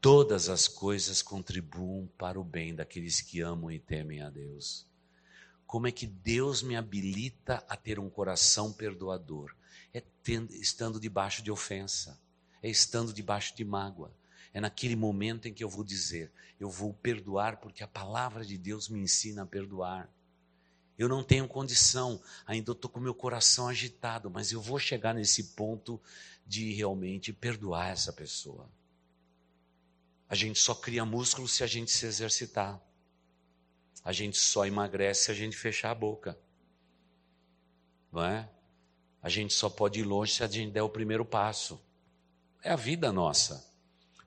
todas 0.00 0.48
as 0.48 0.66
coisas 0.66 1.20
contribuem 1.20 2.06
para 2.16 2.40
o 2.40 2.44
bem 2.44 2.74
daqueles 2.74 3.20
que 3.20 3.42
amam 3.42 3.70
e 3.70 3.78
temem 3.78 4.22
a 4.22 4.30
Deus. 4.30 4.85
Como 5.66 5.86
é 5.86 5.92
que 5.92 6.06
Deus 6.06 6.62
me 6.62 6.76
habilita 6.76 7.64
a 7.68 7.76
ter 7.76 7.98
um 7.98 8.08
coração 8.08 8.72
perdoador? 8.72 9.54
É 9.92 10.02
tendo, 10.22 10.54
estando 10.54 11.00
debaixo 11.00 11.42
de 11.42 11.50
ofensa, 11.50 12.20
é 12.62 12.68
estando 12.68 13.12
debaixo 13.12 13.56
de 13.56 13.64
mágoa. 13.64 14.14
É 14.54 14.60
naquele 14.60 14.96
momento 14.96 15.48
em 15.48 15.52
que 15.52 15.64
eu 15.64 15.68
vou 15.68 15.84
dizer, 15.84 16.30
eu 16.58 16.70
vou 16.70 16.94
perdoar 16.94 17.58
porque 17.58 17.82
a 17.82 17.88
palavra 17.88 18.44
de 18.44 18.56
Deus 18.56 18.88
me 18.88 19.00
ensina 19.00 19.42
a 19.42 19.46
perdoar. 19.46 20.08
Eu 20.96 21.08
não 21.08 21.22
tenho 21.22 21.46
condição, 21.46 22.22
ainda 22.46 22.72
estou 22.72 22.90
com 22.90 22.98
meu 22.98 23.14
coração 23.14 23.68
agitado, 23.68 24.30
mas 24.30 24.52
eu 24.52 24.62
vou 24.62 24.78
chegar 24.78 25.14
nesse 25.14 25.54
ponto 25.54 26.00
de 26.46 26.72
realmente 26.72 27.32
perdoar 27.32 27.90
essa 27.90 28.12
pessoa. 28.12 28.70
A 30.28 30.34
gente 30.34 30.58
só 30.58 30.74
cria 30.74 31.04
músculo 31.04 31.46
se 31.46 31.62
a 31.62 31.66
gente 31.66 31.90
se 31.90 32.06
exercitar. 32.06 32.80
A 34.06 34.12
gente 34.12 34.38
só 34.38 34.64
emagrece 34.64 35.24
se 35.24 35.30
a 35.32 35.34
gente 35.34 35.56
fechar 35.56 35.90
a 35.90 35.94
boca. 35.94 36.38
Não 38.12 38.24
é? 38.24 38.48
A 39.20 39.28
gente 39.28 39.52
só 39.52 39.68
pode 39.68 39.98
ir 39.98 40.04
longe 40.04 40.32
se 40.32 40.44
a 40.44 40.46
gente 40.46 40.70
der 40.70 40.82
o 40.82 40.88
primeiro 40.88 41.24
passo. 41.24 41.84
É 42.62 42.70
a 42.70 42.76
vida 42.76 43.12
nossa. 43.12 43.68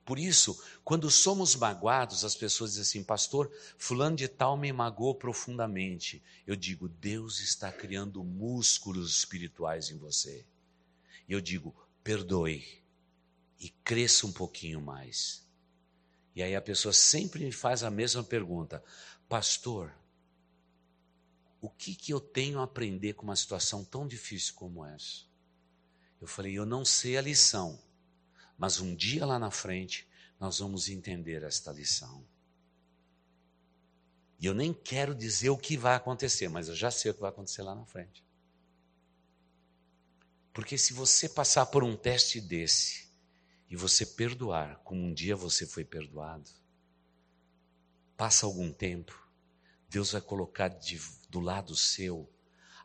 Por 0.04 0.20
isso, 0.20 0.62
quando 0.84 1.10
somos 1.10 1.56
magoados, 1.56 2.26
as 2.26 2.36
pessoas 2.36 2.72
dizem 2.72 2.82
assim, 2.82 3.04
pastor, 3.06 3.50
fulano 3.78 4.18
de 4.18 4.28
tal 4.28 4.58
me 4.58 4.70
magoou 4.74 5.16
profundamente. 5.16 6.22
Eu 6.46 6.58
digo, 6.58 6.90
Deus 6.90 7.40
está 7.40 7.72
criando 7.72 8.22
músculos 8.22 9.20
espirituais 9.20 9.92
em 9.92 9.98
você. 9.98 10.46
E 11.26 11.32
eu 11.32 11.40
digo, 11.40 11.74
perdoe 12.04 12.84
e 13.58 13.70
cresça 13.70 14.28
um 14.28 14.34
pouquinho 14.34 14.82
mais. 14.82 15.48
E 16.36 16.44
aí 16.44 16.54
a 16.54 16.62
pessoa 16.62 16.94
sempre 16.94 17.46
me 17.46 17.52
faz 17.54 17.82
a 17.82 17.90
mesma 17.90 18.24
pergunta: 18.24 18.84
Pastor, 19.30 19.96
o 21.62 21.70
que, 21.70 21.94
que 21.94 22.12
eu 22.12 22.20
tenho 22.20 22.60
a 22.60 22.64
aprender 22.64 23.14
com 23.14 23.24
uma 23.24 23.36
situação 23.36 23.86
tão 23.86 24.08
difícil 24.08 24.56
como 24.56 24.84
essa? 24.84 25.24
Eu 26.20 26.28
falei: 26.28 26.58
Eu 26.58 26.66
não 26.66 26.84
sei 26.84 27.16
a 27.16 27.22
lição, 27.22 27.80
mas 28.58 28.80
um 28.80 28.96
dia 28.96 29.28
lá 29.28 29.38
na 29.38 29.52
frente 29.52 30.08
nós 30.40 30.58
vamos 30.58 30.90
entender 30.90 31.44
esta 31.44 31.72
lição. 31.72 32.26
E 34.40 34.48
eu 34.48 34.54
nem 34.56 34.74
quero 34.74 35.14
dizer 35.14 35.50
o 35.50 35.58
que 35.58 35.78
vai 35.78 35.96
acontecer, 35.96 36.48
mas 36.48 36.68
eu 36.68 36.76
já 36.76 36.90
sei 36.90 37.12
o 37.12 37.14
que 37.14 37.22
vai 37.22 37.30
acontecer 37.30 37.62
lá 37.62 37.76
na 37.76 37.86
frente. 37.86 38.26
Porque 40.52 40.76
se 40.76 40.92
você 40.92 41.30
passar 41.30 41.68
por 41.68 41.84
um 41.84 41.96
teste 41.96 42.42
desse, 42.42 43.10
e 43.70 43.76
você 43.76 44.06
perdoar 44.06 44.80
como 44.80 45.04
um 45.04 45.14
dia 45.14 45.36
você 45.36 45.68
foi 45.68 45.86
perdoado, 45.86 46.50
passa 48.20 48.46
algum 48.46 48.70
tempo, 48.70 49.18
Deus 49.88 50.12
vai 50.12 50.20
colocar 50.20 50.68
de, 50.68 51.00
do 51.30 51.40
lado 51.40 51.74
seu 51.74 52.30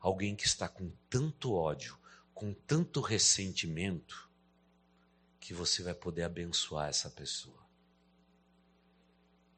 alguém 0.00 0.36
que 0.36 0.46
está 0.46 0.68
com 0.68 0.92
tanto 1.10 1.54
ódio, 1.54 1.98
com 2.32 2.54
tanto 2.54 3.00
ressentimento, 3.00 4.30
que 5.40 5.52
você 5.52 5.82
vai 5.82 5.92
poder 5.92 6.22
abençoar 6.22 6.88
essa 6.88 7.10
pessoa. 7.10 7.66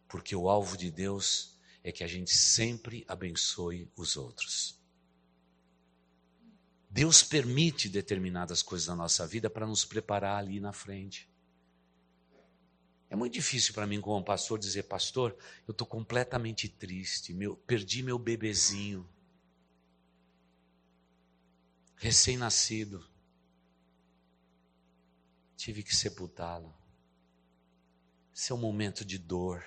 Porque 0.08 0.34
o 0.34 0.48
alvo 0.48 0.78
de 0.78 0.90
Deus 0.90 1.60
é 1.84 1.92
que 1.92 2.02
a 2.02 2.08
gente 2.08 2.34
sempre 2.34 3.04
abençoe 3.06 3.92
os 3.94 4.16
outros. 4.16 4.80
Deus 6.88 7.22
permite 7.22 7.86
determinadas 7.90 8.62
coisas 8.62 8.88
na 8.88 8.96
nossa 8.96 9.26
vida 9.26 9.50
para 9.50 9.66
nos 9.66 9.84
preparar 9.84 10.38
ali 10.38 10.58
na 10.58 10.72
frente. 10.72 11.28
É 13.08 13.14
muito 13.14 13.34
difícil 13.34 13.72
para 13.72 13.86
mim, 13.86 14.00
como 14.00 14.24
pastor, 14.24 14.58
dizer, 14.58 14.84
pastor, 14.84 15.36
eu 15.66 15.72
estou 15.72 15.86
completamente 15.86 16.68
triste, 16.68 17.32
meu, 17.32 17.56
perdi 17.56 18.02
meu 18.02 18.18
bebezinho, 18.18 19.08
recém-nascido, 21.96 23.06
tive 25.56 25.82
que 25.82 25.94
sepultá-lo. 25.94 26.74
Esse 28.34 28.52
é 28.52 28.54
um 28.54 28.58
momento 28.58 29.04
de 29.04 29.18
dor. 29.18 29.64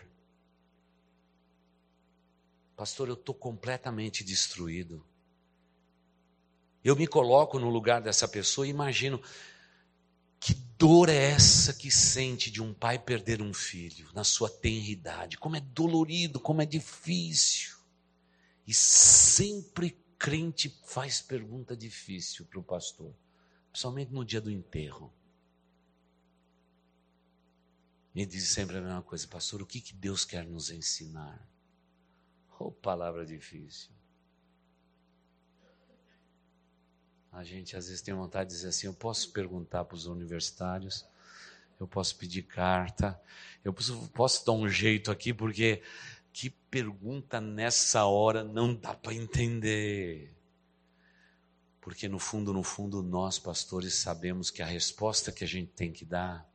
Pastor, 2.76 3.08
eu 3.08 3.16
estou 3.16 3.34
completamente 3.34 4.24
destruído. 4.24 5.04
Eu 6.84 6.96
me 6.96 7.08
coloco 7.08 7.58
no 7.58 7.70
lugar 7.70 8.02
dessa 8.02 8.28
pessoa 8.28 8.68
e 8.68 8.70
imagino 8.70 9.22
que 10.40 10.54
dor 10.78 11.10
é 11.10 11.32
essa 11.32 11.74
que 11.74 11.92
sente 11.92 12.50
de 12.50 12.62
um 12.62 12.74
pai 12.74 12.98
perder 12.98 13.42
um 13.42 13.54
filho 13.54 14.10
na 14.14 14.24
sua 14.24 14.50
tenridade. 14.50 15.38
Como 15.38 15.56
é 15.56 15.60
dolorido, 15.60 16.40
como 16.40 16.62
é 16.62 16.66
difícil. 16.66 17.78
E 18.66 18.74
sempre 18.74 20.00
crente 20.18 20.70
faz 20.86 21.22
pergunta 21.22 21.76
difícil 21.76 22.46
para 22.46 22.60
o 22.60 22.64
pastor, 22.64 23.14
principalmente 23.72 24.12
no 24.12 24.24
dia 24.24 24.40
do 24.40 24.52
enterro. 24.52 25.14
Ele 28.14 28.26
diz 28.26 28.50
sempre 28.50 28.78
a 28.78 28.82
mesma 28.82 29.02
coisa, 29.02 29.28
pastor, 29.28 29.62
o 29.62 29.66
que, 29.66 29.80
que 29.80 29.94
Deus 29.94 30.26
quer 30.26 30.46
nos 30.46 30.70
ensinar? 30.70 31.48
Oh, 32.60 32.72
palavra 32.72 33.26
difícil. 33.26 33.92
A 37.32 37.44
gente 37.44 37.76
às 37.76 37.88
vezes 37.88 38.02
tem 38.02 38.14
vontade 38.14 38.50
de 38.50 38.56
dizer 38.56 38.70
assim: 38.70 38.88
eu 38.88 38.94
posso 38.94 39.32
perguntar 39.32 39.86
para 39.86 39.96
os 39.96 40.06
universitários, 40.06 41.06
eu 41.80 41.88
posso 41.88 42.16
pedir 42.18 42.44
carta, 42.44 43.20
eu 43.64 43.74
posso, 43.74 44.10
posso 44.10 44.46
dar 44.46 44.54
um 44.54 44.68
jeito 44.68 45.12
aqui, 45.12 45.34
porque 45.34 45.82
que 46.32 46.50
pergunta 46.50 47.40
nessa 47.40 48.06
hora 48.06 48.44
não 48.44 48.74
dá 48.74 48.94
para 48.94 49.14
entender. 49.14 50.36
Porque 51.82 52.08
no 52.08 52.20
fundo, 52.20 52.54
no 52.54 52.64
fundo, 52.64 53.02
nós 53.02 53.40
pastores 53.40 53.96
sabemos 53.96 54.52
que 54.52 54.62
a 54.62 54.66
resposta 54.66 55.32
que 55.32 55.44
a 55.44 55.48
gente 55.48 55.72
tem 55.72 55.92
que 55.92 56.06
dar 56.06 56.48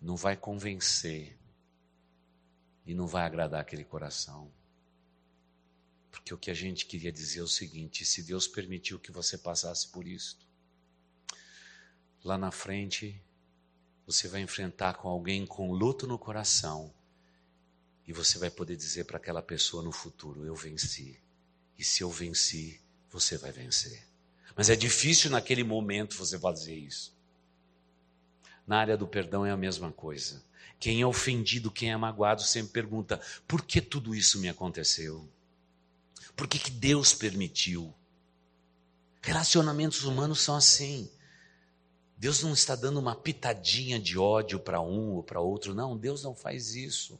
não 0.00 0.16
vai 0.16 0.36
convencer 0.36 1.38
e 2.86 2.94
não 2.94 3.06
vai 3.06 3.24
agradar 3.24 3.60
aquele 3.60 3.84
coração. 3.84 4.52
Porque 6.14 6.32
o 6.32 6.38
que 6.38 6.48
a 6.48 6.54
gente 6.54 6.86
queria 6.86 7.10
dizer 7.10 7.40
é 7.40 7.42
o 7.42 7.48
seguinte: 7.48 8.04
se 8.04 8.22
Deus 8.22 8.46
permitiu 8.46 9.00
que 9.00 9.10
você 9.10 9.36
passasse 9.36 9.88
por 9.88 10.06
isto, 10.06 10.46
lá 12.22 12.38
na 12.38 12.52
frente 12.52 13.20
você 14.06 14.28
vai 14.28 14.40
enfrentar 14.40 14.94
com 14.94 15.08
alguém 15.08 15.44
com 15.44 15.72
luto 15.72 16.06
no 16.06 16.16
coração 16.16 16.94
e 18.06 18.12
você 18.12 18.38
vai 18.38 18.48
poder 18.48 18.76
dizer 18.76 19.04
para 19.04 19.16
aquela 19.16 19.42
pessoa 19.42 19.82
no 19.82 19.90
futuro: 19.90 20.46
Eu 20.46 20.54
venci. 20.54 21.20
E 21.76 21.82
se 21.82 22.04
eu 22.04 22.10
venci, 22.10 22.80
você 23.10 23.36
vai 23.36 23.50
vencer. 23.50 24.06
Mas 24.54 24.70
é 24.70 24.76
difícil 24.76 25.32
naquele 25.32 25.64
momento 25.64 26.16
você 26.16 26.38
fazer 26.38 26.76
isso. 26.76 27.12
Na 28.64 28.78
área 28.78 28.96
do 28.96 29.08
perdão 29.08 29.44
é 29.44 29.50
a 29.50 29.56
mesma 29.56 29.90
coisa. 29.90 30.44
Quem 30.78 31.02
é 31.02 31.06
ofendido, 31.06 31.72
quem 31.72 31.90
é 31.90 31.96
magoado, 31.96 32.42
sempre 32.42 32.72
pergunta: 32.72 33.20
por 33.48 33.62
que 33.62 33.80
tudo 33.80 34.14
isso 34.14 34.38
me 34.38 34.48
aconteceu? 34.48 35.28
Por 36.36 36.48
que, 36.48 36.58
que 36.58 36.70
Deus 36.70 37.14
permitiu? 37.14 37.94
Relacionamentos 39.22 40.04
humanos 40.04 40.40
são 40.40 40.56
assim. 40.56 41.10
Deus 42.16 42.42
não 42.42 42.52
está 42.52 42.74
dando 42.74 43.00
uma 43.00 43.14
pitadinha 43.14 43.98
de 43.98 44.18
ódio 44.18 44.58
para 44.58 44.80
um 44.80 45.14
ou 45.14 45.22
para 45.22 45.40
outro. 45.40 45.74
Não, 45.74 45.96
Deus 45.96 46.22
não 46.22 46.34
faz 46.34 46.74
isso. 46.74 47.18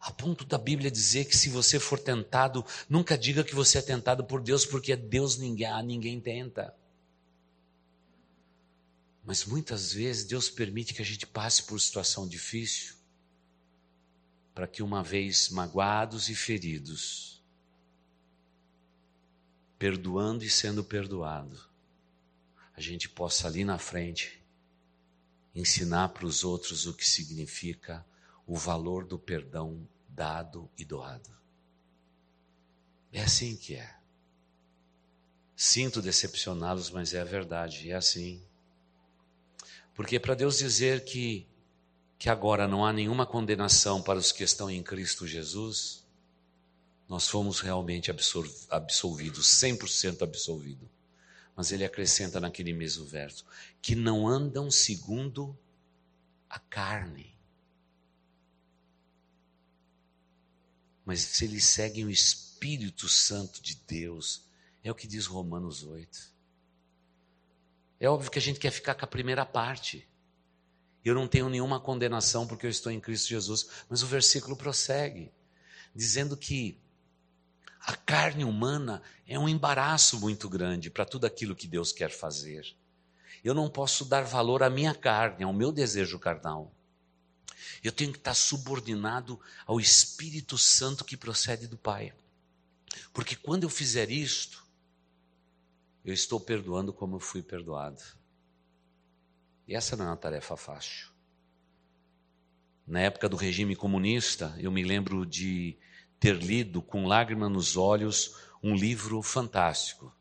A 0.00 0.12
ponto 0.12 0.44
da 0.44 0.58
Bíblia 0.58 0.90
dizer 0.90 1.24
que 1.24 1.36
se 1.36 1.48
você 1.48 1.78
for 1.80 1.98
tentado, 1.98 2.64
nunca 2.88 3.18
diga 3.18 3.42
que 3.42 3.54
você 3.54 3.78
é 3.78 3.82
tentado 3.82 4.24
por 4.24 4.40
Deus, 4.40 4.64
porque 4.64 4.94
Deus 4.94 5.36
ninguém, 5.36 5.82
ninguém 5.82 6.20
tenta. 6.20 6.74
Mas 9.24 9.44
muitas 9.44 9.92
vezes 9.92 10.24
Deus 10.24 10.48
permite 10.48 10.94
que 10.94 11.02
a 11.02 11.04
gente 11.04 11.26
passe 11.26 11.64
por 11.64 11.78
situação 11.80 12.26
difícil, 12.26 12.94
para 14.54 14.66
que 14.66 14.82
uma 14.82 15.02
vez 15.02 15.50
magoados 15.50 16.28
e 16.28 16.34
feridos, 16.34 17.37
perdoando 19.78 20.44
e 20.44 20.50
sendo 20.50 20.82
perdoado, 20.82 21.58
a 22.74 22.80
gente 22.80 23.08
possa 23.08 23.46
ali 23.46 23.64
na 23.64 23.78
frente 23.78 24.42
ensinar 25.54 26.08
para 26.10 26.26
os 26.26 26.44
outros 26.44 26.86
o 26.86 26.94
que 26.94 27.06
significa 27.06 28.04
o 28.46 28.56
valor 28.56 29.04
do 29.04 29.18
perdão 29.18 29.86
dado 30.08 30.68
e 30.76 30.84
doado. 30.84 31.30
É 33.12 33.22
assim 33.22 33.56
que 33.56 33.74
é. 33.74 33.94
Sinto 35.56 36.00
decepcioná-los, 36.00 36.90
mas 36.90 37.14
é 37.14 37.20
a 37.20 37.24
verdade, 37.24 37.90
é 37.90 37.94
assim. 37.94 38.42
Porque 39.94 40.20
para 40.20 40.34
Deus 40.34 40.58
dizer 40.58 41.04
que, 41.04 41.46
que 42.18 42.28
agora 42.28 42.68
não 42.68 42.86
há 42.86 42.92
nenhuma 42.92 43.26
condenação 43.26 44.00
para 44.00 44.18
os 44.18 44.30
que 44.30 44.44
estão 44.44 44.70
em 44.70 44.82
Cristo 44.82 45.26
Jesus, 45.26 46.04
nós 47.08 47.26
fomos 47.26 47.60
realmente 47.60 48.10
absolvidos, 48.10 49.46
100% 49.46 50.22
absolvido. 50.22 50.88
Mas 51.56 51.72
ele 51.72 51.84
acrescenta 51.84 52.38
naquele 52.38 52.72
mesmo 52.72 53.06
verso: 53.06 53.46
que 53.80 53.94
não 53.94 54.28
andam 54.28 54.70
segundo 54.70 55.58
a 56.48 56.58
carne. 56.58 57.34
Mas 61.04 61.22
se 61.22 61.46
eles 61.46 61.64
seguem 61.64 62.04
o 62.04 62.10
Espírito 62.10 63.08
Santo 63.08 63.62
de 63.62 63.74
Deus, 63.86 64.44
é 64.84 64.90
o 64.90 64.94
que 64.94 65.06
diz 65.06 65.24
Romanos 65.24 65.82
8. 65.82 66.36
É 67.98 68.08
óbvio 68.08 68.30
que 68.30 68.38
a 68.38 68.42
gente 68.42 68.60
quer 68.60 68.70
ficar 68.70 68.94
com 68.94 69.06
a 69.06 69.08
primeira 69.08 69.44
parte. 69.46 70.06
Eu 71.02 71.14
não 71.14 71.26
tenho 71.26 71.48
nenhuma 71.48 71.80
condenação 71.80 72.46
porque 72.46 72.66
eu 72.66 72.70
estou 72.70 72.92
em 72.92 73.00
Cristo 73.00 73.28
Jesus. 73.28 73.66
Mas 73.88 74.02
o 74.02 74.06
versículo 74.06 74.54
prossegue, 74.54 75.32
dizendo 75.94 76.36
que 76.36 76.78
a 77.88 77.96
carne 77.96 78.44
humana 78.44 79.02
é 79.26 79.38
um 79.38 79.48
embaraço 79.48 80.20
muito 80.20 80.46
grande 80.46 80.90
para 80.90 81.06
tudo 81.06 81.24
aquilo 81.24 81.56
que 81.56 81.66
Deus 81.66 81.90
quer 81.90 82.10
fazer. 82.10 82.76
Eu 83.42 83.54
não 83.54 83.70
posso 83.70 84.04
dar 84.04 84.24
valor 84.24 84.62
à 84.62 84.68
minha 84.68 84.94
carne, 84.94 85.42
ao 85.42 85.54
meu 85.54 85.72
desejo 85.72 86.18
carnal. 86.18 86.70
Eu 87.82 87.90
tenho 87.90 88.12
que 88.12 88.18
estar 88.18 88.34
subordinado 88.34 89.40
ao 89.64 89.80
Espírito 89.80 90.58
Santo 90.58 91.02
que 91.02 91.16
procede 91.16 91.66
do 91.66 91.78
Pai. 91.78 92.12
Porque 93.10 93.34
quando 93.34 93.62
eu 93.62 93.70
fizer 93.70 94.10
isto, 94.10 94.66
eu 96.04 96.12
estou 96.12 96.38
perdoando 96.38 96.92
como 96.92 97.16
eu 97.16 97.20
fui 97.20 97.42
perdoado. 97.42 98.02
E 99.66 99.74
essa 99.74 99.96
não 99.96 100.04
é 100.04 100.08
uma 100.08 100.16
tarefa 100.18 100.58
fácil. 100.58 101.08
Na 102.86 103.00
época 103.00 103.30
do 103.30 103.36
regime 103.36 103.74
comunista, 103.74 104.54
eu 104.58 104.70
me 104.70 104.84
lembro 104.84 105.24
de 105.24 105.78
ter 106.18 106.36
lido 106.36 106.82
com 106.82 107.06
lágrima 107.06 107.48
nos 107.48 107.76
olhos 107.76 108.36
um 108.62 108.74
livro 108.74 109.22
fantástico, 109.22 110.12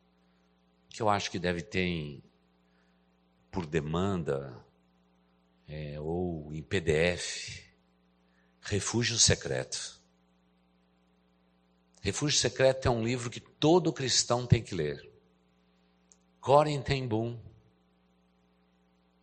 que 0.90 1.02
eu 1.02 1.10
acho 1.10 1.32
que 1.32 1.40
deve 1.40 1.62
ter 1.62 2.22
por 3.52 3.66
demanda 3.66 4.64
é, 5.68 6.00
ou 6.00 6.54
em 6.54 6.62
PDF, 6.62 7.64
Refúgio 8.62 9.18
Secreto. 9.18 10.00
Refúgio 12.02 12.40
Secreto 12.40 12.88
é 12.88 12.92
um 12.92 13.04
livro 13.04 13.30
que 13.30 13.40
todo 13.40 13.92
cristão 13.92 14.46
tem 14.46 14.62
que 14.62 14.76
ler. 14.76 15.12
Corin 16.40 16.82
ten 16.82 17.08
Boom, 17.08 17.40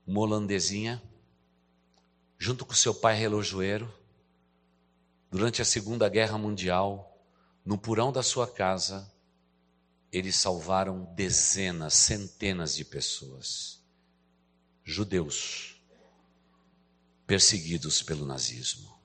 uma 0.07 0.21
holandesinha, 0.21 1.03
junto 2.37 2.67
com 2.67 2.75
seu 2.75 2.95
pai 2.95 3.15
relojoeiro, 3.15 3.91
durante 5.35 5.61
a 5.61 5.65
Segunda 5.65 6.09
Guerra 6.09 6.39
Mundial, 6.39 7.13
no 7.65 7.77
porão 7.77 8.13
da 8.13 8.23
sua 8.23 8.47
casa, 8.47 9.13
eles 10.13 10.37
salvaram 10.37 11.13
dezenas, 11.17 11.95
centenas 11.95 12.77
de 12.77 12.85
pessoas, 12.85 13.83
judeus, 14.85 15.83
perseguidos 17.27 18.01
pelo 18.01 18.25
nazismo. 18.25 18.97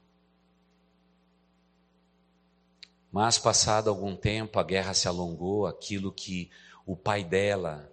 Mas, 3.12 3.40
passado 3.40 3.90
algum 3.90 4.16
tempo, 4.16 4.60
a 4.60 4.64
guerra 4.64 4.94
se 4.94 5.08
alongou, 5.08 5.66
aquilo 5.66 6.12
que 6.12 6.52
o 6.86 6.96
pai 6.96 7.24
dela 7.24 7.92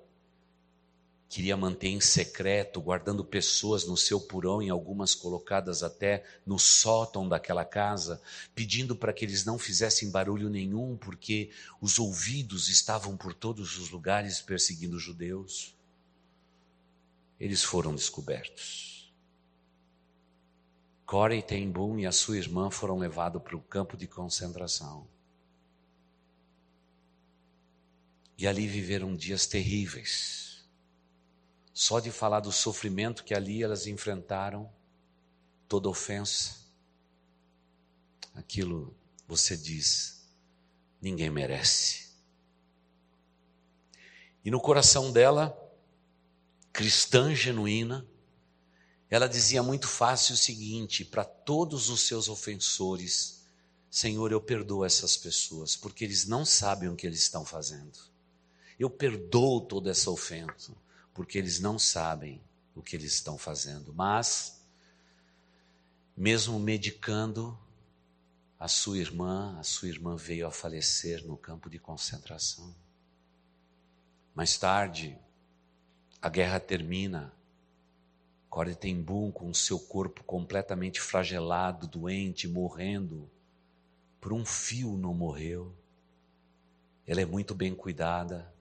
queria 1.28 1.56
manter 1.56 1.88
em 1.88 2.00
secreto, 2.00 2.80
guardando 2.80 3.24
pessoas 3.24 3.84
no 3.84 3.96
seu 3.96 4.20
porão 4.20 4.62
e 4.62 4.70
algumas 4.70 5.14
colocadas 5.14 5.82
até 5.82 6.24
no 6.46 6.58
sótão 6.58 7.28
daquela 7.28 7.64
casa, 7.64 8.20
pedindo 8.54 8.94
para 8.94 9.12
que 9.12 9.24
eles 9.24 9.44
não 9.44 9.58
fizessem 9.58 10.10
barulho 10.10 10.48
nenhum, 10.48 10.96
porque 10.96 11.50
os 11.80 11.98
ouvidos 11.98 12.68
estavam 12.68 13.16
por 13.16 13.34
todos 13.34 13.76
os 13.78 13.90
lugares 13.90 14.40
perseguindo 14.40 14.96
os 14.96 15.02
judeus. 15.02 15.74
Eles 17.38 17.62
foram 17.62 17.94
descobertos. 17.94 19.12
Corey 21.04 21.42
Ten 21.42 21.72
e 21.98 22.06
a 22.06 22.12
sua 22.12 22.38
irmã 22.38 22.70
foram 22.70 22.98
levados 22.98 23.42
para 23.42 23.56
o 23.56 23.60
campo 23.60 23.96
de 23.96 24.06
concentração. 24.06 25.06
E 28.38 28.46
ali 28.46 28.66
viveram 28.66 29.14
dias 29.16 29.46
terríveis 29.46 30.45
só 31.76 32.00
de 32.00 32.10
falar 32.10 32.40
do 32.40 32.50
sofrimento 32.50 33.22
que 33.22 33.34
ali 33.34 33.62
elas 33.62 33.86
enfrentaram, 33.86 34.72
toda 35.68 35.90
ofensa, 35.90 36.56
aquilo 38.34 38.96
você 39.28 39.54
diz, 39.54 40.26
ninguém 40.98 41.28
merece. 41.28 42.08
E 44.42 44.50
no 44.50 44.58
coração 44.58 45.12
dela, 45.12 45.54
cristã 46.72 47.34
genuína, 47.34 48.08
ela 49.10 49.28
dizia 49.28 49.62
muito 49.62 49.86
fácil 49.86 50.32
o 50.32 50.38
seguinte 50.38 51.04
para 51.04 51.26
todos 51.26 51.90
os 51.90 52.06
seus 52.06 52.26
ofensores: 52.26 53.44
Senhor, 53.90 54.32
eu 54.32 54.40
perdoo 54.40 54.82
essas 54.82 55.14
pessoas, 55.14 55.76
porque 55.76 56.04
eles 56.04 56.26
não 56.26 56.42
sabem 56.42 56.88
o 56.88 56.96
que 56.96 57.06
eles 57.06 57.20
estão 57.20 57.44
fazendo. 57.44 57.98
Eu 58.78 58.88
perdoo 58.88 59.60
toda 59.60 59.90
essa 59.90 60.10
ofensa 60.10 60.72
porque 61.16 61.38
eles 61.38 61.58
não 61.58 61.78
sabem 61.78 62.42
o 62.74 62.82
que 62.82 62.94
eles 62.94 63.14
estão 63.14 63.38
fazendo. 63.38 63.90
Mas, 63.94 64.62
mesmo 66.14 66.60
medicando 66.60 67.58
a 68.60 68.68
sua 68.68 68.98
irmã, 68.98 69.58
a 69.58 69.62
sua 69.62 69.88
irmã 69.88 70.14
veio 70.14 70.46
a 70.46 70.50
falecer 70.50 71.26
no 71.26 71.38
campo 71.38 71.70
de 71.70 71.78
concentração. 71.78 72.76
Mais 74.34 74.58
tarde, 74.58 75.18
a 76.20 76.28
guerra 76.28 76.60
termina. 76.60 77.32
Coretembum, 78.50 79.32
com 79.32 79.52
seu 79.54 79.80
corpo 79.80 80.22
completamente 80.22 81.00
fragelado, 81.00 81.86
doente, 81.86 82.46
morrendo, 82.46 83.28
por 84.20 84.34
um 84.34 84.44
fio 84.44 84.98
não 84.98 85.14
morreu. 85.14 85.74
Ela 87.06 87.22
é 87.22 87.26
muito 87.26 87.54
bem 87.54 87.74
cuidada 87.74 88.54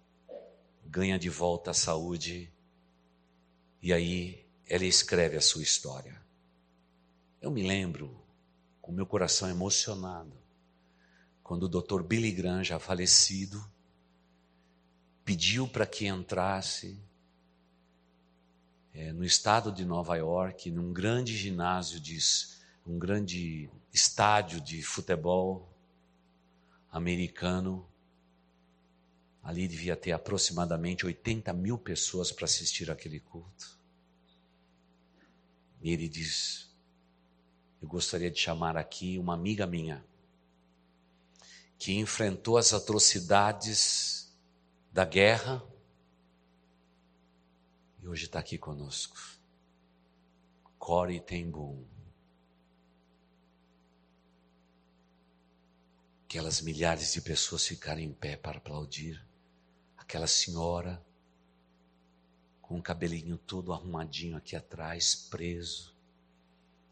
ganha 0.85 1.19
de 1.19 1.29
volta 1.29 1.71
a 1.71 1.73
saúde 1.73 2.51
e 3.81 3.91
aí 3.93 4.45
ela 4.67 4.85
escreve 4.85 5.37
a 5.37 5.41
sua 5.41 5.61
história. 5.61 6.19
Eu 7.41 7.51
me 7.51 7.61
lembro, 7.61 8.19
com 8.81 8.91
meu 8.91 9.05
coração 9.05 9.49
emocionado, 9.49 10.33
quando 11.43 11.63
o 11.63 11.69
Dr. 11.69 12.01
Billy 12.01 12.31
Graham, 12.31 12.63
já 12.63 12.79
falecido, 12.79 13.63
pediu 15.23 15.67
para 15.67 15.85
que 15.85 16.07
entrasse 16.07 16.99
é, 18.93 19.11
no 19.11 19.23
estado 19.23 19.71
de 19.71 19.85
Nova 19.85 20.15
York, 20.15 20.71
num 20.71 20.93
grande 20.93 21.35
ginásio, 21.35 21.99
de, 21.99 22.17
um 22.87 22.97
grande 22.97 23.69
estádio 23.93 24.61
de 24.61 24.81
futebol 24.81 25.69
americano, 26.91 27.85
Ali 29.45 29.67
devia 29.67 29.95
ter 29.95 30.11
aproximadamente 30.11 31.05
80 31.05 31.53
mil 31.53 31.77
pessoas 31.77 32.31
para 32.31 32.45
assistir 32.45 32.89
aquele 32.89 33.19
culto. 33.19 33.79
E 35.83 35.91
ele 35.91 36.09
diz: 36.09 36.67
Eu 37.79 37.87
gostaria 37.87 38.31
de 38.31 38.39
chamar 38.39 38.75
aqui 38.75 39.19
uma 39.19 39.35
amiga 39.35 39.67
minha, 39.67 40.03
que 41.77 41.93
enfrentou 41.93 42.57
as 42.57 42.73
atrocidades 42.73 44.35
da 44.91 45.05
guerra 45.05 45.63
e 48.01 48.07
hoje 48.07 48.25
está 48.25 48.39
aqui 48.39 48.57
conosco. 48.57 49.15
Corey 50.79 51.19
Ten 51.19 51.51
Aquelas 56.23 56.61
milhares 56.61 57.13
de 57.13 57.21
pessoas 57.21 57.67
ficaram 57.67 58.01
em 58.01 58.11
pé 58.11 58.35
para 58.35 58.57
aplaudir 58.57 59.24
aquela 60.05 60.27
senhora 60.27 61.03
com 62.61 62.77
o 62.77 62.81
cabelinho 62.81 63.37
todo 63.37 63.73
arrumadinho 63.73 64.37
aqui 64.37 64.55
atrás, 64.55 65.15
preso, 65.15 65.95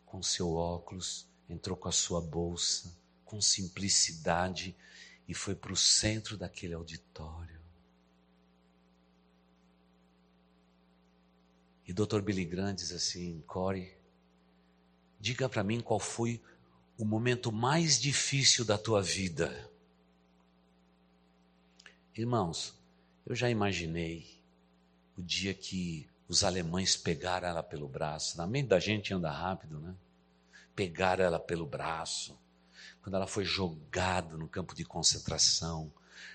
com 0.06 0.22
seu 0.22 0.54
óculos, 0.54 1.28
entrou 1.48 1.78
com 1.78 1.88
a 1.88 1.92
sua 1.92 2.20
bolsa, 2.20 2.96
com 3.24 3.40
simplicidade 3.40 4.76
e 5.28 5.34
foi 5.34 5.56
para 5.56 5.72
o 5.72 5.76
centro 5.76 6.38
daquele 6.38 6.74
auditório. 6.74 7.62
E 11.88 11.94
Dr. 11.94 12.22
Billy 12.22 12.46
Graham 12.46 12.74
diz 12.74 12.92
assim: 12.92 13.44
Corey, 13.46 13.96
diga 15.20 15.48
para 15.48 15.64
mim 15.64 15.82
qual 15.82 16.00
foi 16.00 16.42
o 16.98 17.06
momento 17.06 17.52
mais 17.52 18.00
difícil 18.00 18.66
da 18.66 18.78
tua 18.78 19.02
vida. 19.02 19.70
Irmãos, 22.16 22.83
eu 23.26 23.36
já 23.36 23.50
imaginei 23.50 24.42
o 25.18 25.22
dia 25.22 25.54
que 25.54 26.10
os 26.28 26.44
alemães 26.44 26.96
pegaram 26.96 27.48
ela 27.48 27.64
pelo 27.64 27.88
braço. 27.88 28.38
Na 28.38 28.48
mente 28.48 28.68
da 28.68 28.80
gente 28.80 29.14
anda 29.14 29.32
rápido, 29.32 29.80
né? 29.80 29.96
Pegaram 30.76 31.24
ela 31.24 31.40
pelo 31.40 31.66
braço. 31.66 32.38
Quando 33.02 33.16
ela 33.16 33.28
foi 33.28 33.46
jogada 33.46 34.36
no 34.36 34.48
campo 34.48 34.74
de 34.76 34.84
concentração. 34.84 35.92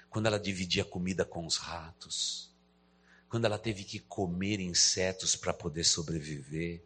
Quando 0.08 0.26
ela 0.26 0.38
dividia 0.38 0.84
comida 0.84 1.24
com 1.24 1.44
os 1.44 1.56
ratos. 1.56 2.48
quando 3.28 3.44
ela 3.44 3.58
teve 3.58 3.84
que 3.84 3.98
comer 3.98 4.58
insetos 4.58 5.36
para 5.36 5.52
poder 5.52 5.84
sobreviver. 5.84 6.82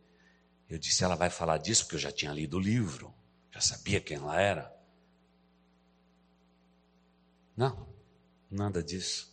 Eu 0.68 0.78
disse: 0.78 1.04
ela 1.04 1.14
vai 1.14 1.30
falar 1.30 1.58
disso 1.58 1.84
porque 1.84 1.96
eu 1.96 2.00
já 2.00 2.10
tinha 2.10 2.32
lido 2.32 2.56
o 2.56 2.60
livro, 2.60 3.14
já 3.52 3.60
sabia 3.60 4.00
quem 4.00 4.16
ela 4.16 4.40
era. 4.40 4.74
Não, 7.56 7.86
nada 8.50 8.82
disso. 8.82 9.31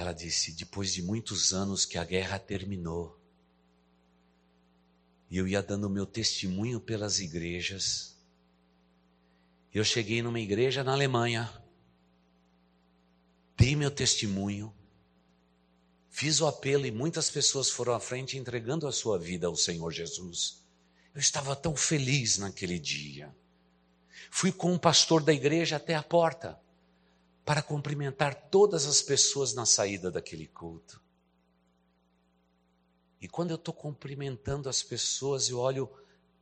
Ela 0.00 0.14
disse: 0.14 0.52
depois 0.52 0.94
de 0.94 1.02
muitos 1.02 1.52
anos 1.52 1.84
que 1.84 1.98
a 1.98 2.04
guerra 2.04 2.38
terminou, 2.38 3.20
e 5.30 5.36
eu 5.36 5.46
ia 5.46 5.62
dando 5.62 5.90
meu 5.90 6.06
testemunho 6.06 6.80
pelas 6.80 7.20
igrejas, 7.20 8.16
eu 9.74 9.84
cheguei 9.84 10.22
numa 10.22 10.40
igreja 10.40 10.82
na 10.82 10.92
Alemanha, 10.92 11.52
dei 13.58 13.76
meu 13.76 13.90
testemunho, 13.90 14.74
fiz 16.08 16.40
o 16.40 16.46
apelo 16.46 16.86
e 16.86 16.90
muitas 16.90 17.30
pessoas 17.30 17.68
foram 17.68 17.92
à 17.92 18.00
frente 18.00 18.38
entregando 18.38 18.88
a 18.88 18.92
sua 18.92 19.18
vida 19.18 19.48
ao 19.48 19.54
Senhor 19.54 19.92
Jesus. 19.92 20.64
Eu 21.14 21.20
estava 21.20 21.54
tão 21.54 21.76
feliz 21.76 22.38
naquele 22.38 22.78
dia. 22.78 23.36
Fui 24.30 24.50
com 24.50 24.74
o 24.74 24.80
pastor 24.80 25.22
da 25.22 25.34
igreja 25.34 25.76
até 25.76 25.94
a 25.94 26.02
porta 26.02 26.58
para 27.50 27.62
cumprimentar 27.62 28.32
todas 28.48 28.86
as 28.86 29.02
pessoas 29.02 29.52
na 29.54 29.66
saída 29.66 30.08
daquele 30.08 30.46
culto. 30.46 31.02
E 33.20 33.26
quando 33.26 33.50
eu 33.50 33.56
estou 33.56 33.74
cumprimentando 33.74 34.68
as 34.68 34.84
pessoas, 34.84 35.48
eu 35.48 35.58
olho 35.58 35.90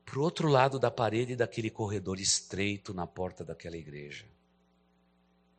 para 0.05 0.19
o 0.19 0.23
outro 0.23 0.49
lado 0.49 0.79
da 0.79 0.91
parede 0.91 1.35
daquele 1.35 1.71
corredor 1.71 2.21
estreito 2.21 2.93
na 2.93 3.07
porta 3.07 3.43
daquela 3.43 3.79
igreja. 3.79 4.27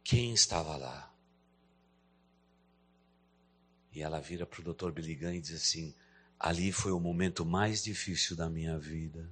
Quem 0.03 0.35
estava 0.35 0.77
lá? 0.77 1.11
E 3.91 4.03
ela 4.03 4.19
vira 4.19 4.45
para 4.45 4.61
o 4.61 4.71
Dr. 4.71 4.91
Billigan 4.91 5.33
e 5.33 5.41
diz 5.41 5.55
assim: 5.55 5.95
Ali 6.39 6.71
foi 6.71 6.91
o 6.91 6.99
momento 6.99 7.43
mais 7.43 7.83
difícil 7.83 8.35
da 8.35 8.47
minha 8.47 8.77
vida. 8.77 9.27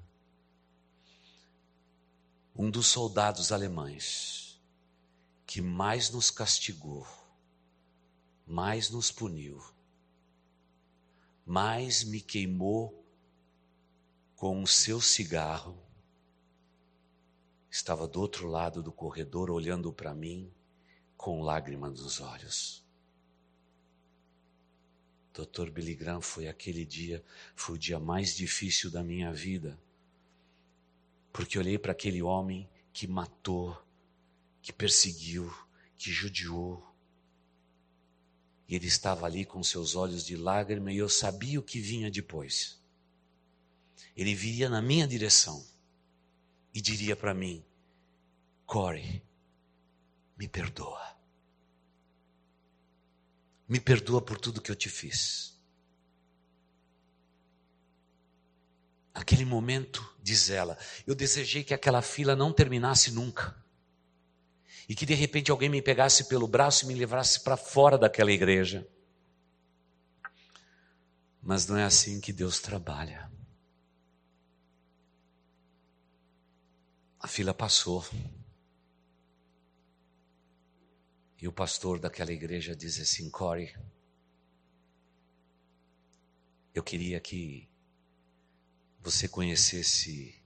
Um 2.55 2.71
dos 2.71 2.87
soldados 2.87 3.51
alemães 3.51 4.46
que 5.47 5.61
mais 5.61 6.09
nos 6.09 6.29
castigou, 6.29 7.07
mais 8.45 8.89
nos 8.89 9.09
puniu, 9.09 9.63
mais 11.45 12.03
me 12.03 12.19
queimou 12.19 13.03
com 14.35 14.61
o 14.61 14.67
seu 14.67 14.99
cigarro, 14.99 15.81
estava 17.71 18.05
do 18.05 18.19
outro 18.19 18.47
lado 18.47 18.83
do 18.83 18.91
corredor 18.91 19.49
olhando 19.49 19.91
para 19.93 20.13
mim 20.13 20.51
com 21.15 21.41
lágrimas 21.41 22.01
nos 22.01 22.19
olhos. 22.19 22.85
Dr. 25.33 25.69
Billy 25.69 25.95
Graham 25.95 26.19
foi 26.19 26.49
aquele 26.49 26.83
dia, 26.83 27.23
foi 27.55 27.75
o 27.75 27.79
dia 27.79 27.99
mais 27.99 28.35
difícil 28.35 28.91
da 28.91 29.01
minha 29.01 29.31
vida. 29.31 29.79
Porque 31.31 31.57
olhei 31.57 31.77
para 31.77 31.93
aquele 31.93 32.21
homem 32.21 32.67
que 32.91 33.07
matou, 33.07 33.79
que 34.67 34.73
perseguiu, 34.73 35.49
que 35.97 36.11
judiou. 36.11 36.85
E 38.67 38.75
ele 38.75 38.87
estava 38.87 39.25
ali 39.25 39.45
com 39.45 39.63
seus 39.63 39.95
olhos 39.95 40.25
de 40.25 40.35
lágrima 40.35 40.91
e 40.91 40.97
eu 40.97 41.07
sabia 41.07 41.57
o 41.57 41.63
que 41.63 41.79
vinha 41.79 42.11
depois. 42.11 42.77
Ele 44.13 44.35
viria 44.35 44.67
na 44.67 44.81
minha 44.81 45.07
direção 45.07 45.65
e 46.73 46.81
diria 46.81 47.15
para 47.15 47.33
mim: 47.33 47.63
Corey, 48.65 49.23
me 50.37 50.49
perdoa. 50.49 51.15
Me 53.69 53.79
perdoa 53.79 54.21
por 54.21 54.37
tudo 54.37 54.61
que 54.61 54.69
eu 54.69 54.75
te 54.75 54.89
fiz. 54.89 55.57
Naquele 59.15 59.45
momento, 59.45 60.13
diz 60.21 60.49
ela, 60.49 60.77
eu 61.07 61.15
desejei 61.15 61.63
que 61.63 61.73
aquela 61.73 62.01
fila 62.01 62.35
não 62.35 62.51
terminasse 62.51 63.11
nunca. 63.11 63.65
E 64.87 64.95
que 64.95 65.05
de 65.05 65.13
repente 65.13 65.51
alguém 65.51 65.69
me 65.69 65.81
pegasse 65.81 66.25
pelo 66.25 66.47
braço 66.47 66.85
e 66.85 66.87
me 66.87 66.93
levasse 66.93 67.43
para 67.43 67.57
fora 67.57 67.97
daquela 67.97 68.31
igreja. 68.31 68.87
Mas 71.41 71.67
não 71.67 71.77
é 71.77 71.83
assim 71.83 72.21
que 72.21 72.31
Deus 72.31 72.59
trabalha. 72.59 73.29
A 77.19 77.27
fila 77.27 77.53
passou. 77.53 78.05
E 81.41 81.47
o 81.47 81.51
pastor 81.51 81.99
daquela 81.99 82.31
igreja 82.31 82.75
diz 82.75 82.99
assim: 82.99 83.29
Corey, 83.29 83.75
eu 86.73 86.81
queria 86.81 87.19
que 87.19 87.69
você 89.01 89.27
conhecesse 89.27 90.41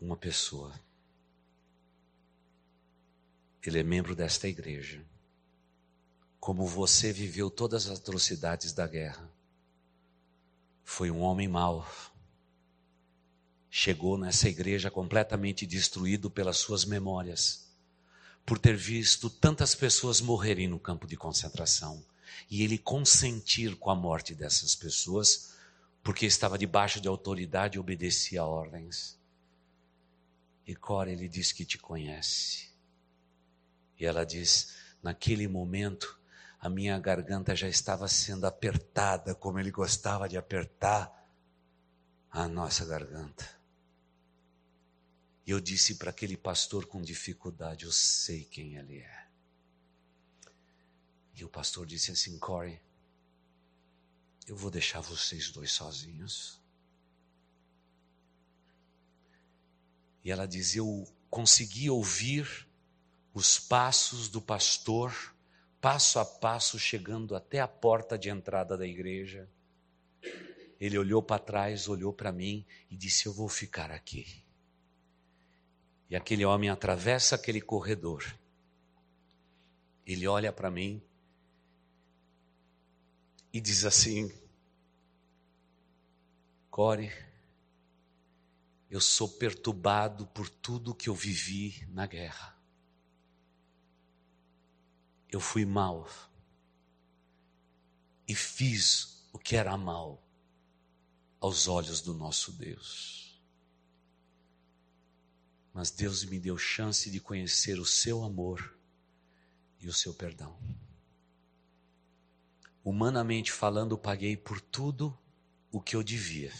uma 0.00 0.16
pessoa. 0.16 0.74
Ele 3.64 3.78
é 3.78 3.82
membro 3.82 4.14
desta 4.14 4.48
igreja. 4.48 5.04
Como 6.40 6.66
você 6.66 7.12
viveu 7.12 7.50
todas 7.50 7.86
as 7.86 8.00
atrocidades 8.00 8.72
da 8.72 8.86
guerra. 8.86 9.30
Foi 10.84 11.10
um 11.10 11.20
homem 11.20 11.46
mau. 11.46 11.86
Chegou 13.70 14.18
nessa 14.18 14.48
igreja 14.48 14.90
completamente 14.90 15.64
destruído 15.64 16.30
pelas 16.30 16.58
suas 16.58 16.84
memórias 16.84 17.62
por 18.44 18.58
ter 18.58 18.76
visto 18.76 19.30
tantas 19.30 19.74
pessoas 19.74 20.20
morrerem 20.20 20.68
no 20.68 20.78
campo 20.78 21.06
de 21.06 21.16
concentração 21.16 22.04
e 22.50 22.62
ele 22.62 22.78
consentir 22.78 23.76
com 23.76 23.90
a 23.90 23.94
morte 23.94 24.34
dessas 24.34 24.74
pessoas, 24.74 25.54
porque 26.02 26.26
estava 26.26 26.58
debaixo 26.58 27.00
de 27.00 27.08
autoridade 27.08 27.76
e 27.76 27.80
obedecia 27.80 28.40
a 28.40 28.46
ordens. 28.46 29.18
E 30.66 30.74
Cora, 30.74 31.10
ele 31.10 31.28
diz 31.28 31.52
que 31.52 31.64
te 31.64 31.78
conhece. 31.78 32.71
E 34.02 34.04
ela 34.04 34.26
diz: 34.26 34.74
naquele 35.00 35.46
momento, 35.46 36.20
a 36.58 36.68
minha 36.68 36.98
garganta 36.98 37.54
já 37.54 37.68
estava 37.68 38.08
sendo 38.08 38.44
apertada, 38.48 39.32
como 39.32 39.60
ele 39.60 39.70
gostava 39.70 40.28
de 40.28 40.36
apertar 40.36 41.24
a 42.28 42.48
nossa 42.48 42.84
garganta. 42.84 43.48
E 45.46 45.52
eu 45.52 45.60
disse 45.60 45.94
para 45.94 46.10
aquele 46.10 46.36
pastor 46.36 46.86
com 46.86 47.00
dificuldade: 47.00 47.84
Eu 47.84 47.92
sei 47.92 48.44
quem 48.44 48.74
ele 48.74 48.98
é. 48.98 49.28
E 51.36 51.44
o 51.44 51.48
pastor 51.48 51.86
disse 51.86 52.10
assim: 52.10 52.36
Corey, 52.40 52.80
eu 54.48 54.56
vou 54.56 54.68
deixar 54.68 55.00
vocês 55.00 55.52
dois 55.52 55.70
sozinhos. 55.70 56.60
E 60.24 60.32
ela 60.32 60.48
diz: 60.48 60.74
Eu 60.74 61.06
consegui 61.30 61.88
ouvir 61.88 62.66
os 63.34 63.58
passos 63.58 64.28
do 64.28 64.40
pastor, 64.40 65.34
passo 65.80 66.18
a 66.18 66.24
passo, 66.24 66.78
chegando 66.78 67.34
até 67.34 67.60
a 67.60 67.68
porta 67.68 68.18
de 68.18 68.28
entrada 68.28 68.76
da 68.76 68.86
igreja. 68.86 69.48
Ele 70.78 70.98
olhou 70.98 71.22
para 71.22 71.38
trás, 71.38 71.88
olhou 71.88 72.12
para 72.12 72.32
mim 72.32 72.64
e 72.90 72.96
disse: 72.96 73.26
Eu 73.26 73.32
vou 73.32 73.48
ficar 73.48 73.90
aqui. 73.90 74.44
E 76.10 76.16
aquele 76.16 76.44
homem 76.44 76.68
atravessa 76.68 77.36
aquele 77.36 77.60
corredor. 77.60 78.22
Ele 80.04 80.26
olha 80.26 80.52
para 80.52 80.70
mim 80.70 81.02
e 83.52 83.60
diz 83.60 83.84
assim: 83.84 84.30
Core, 86.70 87.12
eu 88.90 89.00
sou 89.00 89.28
perturbado 89.28 90.26
por 90.26 90.48
tudo 90.48 90.94
que 90.94 91.08
eu 91.08 91.14
vivi 91.14 91.86
na 91.88 92.06
guerra. 92.06 92.61
Eu 95.32 95.40
fui 95.40 95.64
mal 95.64 96.08
e 98.28 98.34
fiz 98.36 99.26
o 99.32 99.38
que 99.38 99.56
era 99.56 99.76
mal 99.76 100.22
aos 101.40 101.66
olhos 101.66 102.00
do 102.00 102.14
nosso 102.14 102.52
Deus 102.52 103.22
mas 105.72 105.90
Deus 105.90 106.24
me 106.24 106.38
deu 106.38 106.58
chance 106.58 107.10
de 107.10 107.18
conhecer 107.18 107.78
o 107.78 107.86
seu 107.86 108.22
amor 108.22 108.76
e 109.80 109.88
o 109.88 109.92
seu 109.92 110.12
perdão. 110.12 110.56
Humanamente 112.84 113.50
falando, 113.50 113.96
paguei 113.96 114.36
por 114.36 114.60
tudo 114.60 115.16
o 115.70 115.80
que 115.80 115.96
eu 115.96 116.02
devia. 116.02 116.52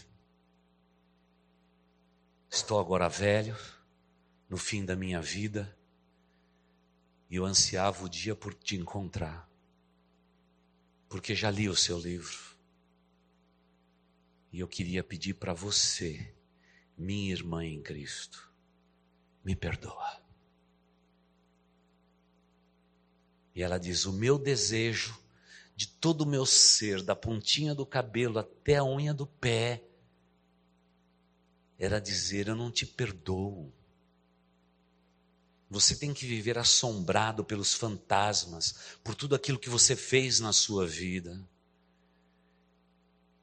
Estou 2.49 2.79
agora 2.79 3.07
velho, 3.07 3.55
no 4.49 4.57
fim 4.57 4.83
da 4.83 4.95
minha 4.95 5.21
vida, 5.21 5.77
e 7.33 7.35
eu 7.35 7.45
ansiava 7.45 8.05
o 8.05 8.07
dia 8.07 8.35
por 8.35 8.53
te 8.53 8.75
encontrar, 8.75 9.49
porque 11.09 11.33
já 11.33 11.49
li 11.49 11.67
o 11.67 11.75
seu 11.75 11.97
livro. 11.97 12.55
E 14.51 14.59
eu 14.59 14.67
queria 14.67 15.03
pedir 15.03 15.33
para 15.33 15.51
você, 15.51 16.31
minha 16.95 17.31
irmã 17.31 17.65
em 17.65 17.81
Cristo, 17.81 18.53
me 19.43 19.55
perdoa. 19.55 20.21
E 23.55 23.63
ela 23.63 23.79
diz: 23.79 24.05
O 24.05 24.13
meu 24.13 24.37
desejo 24.37 25.19
de 25.75 25.87
todo 25.87 26.21
o 26.21 26.27
meu 26.27 26.45
ser, 26.45 27.01
da 27.01 27.15
pontinha 27.15 27.73
do 27.73 27.83
cabelo 27.83 28.37
até 28.37 28.75
a 28.75 28.83
unha 28.83 29.11
do 29.11 29.25
pé, 29.25 29.83
era 31.79 31.99
dizer: 31.99 32.47
Eu 32.47 32.55
não 32.55 32.71
te 32.71 32.85
perdoo. 32.85 33.73
Você 35.73 35.95
tem 35.95 36.13
que 36.13 36.27
viver 36.27 36.55
assombrado 36.59 37.43
pelos 37.43 37.73
fantasmas, 37.73 38.75
por 39.03 39.15
tudo 39.15 39.33
aquilo 39.33 39.57
que 39.57 39.71
você 39.71 39.95
fez 39.95 40.39
na 40.39 40.53
sua 40.53 40.85
vida. 40.85 41.43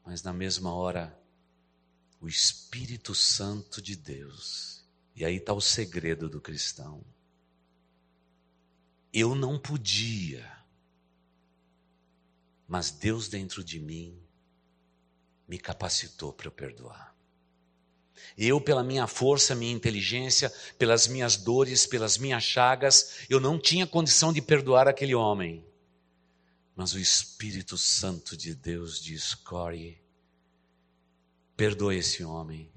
Mas 0.07 0.23
na 0.23 0.33
mesma 0.33 0.73
hora, 0.73 1.21
o 2.21 2.29
Espírito 2.29 3.17
Santo 3.17 3.83
de 3.83 3.97
Deus, 3.97 4.85
e 5.13 5.25
aí 5.25 5.39
está 5.39 5.53
o 5.53 5.61
segredo 5.61 6.29
do 6.29 6.41
cristão. 6.41 7.03
Eu 9.13 9.35
não 9.35 9.59
podia, 9.59 10.49
mas 12.69 12.93
Deus 12.93 13.27
dentro 13.27 13.65
de 13.65 13.81
mim 13.81 14.17
me 15.49 15.59
capacitou 15.59 16.33
para 16.33 16.47
eu 16.47 16.53
perdoar. 16.53 17.10
Eu, 18.37 18.61
pela 18.61 18.83
minha 18.83 19.07
força, 19.07 19.55
minha 19.55 19.73
inteligência, 19.73 20.51
pelas 20.79 21.07
minhas 21.07 21.37
dores, 21.37 21.87
pelas 21.87 22.19
minhas 22.19 22.43
chagas, 22.43 23.27
eu 23.29 23.41
não 23.41 23.59
tinha 23.59 23.87
condição 23.87 24.33
de 24.33 24.41
perdoar 24.41 24.89
aquele 24.89 25.15
homem. 25.15 25.65
Mas 26.75 26.95
o 26.95 26.99
Espírito 26.99 27.77
Santo 27.77 28.37
de 28.37 28.55
Deus 28.55 29.01
diz: 29.01 29.35
Corey, 29.35 30.01
perdoe 31.57 31.99
esse 31.99 32.25
homem, 32.25 32.73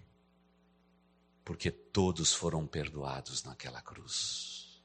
porque 1.45 1.71
todos 1.71 2.33
foram 2.33 2.67
perdoados 2.67 3.43
naquela 3.43 3.81
cruz. 3.81 4.81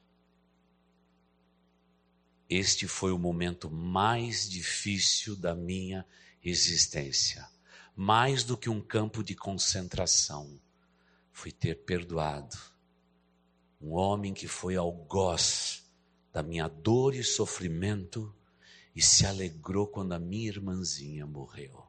Este 2.49 2.87
foi 2.87 3.11
o 3.11 3.19
momento 3.19 3.69
mais 3.69 4.49
difícil 4.49 5.35
da 5.35 5.53
minha 5.53 6.05
existência 6.43 7.47
mais 8.01 8.45
do 8.45 8.55
que 8.55 8.69
um 8.69 8.79
campo 8.79 9.21
de 9.21 9.35
concentração, 9.35 10.57
foi 11.33 11.51
ter 11.51 11.83
perdoado 11.83 12.57
um 13.81 13.91
homem 13.91 14.33
que 14.33 14.47
foi 14.47 14.77
algoz 14.77 15.83
da 16.31 16.41
minha 16.41 16.69
dor 16.69 17.13
e 17.13 17.21
sofrimento 17.25 18.33
e 18.95 19.01
se 19.01 19.25
alegrou 19.25 19.85
quando 19.85 20.13
a 20.13 20.19
minha 20.19 20.47
irmãzinha 20.47 21.27
morreu. 21.27 21.85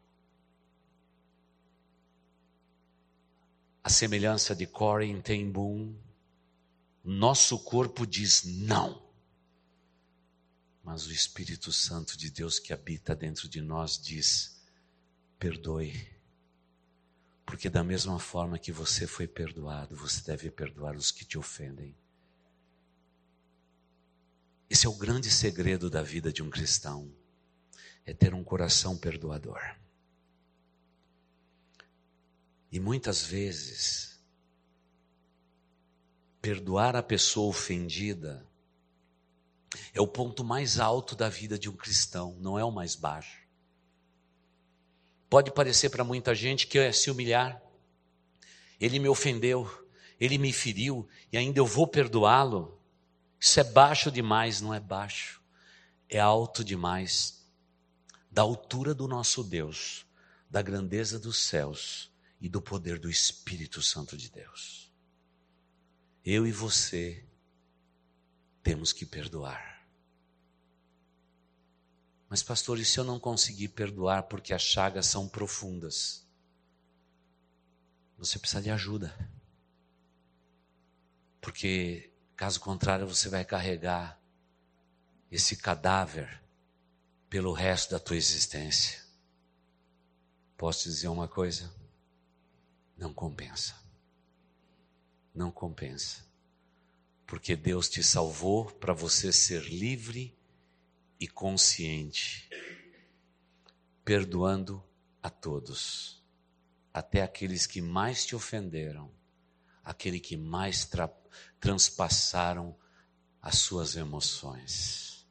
A 3.81 3.89
semelhança 3.89 4.53
de 4.53 4.67
Corey 4.67 5.09
em 5.09 5.21
Ten 5.21 5.49
Boom, 5.49 5.95
nosso 7.05 7.57
corpo 7.61 8.05
diz 8.05 8.43
não. 8.43 9.01
Mas 10.83 11.07
o 11.07 11.13
Espírito 11.13 11.71
Santo 11.71 12.19
de 12.19 12.33
Deus 12.33 12.59
que 12.59 12.73
habita 12.73 13.15
dentro 13.15 13.49
de 13.49 13.61
nós 13.61 13.97
diz: 13.97 14.60
perdoe. 15.41 16.07
Porque 17.47 17.70
da 17.70 17.82
mesma 17.82 18.18
forma 18.18 18.59
que 18.59 18.70
você 18.70 19.07
foi 19.07 19.26
perdoado, 19.26 19.97
você 19.97 20.22
deve 20.22 20.51
perdoar 20.51 20.95
os 20.95 21.11
que 21.11 21.24
te 21.24 21.38
ofendem. 21.38 21.97
Esse 24.68 24.86
é 24.86 24.88
o 24.88 24.95
grande 24.95 25.30
segredo 25.30 25.91
da 25.91 26.03
vida 26.03 26.30
de 26.32 26.43
um 26.43 26.51
cristão, 26.51 27.12
é 28.05 28.12
ter 28.12 28.34
um 28.34 28.45
coração 28.45 28.97
perdoador. 28.97 29.59
E 32.70 32.78
muitas 32.78 33.24
vezes, 33.24 34.22
perdoar 36.41 36.95
a 36.95 37.03
pessoa 37.03 37.49
ofendida 37.49 38.47
é 39.93 40.01
o 40.01 40.07
ponto 40.07 40.45
mais 40.45 40.78
alto 40.78 41.16
da 41.16 41.28
vida 41.28 41.59
de 41.59 41.68
um 41.68 41.76
cristão, 41.76 42.36
não 42.38 42.57
é 42.59 42.64
o 42.64 42.70
mais 42.70 42.95
baixo. 42.95 43.39
Pode 45.31 45.53
parecer 45.53 45.91
para 45.91 46.03
muita 46.03 46.35
gente 46.35 46.66
que 46.66 46.76
é 46.76 46.91
se 46.91 47.09
humilhar. 47.09 47.62
Ele 48.81 48.99
me 48.99 49.09
ofendeu, 49.09 49.70
ele 50.18 50.37
me 50.37 50.53
feriu 50.53 51.09
e 51.33 51.39
ainda 51.39 51.61
eu 51.61 51.66
vou 51.66 51.87
perdoá-lo. 51.87 52.83
Isso 53.39 53.61
é 53.61 53.64
baixo 53.64 54.11
demais, 54.11 54.61
não 54.61 54.74
é 54.74 54.81
baixo. 54.81 55.41
É 56.09 56.18
alto 56.18 56.64
demais. 56.64 57.47
Da 58.28 58.43
altura 58.43 58.93
do 58.93 59.07
nosso 59.07 59.45
Deus, 59.45 60.05
da 60.51 60.61
grandeza 60.61 61.16
dos 61.16 61.39
céus 61.39 62.11
e 62.41 62.49
do 62.49 62.61
poder 62.61 62.99
do 62.99 63.09
Espírito 63.09 63.81
Santo 63.81 64.16
de 64.16 64.28
Deus. 64.31 64.93
Eu 66.24 66.45
e 66.45 66.51
você 66.51 67.24
temos 68.64 68.93
que 68.93 69.07
perdoar. 69.07 69.80
Mas, 72.31 72.45
pastor, 72.45 72.78
e 72.78 72.85
se 72.85 72.97
eu 73.01 73.03
não 73.03 73.18
conseguir 73.18 73.70
perdoar 73.70 74.22
porque 74.22 74.55
as 74.55 74.62
chagas 74.62 75.07
são 75.07 75.28
profundas? 75.28 76.24
Você 78.16 78.39
precisa 78.39 78.62
de 78.62 78.70
ajuda. 78.70 79.12
Porque, 81.41 82.12
caso 82.37 82.61
contrário, 82.61 83.05
você 83.05 83.28
vai 83.28 83.45
carregar 83.45 84.22
esse 85.28 85.57
cadáver 85.57 86.41
pelo 87.28 87.53
resto 87.53 87.91
da 87.91 87.99
tua 87.99 88.16
existência. 88.16 89.03
Posso 90.57 90.85
te 90.85 90.89
dizer 90.89 91.09
uma 91.09 91.26
coisa? 91.26 91.74
Não 92.97 93.12
compensa. 93.12 93.74
Não 95.35 95.51
compensa. 95.51 96.24
Porque 97.26 97.57
Deus 97.57 97.89
te 97.89 98.05
salvou 98.05 98.70
para 98.70 98.93
você 98.93 99.33
ser 99.33 99.64
livre 99.64 100.39
e 101.21 101.29
consciente, 101.29 102.49
perdoando 104.03 104.83
a 105.23 105.29
todos, 105.29 106.25
até 106.93 107.23
aqueles 107.23 107.66
que 107.66 107.83
mais 107.83 108.25
te 108.25 108.35
ofenderam, 108.35 109.12
aquele 109.85 110.18
que 110.18 110.37
mais 110.37 110.87
tra 110.87 111.09
transpassaram 111.61 112.75
as 113.43 113.59
suas 113.59 113.95
emoções. 113.95 115.27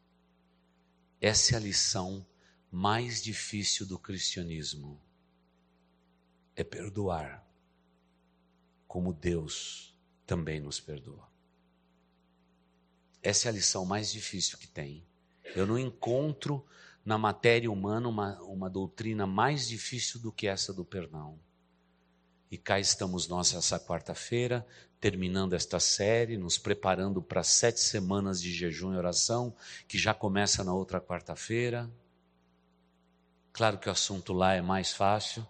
Essa 1.20 1.56
é 1.56 1.58
a 1.58 1.60
lição 1.60 2.26
mais 2.72 3.22
difícil 3.22 3.86
do 3.86 3.98
cristianismo. 3.98 5.02
É 6.56 6.64
perdoar 6.64 7.46
como 8.88 9.14
Deus 9.14 9.98
também 10.26 10.60
nos 10.60 10.80
perdoa. 10.80 11.30
Essa 13.22 13.48
é 13.48 13.50
a 13.50 13.54
lição 13.54 13.86
mais 13.86 14.12
difícil 14.12 14.58
que 14.58 14.68
tem. 14.68 15.09
Eu 15.56 15.66
não 15.66 15.78
encontro 15.78 16.66
na 17.04 17.18
matéria 17.18 17.72
humana 17.72 18.08
uma, 18.08 18.42
uma 18.42 18.70
doutrina 18.70 19.26
mais 19.26 19.68
difícil 19.68 20.20
do 20.20 20.32
que 20.32 20.48
essa 20.48 20.74
do 20.74 20.86
perdão. 20.86 21.40
E 22.52 22.58
cá 22.58 22.80
estamos 22.80 23.28
nós 23.28 23.54
essa 23.54 23.80
quarta-feira, 23.80 24.66
terminando 25.00 25.54
esta 25.54 25.80
série, 25.80 26.38
nos 26.38 26.58
preparando 26.58 27.22
para 27.22 27.44
sete 27.44 27.80
semanas 27.80 28.42
de 28.42 28.52
jejum 28.52 28.94
e 28.94 28.98
oração, 28.98 29.56
que 29.88 29.98
já 29.98 30.14
começa 30.14 30.64
na 30.64 30.74
outra 30.74 31.00
quarta-feira. 31.00 31.90
Claro 33.54 33.78
que 33.78 33.88
o 33.88 33.92
assunto 33.92 34.34
lá 34.34 34.54
é 34.54 34.62
mais 34.62 34.92
fácil, 34.92 35.48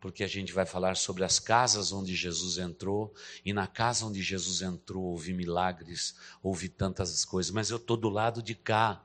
porque 0.00 0.22
a 0.22 0.28
gente 0.28 0.52
vai 0.52 0.64
falar 0.64 0.96
sobre 0.96 1.24
as 1.24 1.38
casas 1.38 1.92
onde 1.92 2.14
Jesus 2.14 2.58
entrou, 2.58 3.12
e 3.44 3.52
na 3.52 3.66
casa 3.66 4.06
onde 4.06 4.22
Jesus 4.22 4.62
entrou 4.62 5.04
houve 5.04 5.32
milagres, 5.32 6.14
houve 6.42 6.68
tantas 6.68 7.24
coisas, 7.24 7.50
mas 7.50 7.70
eu 7.70 7.78
estou 7.78 7.96
do 7.96 8.08
lado 8.08 8.42
de 8.42 8.54
cá 8.54 9.04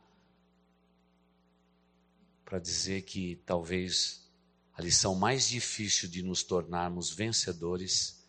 para 2.45 2.59
dizer 2.59 3.01
que 3.01 3.41
talvez 3.45 4.29
a 4.75 4.81
lição 4.81 5.15
mais 5.15 5.47
difícil 5.47 6.09
de 6.09 6.21
nos 6.21 6.43
tornarmos 6.43 7.11
vencedores 7.11 8.23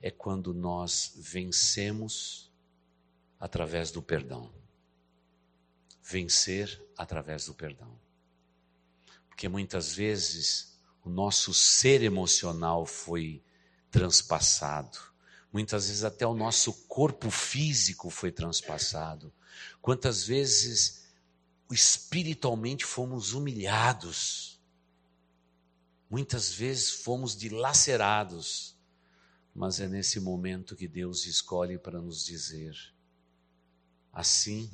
é 0.00 0.10
quando 0.10 0.54
nós 0.54 1.12
vencemos 1.16 2.50
através 3.38 3.90
do 3.90 4.02
perdão. 4.02 4.52
Vencer 6.02 6.82
através 6.96 7.46
do 7.46 7.54
perdão. 7.54 7.98
Porque 9.28 9.48
muitas 9.48 9.94
vezes 9.94 10.67
o 11.08 11.10
nosso 11.10 11.54
ser 11.54 12.02
emocional 12.02 12.84
foi 12.84 13.42
transpassado. 13.90 14.98
Muitas 15.50 15.86
vezes 15.86 16.04
até 16.04 16.26
o 16.26 16.34
nosso 16.34 16.70
corpo 16.86 17.30
físico 17.30 18.10
foi 18.10 18.30
transpassado. 18.30 19.32
Quantas 19.80 20.24
vezes 20.24 21.08
espiritualmente 21.70 22.84
fomos 22.84 23.32
humilhados. 23.32 24.60
Muitas 26.10 26.52
vezes 26.52 26.90
fomos 26.90 27.34
dilacerados. 27.34 28.76
Mas 29.54 29.80
é 29.80 29.88
nesse 29.88 30.20
momento 30.20 30.76
que 30.76 30.86
Deus 30.86 31.24
escolhe 31.24 31.78
para 31.78 32.02
nos 32.02 32.22
dizer: 32.22 32.76
assim 34.12 34.70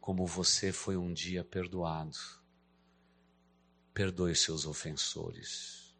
como 0.00 0.26
você 0.26 0.72
foi 0.72 0.96
um 0.96 1.12
dia 1.12 1.44
perdoado, 1.44 2.18
Perdoe 3.94 4.32
os 4.32 4.40
seus 4.40 4.66
ofensores. 4.66 5.94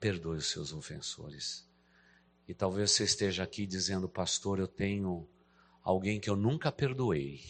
Perdoe 0.00 0.38
os 0.38 0.46
seus 0.46 0.72
ofensores. 0.72 1.68
E 2.48 2.54
talvez 2.54 2.90
você 2.90 3.04
esteja 3.04 3.44
aqui 3.44 3.66
dizendo, 3.66 4.08
pastor, 4.08 4.58
eu 4.58 4.66
tenho 4.66 5.28
alguém 5.82 6.18
que 6.18 6.30
eu 6.30 6.34
nunca 6.34 6.72
perdoei. 6.72 7.40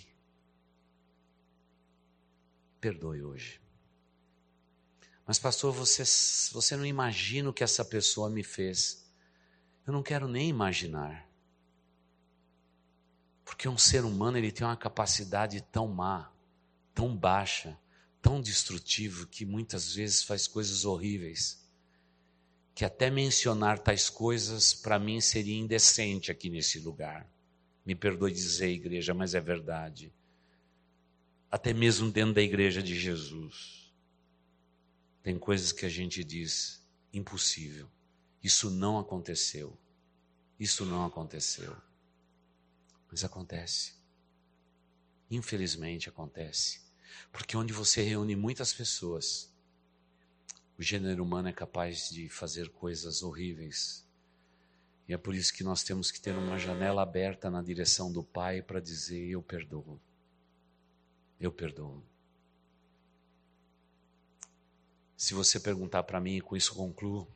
Perdoe 2.80 3.22
hoje. 3.22 3.60
Mas, 5.24 5.38
pastor, 5.38 5.72
você, 5.72 6.02
você 6.52 6.76
não 6.76 6.84
imagina 6.84 7.48
o 7.48 7.52
que 7.52 7.62
essa 7.62 7.84
pessoa 7.84 8.28
me 8.28 8.42
fez. 8.42 9.08
Eu 9.86 9.92
não 9.92 10.02
quero 10.02 10.26
nem 10.26 10.48
imaginar. 10.48 11.30
Porque 13.44 13.68
um 13.68 13.78
ser 13.78 14.04
humano 14.04 14.36
ele 14.36 14.50
tem 14.50 14.66
uma 14.66 14.76
capacidade 14.76 15.60
tão 15.60 15.86
má, 15.86 16.32
tão 16.92 17.16
baixa, 17.16 17.78
tão 18.22 18.40
destrutivo, 18.40 19.26
que 19.26 19.44
muitas 19.44 19.94
vezes 19.94 20.22
faz 20.22 20.46
coisas 20.46 20.84
horríveis. 20.84 21.60
Que 22.74 22.84
até 22.84 23.10
mencionar 23.10 23.78
tais 23.78 24.08
coisas 24.08 24.72
para 24.74 24.98
mim 24.98 25.20
seria 25.20 25.58
indecente 25.58 26.30
aqui 26.30 26.48
nesse 26.48 26.78
lugar. 26.78 27.28
Me 27.84 27.94
perdoe 27.94 28.32
dizer, 28.32 28.68
igreja, 28.68 29.12
mas 29.14 29.34
é 29.34 29.40
verdade. 29.40 30.12
Até 31.50 31.72
mesmo 31.72 32.10
dentro 32.10 32.34
da 32.34 32.42
igreja 32.42 32.82
de 32.82 32.98
Jesus. 32.98 33.92
Tem 35.22 35.38
coisas 35.38 35.72
que 35.72 35.84
a 35.84 35.88
gente 35.88 36.22
diz 36.22 36.80
impossível. 37.12 37.90
Isso 38.42 38.70
não 38.70 38.98
aconteceu. 38.98 39.76
Isso 40.58 40.84
não 40.84 41.04
aconteceu. 41.04 41.76
Mas 43.10 43.24
acontece. 43.24 43.94
Infelizmente 45.30 46.08
acontece. 46.08 46.89
Porque 47.32 47.56
onde 47.56 47.72
você 47.72 48.02
reúne 48.02 48.34
muitas 48.34 48.72
pessoas, 48.72 49.52
o 50.78 50.82
gênero 50.82 51.22
humano 51.22 51.48
é 51.48 51.52
capaz 51.52 52.08
de 52.08 52.28
fazer 52.28 52.68
coisas 52.70 53.22
horríveis. 53.22 54.06
E 55.06 55.12
é 55.12 55.18
por 55.18 55.34
isso 55.34 55.52
que 55.52 55.64
nós 55.64 55.82
temos 55.82 56.10
que 56.10 56.20
ter 56.20 56.36
uma 56.36 56.58
janela 56.58 57.02
aberta 57.02 57.50
na 57.50 57.60
direção 57.60 58.12
do 58.12 58.22
Pai 58.22 58.62
para 58.62 58.80
dizer: 58.80 59.28
Eu 59.28 59.42
perdoo. 59.42 60.00
Eu 61.40 61.50
perdoo. 61.50 62.02
Se 65.16 65.34
você 65.34 65.60
perguntar 65.60 66.04
para 66.04 66.20
mim, 66.20 66.36
e 66.36 66.40
com 66.40 66.56
isso 66.56 66.74
concluo, 66.74 67.28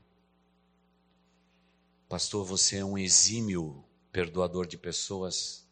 Pastor, 2.08 2.44
você 2.44 2.76
é 2.76 2.84
um 2.84 2.96
exímio 2.96 3.84
perdoador 4.12 4.66
de 4.66 4.78
pessoas. 4.78 5.66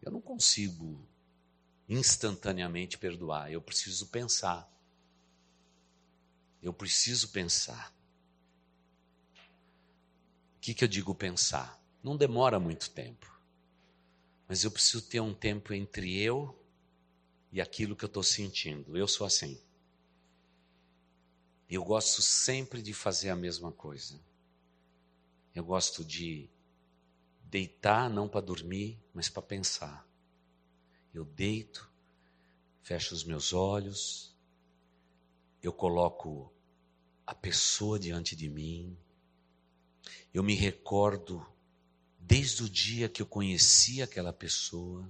Eu 0.00 0.12
não 0.12 0.20
consigo 0.20 1.04
instantaneamente 1.88 2.98
perdoar, 2.98 3.50
eu 3.50 3.62
preciso 3.62 4.08
pensar. 4.08 4.70
Eu 6.62 6.72
preciso 6.72 7.28
pensar. 7.30 7.94
O 10.56 10.60
que, 10.60 10.74
que 10.74 10.84
eu 10.84 10.88
digo 10.88 11.14
pensar? 11.14 11.80
Não 12.02 12.16
demora 12.16 12.60
muito 12.60 12.90
tempo, 12.90 13.40
mas 14.46 14.64
eu 14.64 14.70
preciso 14.70 15.02
ter 15.02 15.20
um 15.20 15.34
tempo 15.34 15.72
entre 15.72 16.20
eu 16.20 16.54
e 17.50 17.60
aquilo 17.60 17.96
que 17.96 18.04
eu 18.04 18.08
estou 18.08 18.22
sentindo. 18.22 18.96
Eu 18.96 19.08
sou 19.08 19.26
assim. 19.26 19.58
Eu 21.70 21.84
gosto 21.84 22.22
sempre 22.22 22.80
de 22.82 22.94
fazer 22.94 23.30
a 23.30 23.36
mesma 23.36 23.70
coisa. 23.70 24.18
Eu 25.54 25.64
gosto 25.64 26.04
de 26.04 26.48
deitar 27.44 28.08
não 28.08 28.28
para 28.28 28.40
dormir, 28.40 28.98
mas 29.12 29.28
para 29.28 29.42
pensar. 29.42 30.07
Eu 31.12 31.24
deito, 31.24 31.90
fecho 32.82 33.14
os 33.14 33.24
meus 33.24 33.52
olhos, 33.52 34.34
eu 35.62 35.72
coloco 35.72 36.52
a 37.26 37.34
pessoa 37.34 37.98
diante 37.98 38.34
de 38.34 38.48
mim, 38.48 38.96
eu 40.32 40.42
me 40.42 40.54
recordo 40.54 41.46
desde 42.18 42.62
o 42.62 42.68
dia 42.68 43.08
que 43.08 43.22
eu 43.22 43.26
conheci 43.26 44.02
aquela 44.02 44.32
pessoa, 44.32 45.08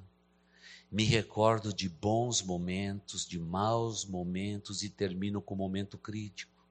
me 0.91 1.05
recordo 1.05 1.73
de 1.73 1.89
bons 1.89 2.41
momentos, 2.41 3.27
de 3.27 3.39
maus 3.39 4.05
momentos 4.05 4.83
e 4.83 4.89
termino 4.89 5.43
com 5.43 5.55
o 5.55 5.59
momento 5.59 5.99
crítico. 5.99 6.65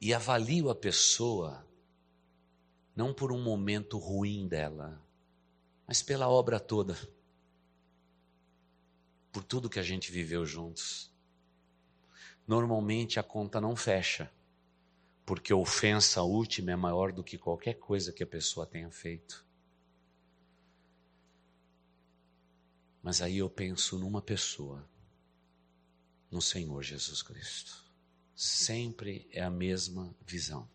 E 0.00 0.14
avalio 0.14 0.70
a 0.70 0.74
pessoa 0.74 1.66
não 2.94 3.12
por 3.12 3.32
um 3.32 3.42
momento 3.42 3.98
ruim 3.98 4.46
dela, 4.46 5.02
mas 5.86 6.02
pela 6.02 6.28
obra 6.28 6.58
toda, 6.58 6.96
por 9.32 9.44
tudo 9.44 9.70
que 9.70 9.78
a 9.78 9.82
gente 9.82 10.10
viveu 10.10 10.44
juntos. 10.44 11.14
Normalmente 12.46 13.18
a 13.20 13.22
conta 13.22 13.60
não 13.60 13.76
fecha, 13.76 14.32
porque 15.24 15.52
a 15.52 15.56
ofensa 15.56 16.22
última 16.22 16.70
é 16.72 16.76
maior 16.76 17.12
do 17.12 17.22
que 17.22 17.36
qualquer 17.36 17.74
coisa 17.74 18.12
que 18.12 18.22
a 18.22 18.26
pessoa 18.26 18.66
tenha 18.66 18.90
feito. 18.90 19.44
Mas 23.02 23.20
aí 23.20 23.38
eu 23.38 23.48
penso 23.48 23.98
numa 23.98 24.22
pessoa, 24.22 24.88
no 26.30 26.42
Senhor 26.42 26.82
Jesus 26.82 27.22
Cristo 27.22 27.86
sempre 28.36 29.26
é 29.32 29.42
a 29.42 29.48
mesma 29.48 30.14
visão. 30.26 30.68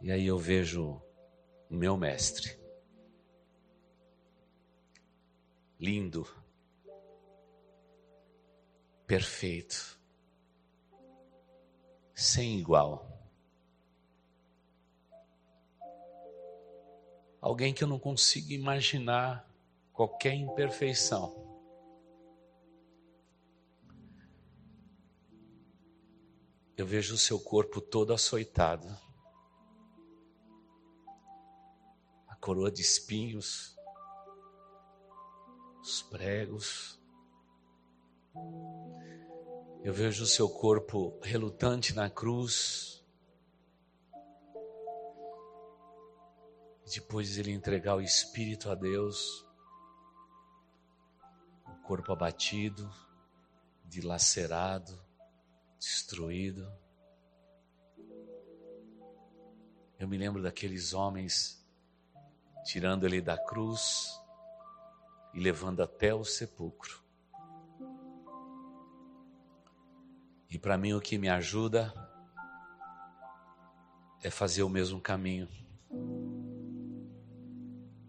E 0.00 0.12
aí 0.12 0.26
eu 0.26 0.38
vejo 0.38 1.02
o 1.72 1.74
meu 1.74 1.96
mestre, 1.96 2.54
lindo, 5.80 6.28
perfeito, 9.06 9.98
sem 12.14 12.58
igual. 12.58 13.10
Alguém 17.40 17.72
que 17.72 17.82
eu 17.82 17.88
não 17.88 17.98
consigo 17.98 18.52
imaginar 18.52 19.48
qualquer 19.94 20.34
imperfeição. 20.34 21.42
eu 26.74 26.86
vejo 26.86 27.14
o 27.14 27.18
seu 27.18 27.38
corpo 27.38 27.80
todo 27.80 28.12
açoitado, 28.12 28.88
coroa 32.42 32.72
de 32.72 32.82
espinhos, 32.82 33.78
os 35.80 36.02
pregos. 36.02 37.00
Eu 39.84 39.94
vejo 39.94 40.24
o 40.24 40.26
seu 40.26 40.48
corpo 40.50 41.20
relutante 41.22 41.94
na 41.94 42.10
cruz. 42.10 43.06
Depois 46.92 47.30
de 47.30 47.40
ele 47.40 47.52
entregar 47.52 47.94
o 47.94 48.02
espírito 48.02 48.68
a 48.68 48.74
Deus, 48.74 49.46
o 51.64 51.86
corpo 51.86 52.12
abatido, 52.12 52.92
dilacerado, 53.84 55.00
destruído. 55.78 56.68
Eu 59.96 60.08
me 60.08 60.18
lembro 60.18 60.42
daqueles 60.42 60.92
homens 60.92 61.61
tirando 62.64 63.04
ele 63.04 63.20
da 63.20 63.36
cruz 63.36 64.20
e 65.34 65.40
levando 65.40 65.82
até 65.82 66.14
o 66.14 66.24
sepulcro. 66.24 67.02
E 70.50 70.58
para 70.58 70.76
mim 70.76 70.92
o 70.92 71.00
que 71.00 71.16
me 71.16 71.28
ajuda 71.28 71.92
é 74.22 74.30
fazer 74.30 74.62
o 74.62 74.68
mesmo 74.68 75.00
caminho. 75.00 75.48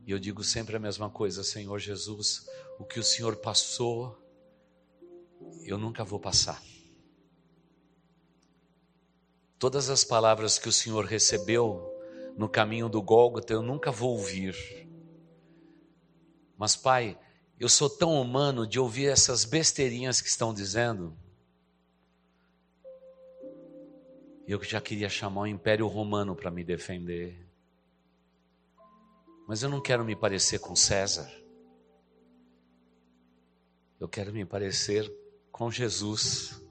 E 0.05 0.11
eu 0.11 0.19
digo 0.19 0.43
sempre 0.43 0.75
a 0.75 0.79
mesma 0.79 1.09
coisa, 1.09 1.43
Senhor 1.43 1.79
Jesus, 1.79 2.45
o 2.77 2.83
que 2.83 2.99
o 2.99 3.03
Senhor 3.03 3.37
passou, 3.37 4.21
eu 5.61 5.77
nunca 5.77 6.03
vou 6.03 6.19
passar. 6.19 6.61
Todas 9.57 9.89
as 9.89 10.03
palavras 10.03 10.59
que 10.59 10.67
o 10.67 10.73
Senhor 10.73 11.05
recebeu 11.05 11.92
no 12.37 12.49
caminho 12.49 12.89
do 12.89 13.01
Gólgota 13.01 13.53
eu 13.53 13.61
nunca 13.61 13.91
vou 13.91 14.11
ouvir. 14.11 14.55
Mas, 16.57 16.75
Pai, 16.75 17.17
eu 17.59 17.69
sou 17.69 17.89
tão 17.89 18.19
humano 18.19 18.67
de 18.67 18.79
ouvir 18.79 19.07
essas 19.07 19.45
besteirinhas 19.45 20.21
que 20.21 20.27
estão 20.27 20.53
dizendo. 20.53 21.17
Eu 24.47 24.61
já 24.63 24.81
queria 24.81 25.09
chamar 25.09 25.41
o 25.41 25.47
Império 25.47 25.87
Romano 25.87 26.35
para 26.35 26.51
me 26.51 26.63
defender. 26.63 27.47
Mas 29.47 29.63
eu 29.63 29.69
não 29.69 29.81
quero 29.81 30.03
me 30.03 30.15
parecer 30.15 30.59
com 30.59 30.75
César. 30.75 31.31
Eu 33.99 34.07
quero 34.07 34.33
me 34.33 34.45
parecer 34.45 35.09
com 35.51 35.71
Jesus. 35.71 36.61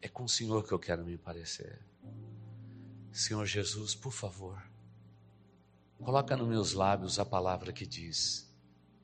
É 0.00 0.08
com 0.08 0.24
o 0.24 0.28
Senhor 0.28 0.66
que 0.66 0.72
eu 0.72 0.78
quero 0.78 1.04
me 1.04 1.16
parecer. 1.16 1.91
Senhor 3.12 3.44
Jesus, 3.44 3.94
por 3.94 4.10
favor, 4.10 4.62
coloca 5.98 6.34
nos 6.34 6.48
meus 6.48 6.72
lábios 6.72 7.18
a 7.18 7.24
palavra 7.24 7.72
que 7.72 7.86
diz: 7.86 8.50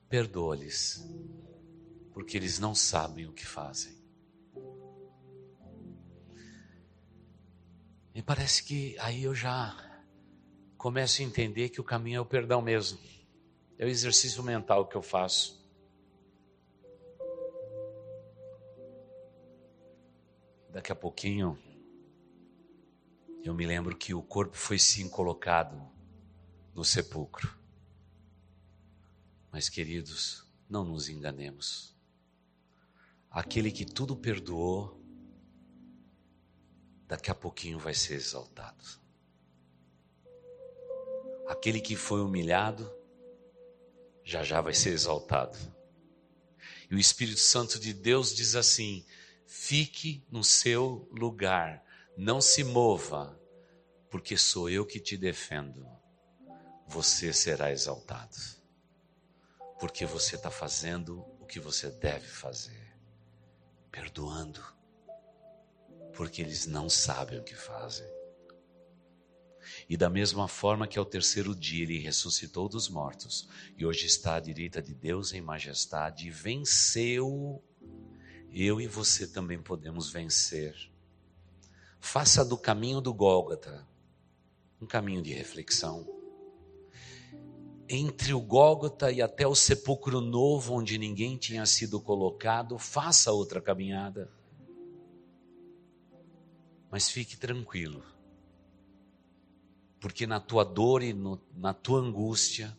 perdoa-lhes, 0.09 1.07
porque 2.11 2.35
eles 2.35 2.57
não 2.57 2.73
sabem 2.73 3.27
o 3.27 3.33
que 3.33 3.45
fazem. 3.45 3.99
E 8.15 8.21
parece 8.21 8.63
que 8.63 8.97
aí 8.99 9.23
eu 9.23 9.35
já 9.35 9.77
começo 10.77 11.21
a 11.21 11.25
entender 11.25 11.69
que 11.69 11.79
o 11.79 11.83
caminho 11.83 12.17
é 12.17 12.21
o 12.21 12.25
perdão 12.25 12.61
mesmo. 12.61 12.99
É 13.77 13.85
o 13.85 13.87
exercício 13.87 14.41
mental 14.43 14.87
que 14.87 14.95
eu 14.97 15.01
faço. 15.01 15.57
Daqui 20.69 20.91
a 20.91 20.95
pouquinho, 20.95 21.57
eu 23.43 23.53
me 23.53 23.65
lembro 23.65 23.95
que 23.95 24.13
o 24.13 24.21
corpo 24.21 24.57
foi 24.57 24.77
sim 24.77 25.09
colocado 25.09 25.81
no 26.73 26.83
sepulcro. 26.83 27.57
Mas, 29.51 29.69
queridos, 29.69 30.45
não 30.69 30.83
nos 30.83 31.09
enganemos. 31.09 31.95
Aquele 33.31 33.71
que 33.71 33.85
tudo 33.85 34.15
perdoou, 34.15 34.99
daqui 37.07 37.31
a 37.31 37.35
pouquinho 37.35 37.79
vai 37.79 37.93
ser 37.93 38.15
exaltado. 38.15 38.83
Aquele 41.47 41.81
que 41.81 41.95
foi 41.95 42.21
humilhado, 42.21 42.91
já 44.23 44.43
já 44.43 44.61
vai 44.61 44.73
ser 44.73 44.91
exaltado. 44.91 45.57
E 46.89 46.95
o 46.95 46.99
Espírito 46.99 47.39
Santo 47.39 47.79
de 47.79 47.93
Deus 47.93 48.35
diz 48.35 48.55
assim: 48.55 49.03
fique 49.45 50.23
no 50.29 50.43
seu 50.43 51.07
lugar, 51.11 51.83
não 52.21 52.41
se 52.41 52.65
mova, 52.65 53.39
porque 54.09 54.37
sou 54.37 54.69
eu 54.69 54.85
que 54.85 54.99
te 54.99 55.15
defendo. 55.15 55.87
Você 56.85 57.31
será 57.31 57.71
exaltado, 57.71 58.35
porque 59.79 60.05
você 60.05 60.35
está 60.35 60.51
fazendo 60.51 61.25
o 61.39 61.45
que 61.45 61.61
você 61.61 61.89
deve 61.89 62.27
fazer, 62.27 62.93
perdoando, 63.89 64.61
porque 66.13 66.41
eles 66.41 66.65
não 66.67 66.89
sabem 66.89 67.39
o 67.39 67.43
que 67.43 67.55
fazem. 67.55 68.05
E 69.87 69.95
da 69.95 70.09
mesma 70.09 70.49
forma 70.49 70.89
que 70.89 70.99
ao 70.99 71.05
terceiro 71.05 71.55
dia 71.55 71.83
ele 71.83 71.99
ressuscitou 71.99 72.67
dos 72.67 72.89
mortos 72.89 73.47
e 73.77 73.85
hoje 73.85 74.07
está 74.07 74.35
à 74.35 74.39
direita 74.41 74.81
de 74.81 74.93
Deus 74.93 75.31
em 75.31 75.39
majestade 75.39 76.27
e 76.27 76.31
venceu, 76.31 77.63
eu 78.51 78.81
e 78.81 78.87
você 78.87 79.25
também 79.25 79.63
podemos 79.63 80.11
vencer. 80.11 80.91
Faça 81.99 82.43
do 82.43 82.57
caminho 82.57 83.01
do 83.01 83.13
Gólgota 83.13 83.87
um 84.81 84.85
caminho 84.85 85.21
de 85.21 85.33
reflexão. 85.33 86.07
Entre 87.87 88.33
o 88.33 88.39
Gólgota 88.39 89.11
e 89.11 89.21
até 89.21 89.45
o 89.45 89.53
sepulcro 89.53 90.21
novo, 90.21 90.75
onde 90.75 90.97
ninguém 90.97 91.35
tinha 91.35 91.65
sido 91.65 91.99
colocado, 91.99 92.77
faça 92.77 93.31
outra 93.31 93.61
caminhada. 93.61 94.31
Mas 96.89 97.09
fique 97.09 97.35
tranquilo 97.35 98.03
porque 99.99 100.25
na 100.25 100.39
tua 100.39 100.63
dor 100.63 101.03
e 101.03 101.13
no, 101.13 101.41
na 101.53 101.73
tua 101.73 101.99
angústia, 101.99 102.75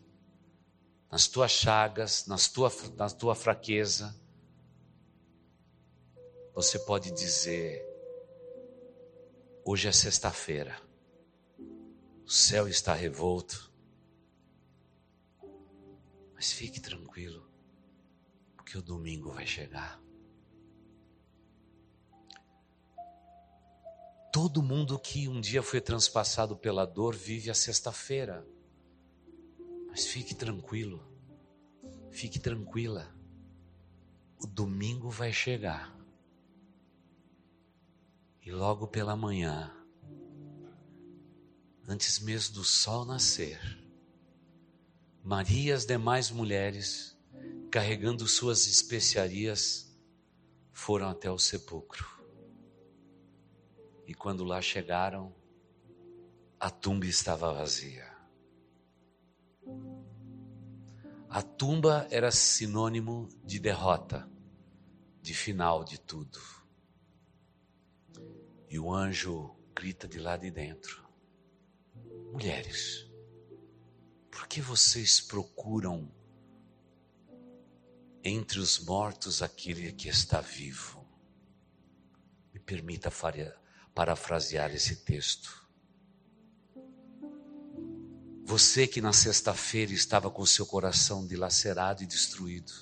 nas 1.11 1.29
tuas 1.29 1.51
chagas, 1.51 2.27
nas 2.27 2.49
tua, 2.49 2.73
na 2.97 3.11
tua 3.11 3.35
fraqueza, 3.35 4.19
você 6.55 6.79
pode 6.79 7.11
dizer: 7.11 7.85
hoje 9.65 9.89
é 9.89 9.93
sexta-feira, 9.93 10.81
o 12.25 12.31
céu 12.31 12.69
está 12.69 12.95
revolto, 12.95 13.73
mas 16.35 16.53
fique 16.53 16.81
tranquilo, 16.81 17.47
porque 18.57 18.79
o 18.79 18.83
domingo 18.83 19.31
vai 19.31 19.47
chegar. 19.47 20.01
Todo 24.33 24.63
mundo 24.63 24.97
que 24.97 25.27
um 25.27 25.41
dia 25.41 25.61
foi 25.61 25.81
transpassado 25.81 26.57
pela 26.57 26.87
dor 26.87 27.17
vive 27.17 27.51
a 27.51 27.55
sexta-feira. 27.55 28.47
Mas 29.89 30.07
fique 30.07 30.37
tranquilo, 30.37 31.05
fique 32.13 32.39
tranquila. 32.39 33.13
O 34.39 34.47
domingo 34.47 35.11
vai 35.11 35.33
chegar. 35.33 36.00
E 38.43 38.51
logo 38.51 38.87
pela 38.87 39.15
manhã, 39.15 39.71
antes 41.87 42.19
mesmo 42.21 42.55
do 42.55 42.65
sol 42.65 43.05
nascer, 43.05 43.61
Maria 45.23 45.71
e 45.71 45.73
as 45.73 45.85
demais 45.85 46.31
mulheres, 46.31 47.17
carregando 47.71 48.27
suas 48.27 48.67
especiarias, 48.67 49.95
foram 50.73 51.11
até 51.11 51.31
o 51.31 51.39
sepulcro. 51.39 52.09
E 54.07 54.15
quando 54.15 54.43
lá 54.43 54.63
chegaram, 54.63 55.35
a 56.59 56.71
tumba 56.71 57.07
estava 57.07 57.53
vazia. 57.53 58.11
A 61.29 61.43
tumba 61.43 62.09
era 62.11 62.31
sinônimo 62.31 63.29
de 63.45 63.59
derrota, 63.61 64.29
de 65.23 65.35
final 65.35 65.85
de 65.85 66.01
tudo. 66.01 66.60
E 68.71 68.79
o 68.79 68.95
anjo 68.95 69.53
grita 69.75 70.07
de 70.07 70.21
lá 70.21 70.37
de 70.37 70.49
dentro: 70.49 71.05
Mulheres, 72.31 73.05
por 74.31 74.47
que 74.47 74.61
vocês 74.61 75.21
procuram 75.21 76.09
entre 78.23 78.61
os 78.61 78.79
mortos 78.79 79.43
aquele 79.43 79.93
que 79.93 80.09
está 80.09 80.41
vivo? 80.41 81.05
Me 82.55 82.61
permita 82.61 83.11
parafrasear 83.93 84.73
esse 84.73 84.97
texto. 85.05 85.69
Você 88.45 88.87
que 88.87 89.01
na 89.01 89.13
sexta-feira 89.13 89.93
estava 89.93 90.31
com 90.31 90.47
seu 90.47 90.65
coração 90.65 91.27
dilacerado 91.27 92.05
e 92.05 92.07
destruído. 92.07 92.73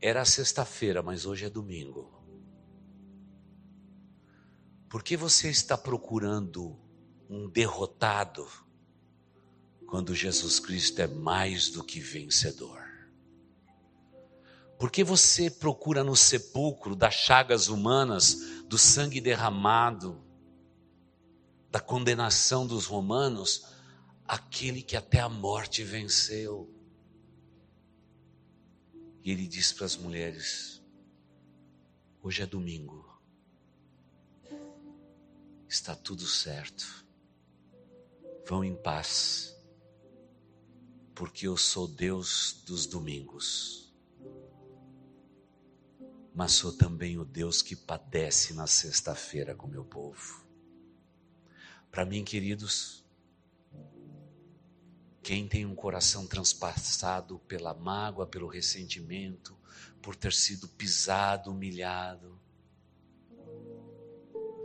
Era 0.00 0.24
sexta-feira, 0.24 1.02
mas 1.02 1.26
hoje 1.26 1.44
é 1.44 1.50
domingo. 1.50 2.19
Por 4.90 5.04
que 5.04 5.16
você 5.16 5.48
está 5.48 5.78
procurando 5.78 6.76
um 7.28 7.48
derrotado 7.48 8.44
quando 9.86 10.16
Jesus 10.16 10.58
Cristo 10.58 10.98
é 10.98 11.06
mais 11.06 11.70
do 11.70 11.84
que 11.84 12.00
vencedor? 12.00 12.82
Por 14.76 14.90
que 14.90 15.04
você 15.04 15.48
procura 15.48 16.02
no 16.02 16.16
sepulcro 16.16 16.96
das 16.96 17.14
chagas 17.14 17.68
humanas, 17.68 18.64
do 18.66 18.76
sangue 18.76 19.20
derramado, 19.20 20.24
da 21.70 21.78
condenação 21.78 22.66
dos 22.66 22.86
romanos, 22.86 23.64
aquele 24.26 24.82
que 24.82 24.96
até 24.96 25.20
a 25.20 25.28
morte 25.28 25.84
venceu? 25.84 26.68
E 29.22 29.30
ele 29.30 29.46
diz 29.46 29.72
para 29.72 29.86
as 29.86 29.94
mulheres: 29.94 30.82
hoje 32.20 32.42
é 32.42 32.46
domingo, 32.46 33.09
está 35.70 35.94
tudo 35.94 36.26
certo, 36.26 37.06
vão 38.46 38.64
em 38.64 38.74
paz, 38.74 39.56
porque 41.14 41.46
eu 41.46 41.56
sou 41.56 41.86
Deus 41.86 42.62
dos 42.66 42.86
domingos 42.86 43.80
mas 46.34 46.52
sou 46.52 46.72
também 46.72 47.18
o 47.18 47.24
Deus 47.24 47.60
que 47.60 47.76
padece 47.76 48.54
na 48.54 48.66
sexta-feira 48.66 49.54
com 49.54 49.66
meu 49.66 49.84
povo. 49.84 50.42
Para 51.90 52.06
mim, 52.06 52.24
queridos, 52.24 53.04
quem 55.22 55.48
tem 55.48 55.66
um 55.66 55.74
coração 55.74 56.26
transpassado 56.26 57.38
pela 57.40 57.74
mágoa, 57.74 58.26
pelo 58.26 58.46
ressentimento, 58.46 59.54
por 60.00 60.14
ter 60.16 60.32
sido 60.32 60.68
pisado, 60.68 61.50
humilhado, 61.50 62.40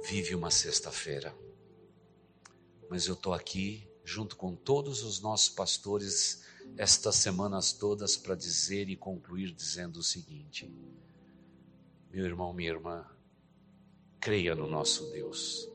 vive 0.06 0.36
uma 0.36 0.52
sexta-feira. 0.52 1.36
Mas 2.90 3.08
eu 3.08 3.16
estou 3.16 3.34
aqui, 3.34 3.90
junto 4.04 4.36
com 4.38 4.56
todos 4.56 5.04
os 5.04 5.20
nossos 5.20 5.50
pastores, 5.50 6.44
estas 6.78 7.16
semanas 7.16 7.74
todas, 7.74 8.16
para 8.16 8.36
dizer 8.36 8.88
e 8.88 8.96
concluir 8.96 9.52
dizendo 9.52 9.98
o 9.98 10.04
seguinte: 10.04 10.72
meu 12.12 12.24
irmão, 12.24 12.54
minha 12.54 12.70
irmã, 12.70 13.06
creia 14.20 14.54
no 14.54 14.68
nosso 14.68 15.12
Deus. 15.12 15.68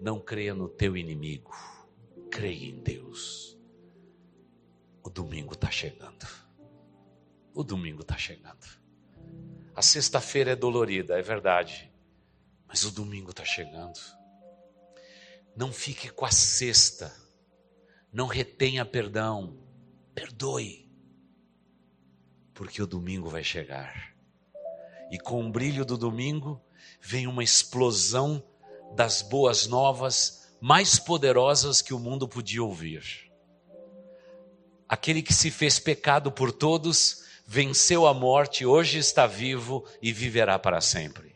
Não 0.00 0.20
creia 0.20 0.54
no 0.54 0.68
teu 0.68 0.96
inimigo. 0.96 1.52
Creia 2.30 2.70
em 2.70 2.80
Deus. 2.80 3.58
O 5.02 5.10
domingo 5.10 5.54
está 5.54 5.70
chegando. 5.70 6.26
O 7.52 7.62
domingo 7.62 8.02
está 8.02 8.16
chegando. 8.16 8.80
A 9.74 9.82
sexta-feira 9.82 10.52
é 10.52 10.56
dolorida, 10.56 11.18
é 11.18 11.22
verdade. 11.22 11.91
Mas 12.72 12.84
o 12.86 12.90
domingo 12.90 13.32
está 13.32 13.44
chegando. 13.44 14.00
Não 15.54 15.70
fique 15.70 16.08
com 16.08 16.24
a 16.24 16.30
sexta. 16.30 17.14
Não 18.10 18.26
retenha 18.26 18.82
perdão. 18.82 19.58
Perdoe. 20.14 20.90
Porque 22.54 22.82
o 22.82 22.86
domingo 22.86 23.28
vai 23.28 23.44
chegar 23.44 24.14
E 25.10 25.18
com 25.18 25.46
o 25.46 25.50
brilho 25.50 25.84
do 25.84 25.98
domingo 25.98 26.62
vem 26.98 27.26
uma 27.26 27.44
explosão 27.44 28.42
das 28.96 29.20
boas 29.20 29.66
novas 29.66 30.50
mais 30.58 30.98
poderosas 30.98 31.82
que 31.82 31.92
o 31.92 31.98
mundo 31.98 32.26
podia 32.26 32.62
ouvir. 32.62 33.30
Aquele 34.88 35.20
que 35.20 35.34
se 35.34 35.50
fez 35.50 35.78
pecado 35.78 36.32
por 36.32 36.50
todos, 36.50 37.22
venceu 37.46 38.06
a 38.06 38.14
morte, 38.14 38.64
hoje 38.64 38.98
está 38.98 39.26
vivo 39.26 39.84
e 40.00 40.10
viverá 40.10 40.58
para 40.58 40.80
sempre. 40.80 41.31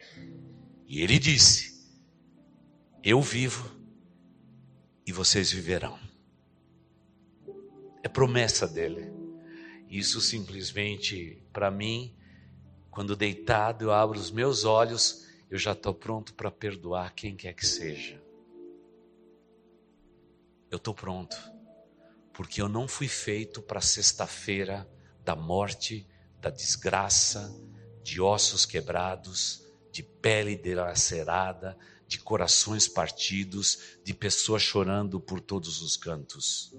E 0.86 1.02
ele 1.02 1.18
disse: 1.18 1.84
Eu 3.02 3.20
vivo 3.20 3.70
e 5.04 5.12
vocês 5.12 5.50
viverão. 5.50 5.98
É 8.02 8.08
promessa 8.08 8.68
dele. 8.68 9.12
Isso 9.88 10.20
simplesmente, 10.20 11.42
para 11.52 11.70
mim, 11.70 12.16
quando 12.90 13.16
deitado 13.16 13.86
eu 13.86 13.92
abro 13.92 14.18
os 14.18 14.30
meus 14.30 14.64
olhos, 14.64 15.26
eu 15.50 15.58
já 15.58 15.72
estou 15.72 15.92
pronto 15.92 16.34
para 16.34 16.50
perdoar 16.50 17.14
quem 17.14 17.36
quer 17.36 17.52
que 17.52 17.66
seja. 17.66 18.22
Eu 20.70 20.76
estou 20.76 20.94
pronto, 20.94 21.36
porque 22.32 22.60
eu 22.60 22.68
não 22.68 22.88
fui 22.88 23.08
feito 23.08 23.62
para 23.62 23.80
sexta-feira 23.80 24.88
da 25.24 25.36
morte, 25.36 26.06
da 26.40 26.50
desgraça, 26.50 27.54
de 28.02 28.20
ossos 28.20 28.64
quebrados, 28.66 29.65
de 29.97 30.02
pele 30.02 30.56
dilacerada, 30.56 31.77
de 32.06 32.18
corações 32.18 32.86
partidos, 32.86 33.78
de 34.05 34.12
pessoas 34.12 34.62
chorando 34.62 35.18
por 35.18 35.40
todos 35.40 35.81
os 35.81 35.97
cantos 35.97 36.74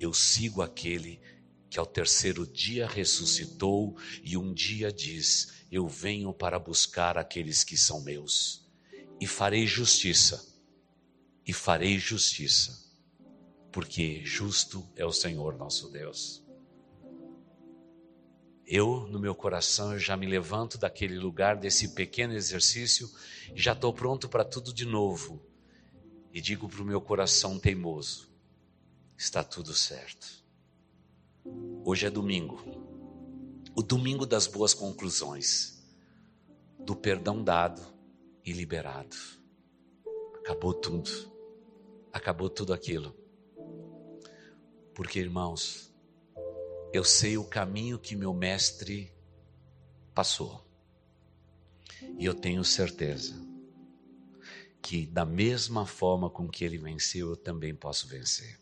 eu 0.00 0.14
sigo 0.14 0.62
aquele 0.62 1.20
que 1.68 1.78
ao 1.78 1.84
terceiro 1.84 2.46
dia 2.46 2.88
ressuscitou 2.88 3.96
e 4.24 4.36
um 4.36 4.52
dia 4.52 4.90
diz: 4.90 5.64
Eu 5.70 5.86
venho 5.86 6.32
para 6.32 6.58
buscar 6.58 7.18
aqueles 7.18 7.62
que 7.62 7.76
são 7.76 8.00
meus, 8.00 8.66
e 9.20 9.26
farei 9.26 9.66
justiça, 9.66 10.58
e 11.46 11.52
farei 11.52 11.98
justiça, 11.98 12.90
porque 13.70 14.24
justo 14.24 14.88
é 14.96 15.04
o 15.04 15.12
Senhor 15.12 15.56
nosso 15.56 15.90
Deus. 15.90 16.42
Eu, 18.72 19.08
no 19.08 19.18
meu 19.18 19.34
coração, 19.34 19.94
eu 19.94 19.98
já 19.98 20.16
me 20.16 20.26
levanto 20.26 20.78
daquele 20.78 21.18
lugar, 21.18 21.56
desse 21.56 21.88
pequeno 21.88 22.34
exercício, 22.34 23.10
e 23.52 23.60
já 23.60 23.72
estou 23.72 23.92
pronto 23.92 24.28
para 24.28 24.44
tudo 24.44 24.72
de 24.72 24.86
novo. 24.86 25.42
E 26.32 26.40
digo 26.40 26.68
para 26.68 26.80
o 26.80 26.84
meu 26.84 27.00
coração 27.00 27.58
teimoso: 27.58 28.30
está 29.18 29.42
tudo 29.42 29.74
certo. 29.74 30.44
Hoje 31.84 32.06
é 32.06 32.10
domingo, 32.10 32.62
o 33.74 33.82
domingo 33.82 34.24
das 34.24 34.46
boas 34.46 34.72
conclusões, 34.72 35.84
do 36.78 36.94
perdão 36.94 37.42
dado 37.42 37.82
e 38.44 38.52
liberado. 38.52 39.16
Acabou 40.38 40.72
tudo, 40.72 41.10
acabou 42.12 42.48
tudo 42.48 42.72
aquilo. 42.72 43.16
Porque, 44.94 45.18
irmãos, 45.18 45.89
eu 46.92 47.04
sei 47.04 47.36
o 47.36 47.44
caminho 47.44 47.98
que 47.98 48.16
meu 48.16 48.32
mestre 48.34 49.12
passou, 50.14 50.66
e 52.18 52.24
eu 52.24 52.34
tenho 52.34 52.64
certeza 52.64 53.40
que, 54.82 55.06
da 55.06 55.24
mesma 55.24 55.86
forma 55.86 56.30
com 56.30 56.48
que 56.48 56.64
ele 56.64 56.78
venceu, 56.78 57.30
eu 57.30 57.36
também 57.36 57.74
posso 57.74 58.08
vencer 58.08 58.60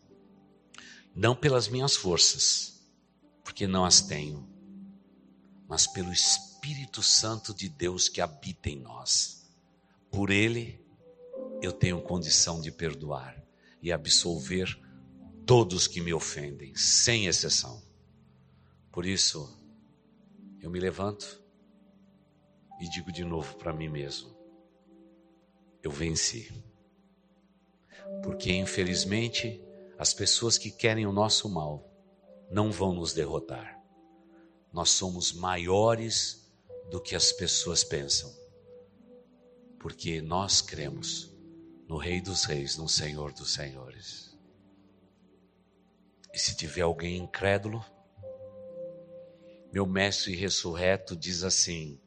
não 1.15 1.35
pelas 1.35 1.67
minhas 1.67 1.95
forças, 1.95 2.81
porque 3.43 3.67
não 3.67 3.83
as 3.83 4.01
tenho, 4.01 4.47
mas 5.67 5.87
pelo 5.87 6.13
Espírito 6.13 7.01
Santo 7.03 7.53
de 7.53 7.67
Deus 7.67 8.07
que 8.07 8.21
habita 8.21 8.69
em 8.69 8.79
nós. 8.79 9.49
Por 10.09 10.29
Ele, 10.29 10.81
eu 11.61 11.71
tenho 11.71 12.01
condição 12.01 12.61
de 12.61 12.71
perdoar 12.71 13.43
e 13.81 13.91
absolver 13.91 14.79
todos 15.45 15.87
que 15.87 16.01
me 16.01 16.13
ofendem, 16.13 16.75
sem 16.75 17.25
exceção. 17.25 17.83
Por 18.91 19.05
isso, 19.05 19.57
eu 20.61 20.69
me 20.69 20.79
levanto 20.79 21.41
e 22.79 22.89
digo 22.89 23.11
de 23.11 23.23
novo 23.23 23.55
para 23.57 23.73
mim 23.73 23.89
mesmo: 23.89 24.35
eu 25.83 25.91
venci. 25.91 26.51
Porque 28.23 28.51
infelizmente 28.51 29.63
as 29.97 30.13
pessoas 30.13 30.57
que 30.57 30.71
querem 30.71 31.05
o 31.05 31.11
nosso 31.11 31.49
mal 31.49 31.89
não 32.49 32.71
vão 32.71 32.93
nos 32.93 33.13
derrotar. 33.13 33.79
Nós 34.71 34.89
somos 34.89 35.33
maiores 35.33 36.51
do 36.89 37.01
que 37.01 37.15
as 37.15 37.31
pessoas 37.31 37.83
pensam, 37.83 38.33
porque 39.79 40.21
nós 40.21 40.61
cremos 40.61 41.31
no 41.87 41.97
Rei 41.97 42.21
dos 42.21 42.45
Reis, 42.45 42.77
no 42.77 42.87
Senhor 42.87 43.33
dos 43.33 43.53
Senhores. 43.53 44.37
E 46.33 46.37
se 46.37 46.55
tiver 46.55 46.81
alguém 46.81 47.17
incrédulo, 47.17 47.83
meu 49.71 49.85
mestre 49.85 50.35
ressurreto 50.35 51.15
diz 51.15 51.43
assim: 51.43 51.99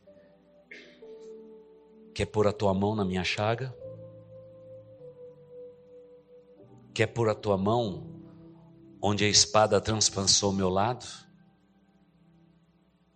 Quer 2.15 2.27
pôr 2.27 2.47
a 2.47 2.53
tua 2.53 2.75
mão 2.75 2.95
na 2.95 3.05
minha 3.05 3.25
chaga? 3.25 3.75
Quer 6.93 7.07
pôr 7.07 7.29
a 7.29 7.35
tua 7.35 7.57
mão 7.57 8.23
onde 9.01 9.25
a 9.25 9.29
espada 9.29 9.81
transpassou 9.81 10.53
meu 10.53 10.69
lado? 10.69 11.07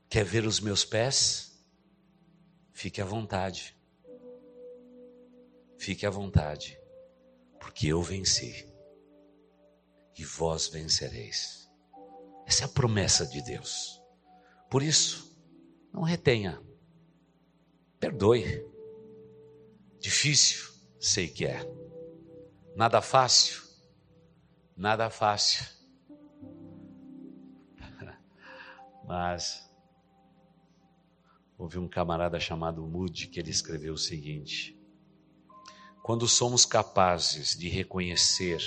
Quer 0.09 0.25
ver 0.25 0.47
os 0.47 0.61
meus 0.61 0.85
pés? 0.85 1.63
Fique 2.73 3.01
à 3.01 3.05
vontade. 3.05 3.77
Fique 5.79 6.07
à 6.07 6.11
vontade, 6.11 6.81
porque 7.61 7.89
eu 7.89 8.03
venci 8.03 8.67
e 10.19 10.25
vós 10.25 10.69
vencereis. 10.69 11.71
Essa 12.47 12.65
é 12.65 12.67
a 12.67 12.69
promessa 12.69 13.27
de 13.27 13.43
Deus. 13.43 13.96
Por 14.71 14.83
isso, 14.83 15.37
não 15.93 16.03
retenha. 16.03 16.61
Perdoe. 17.99 18.65
Difícil, 19.99 20.71
sei 21.01 21.29
que 21.29 21.47
é. 21.47 21.61
Nada 22.77 23.01
fácil, 23.01 23.67
Nada 24.77 25.09
fácil. 25.09 25.65
Mas 29.09 29.67
houve 31.57 31.79
um 31.79 31.89
camarada 31.89 32.39
chamado 32.39 32.87
Moody 32.87 33.29
que 33.29 33.41
ele 33.41 33.51
escreveu 33.51 33.95
o 33.95 33.99
seguinte: 33.99 34.79
Quando 36.03 36.29
somos 36.29 36.67
capazes 36.67 37.57
de 37.57 37.71
reconhecer 37.71 38.61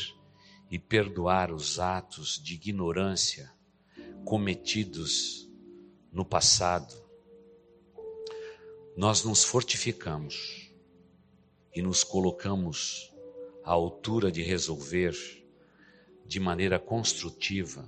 e 0.72 0.80
perdoar 0.80 1.52
os 1.52 1.80
atos 1.80 2.42
de 2.44 2.56
ignorância 2.56 3.54
cometidos 4.26 5.48
no 6.12 6.26
passado, 6.26 6.96
nós 8.96 9.24
nos 9.24 9.44
fortificamos 9.44 10.72
e 11.74 11.82
nos 11.82 12.04
colocamos 12.04 13.14
à 13.64 13.72
altura 13.72 14.32
de 14.32 14.42
resolver 14.42 15.16
de 16.26 16.40
maneira 16.40 16.78
construtiva 16.78 17.88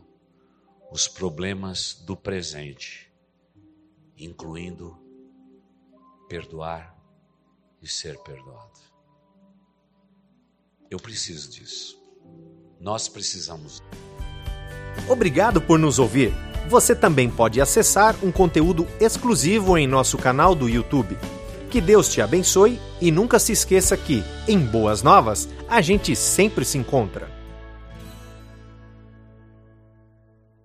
os 0.92 1.08
problemas 1.08 1.94
do 2.06 2.16
presente, 2.16 3.12
incluindo 4.18 4.98
perdoar 6.28 6.98
e 7.82 7.88
ser 7.88 8.18
perdoado. 8.20 8.80
Eu 10.90 11.00
preciso 11.00 11.50
disso. 11.50 12.02
Nós 12.80 13.08
precisamos. 13.08 13.82
Obrigado 15.10 15.62
por 15.62 15.80
nos 15.80 16.00
ouvir. 16.00 16.51
Você 16.68 16.96
também 16.96 17.30
pode 17.30 17.60
acessar 17.62 18.16
um 18.22 18.32
conteúdo 18.32 18.88
exclusivo 19.00 19.78
em 19.78 19.88
nosso 19.88 20.18
canal 20.18 20.54
do 20.54 20.68
YouTube. 20.68 21.18
Que 21.70 21.80
Deus 21.80 22.10
te 22.10 22.22
abençoe 22.22 22.80
e 23.00 23.12
nunca 23.12 23.40
se 23.40 23.54
esqueça 23.54 23.96
que, 23.96 24.24
em 24.48 24.60
Boas 24.60 25.02
Novas, 25.02 25.48
a 25.70 25.80
gente 25.82 26.16
sempre 26.16 26.66
se 26.66 26.78
encontra. 26.78 27.31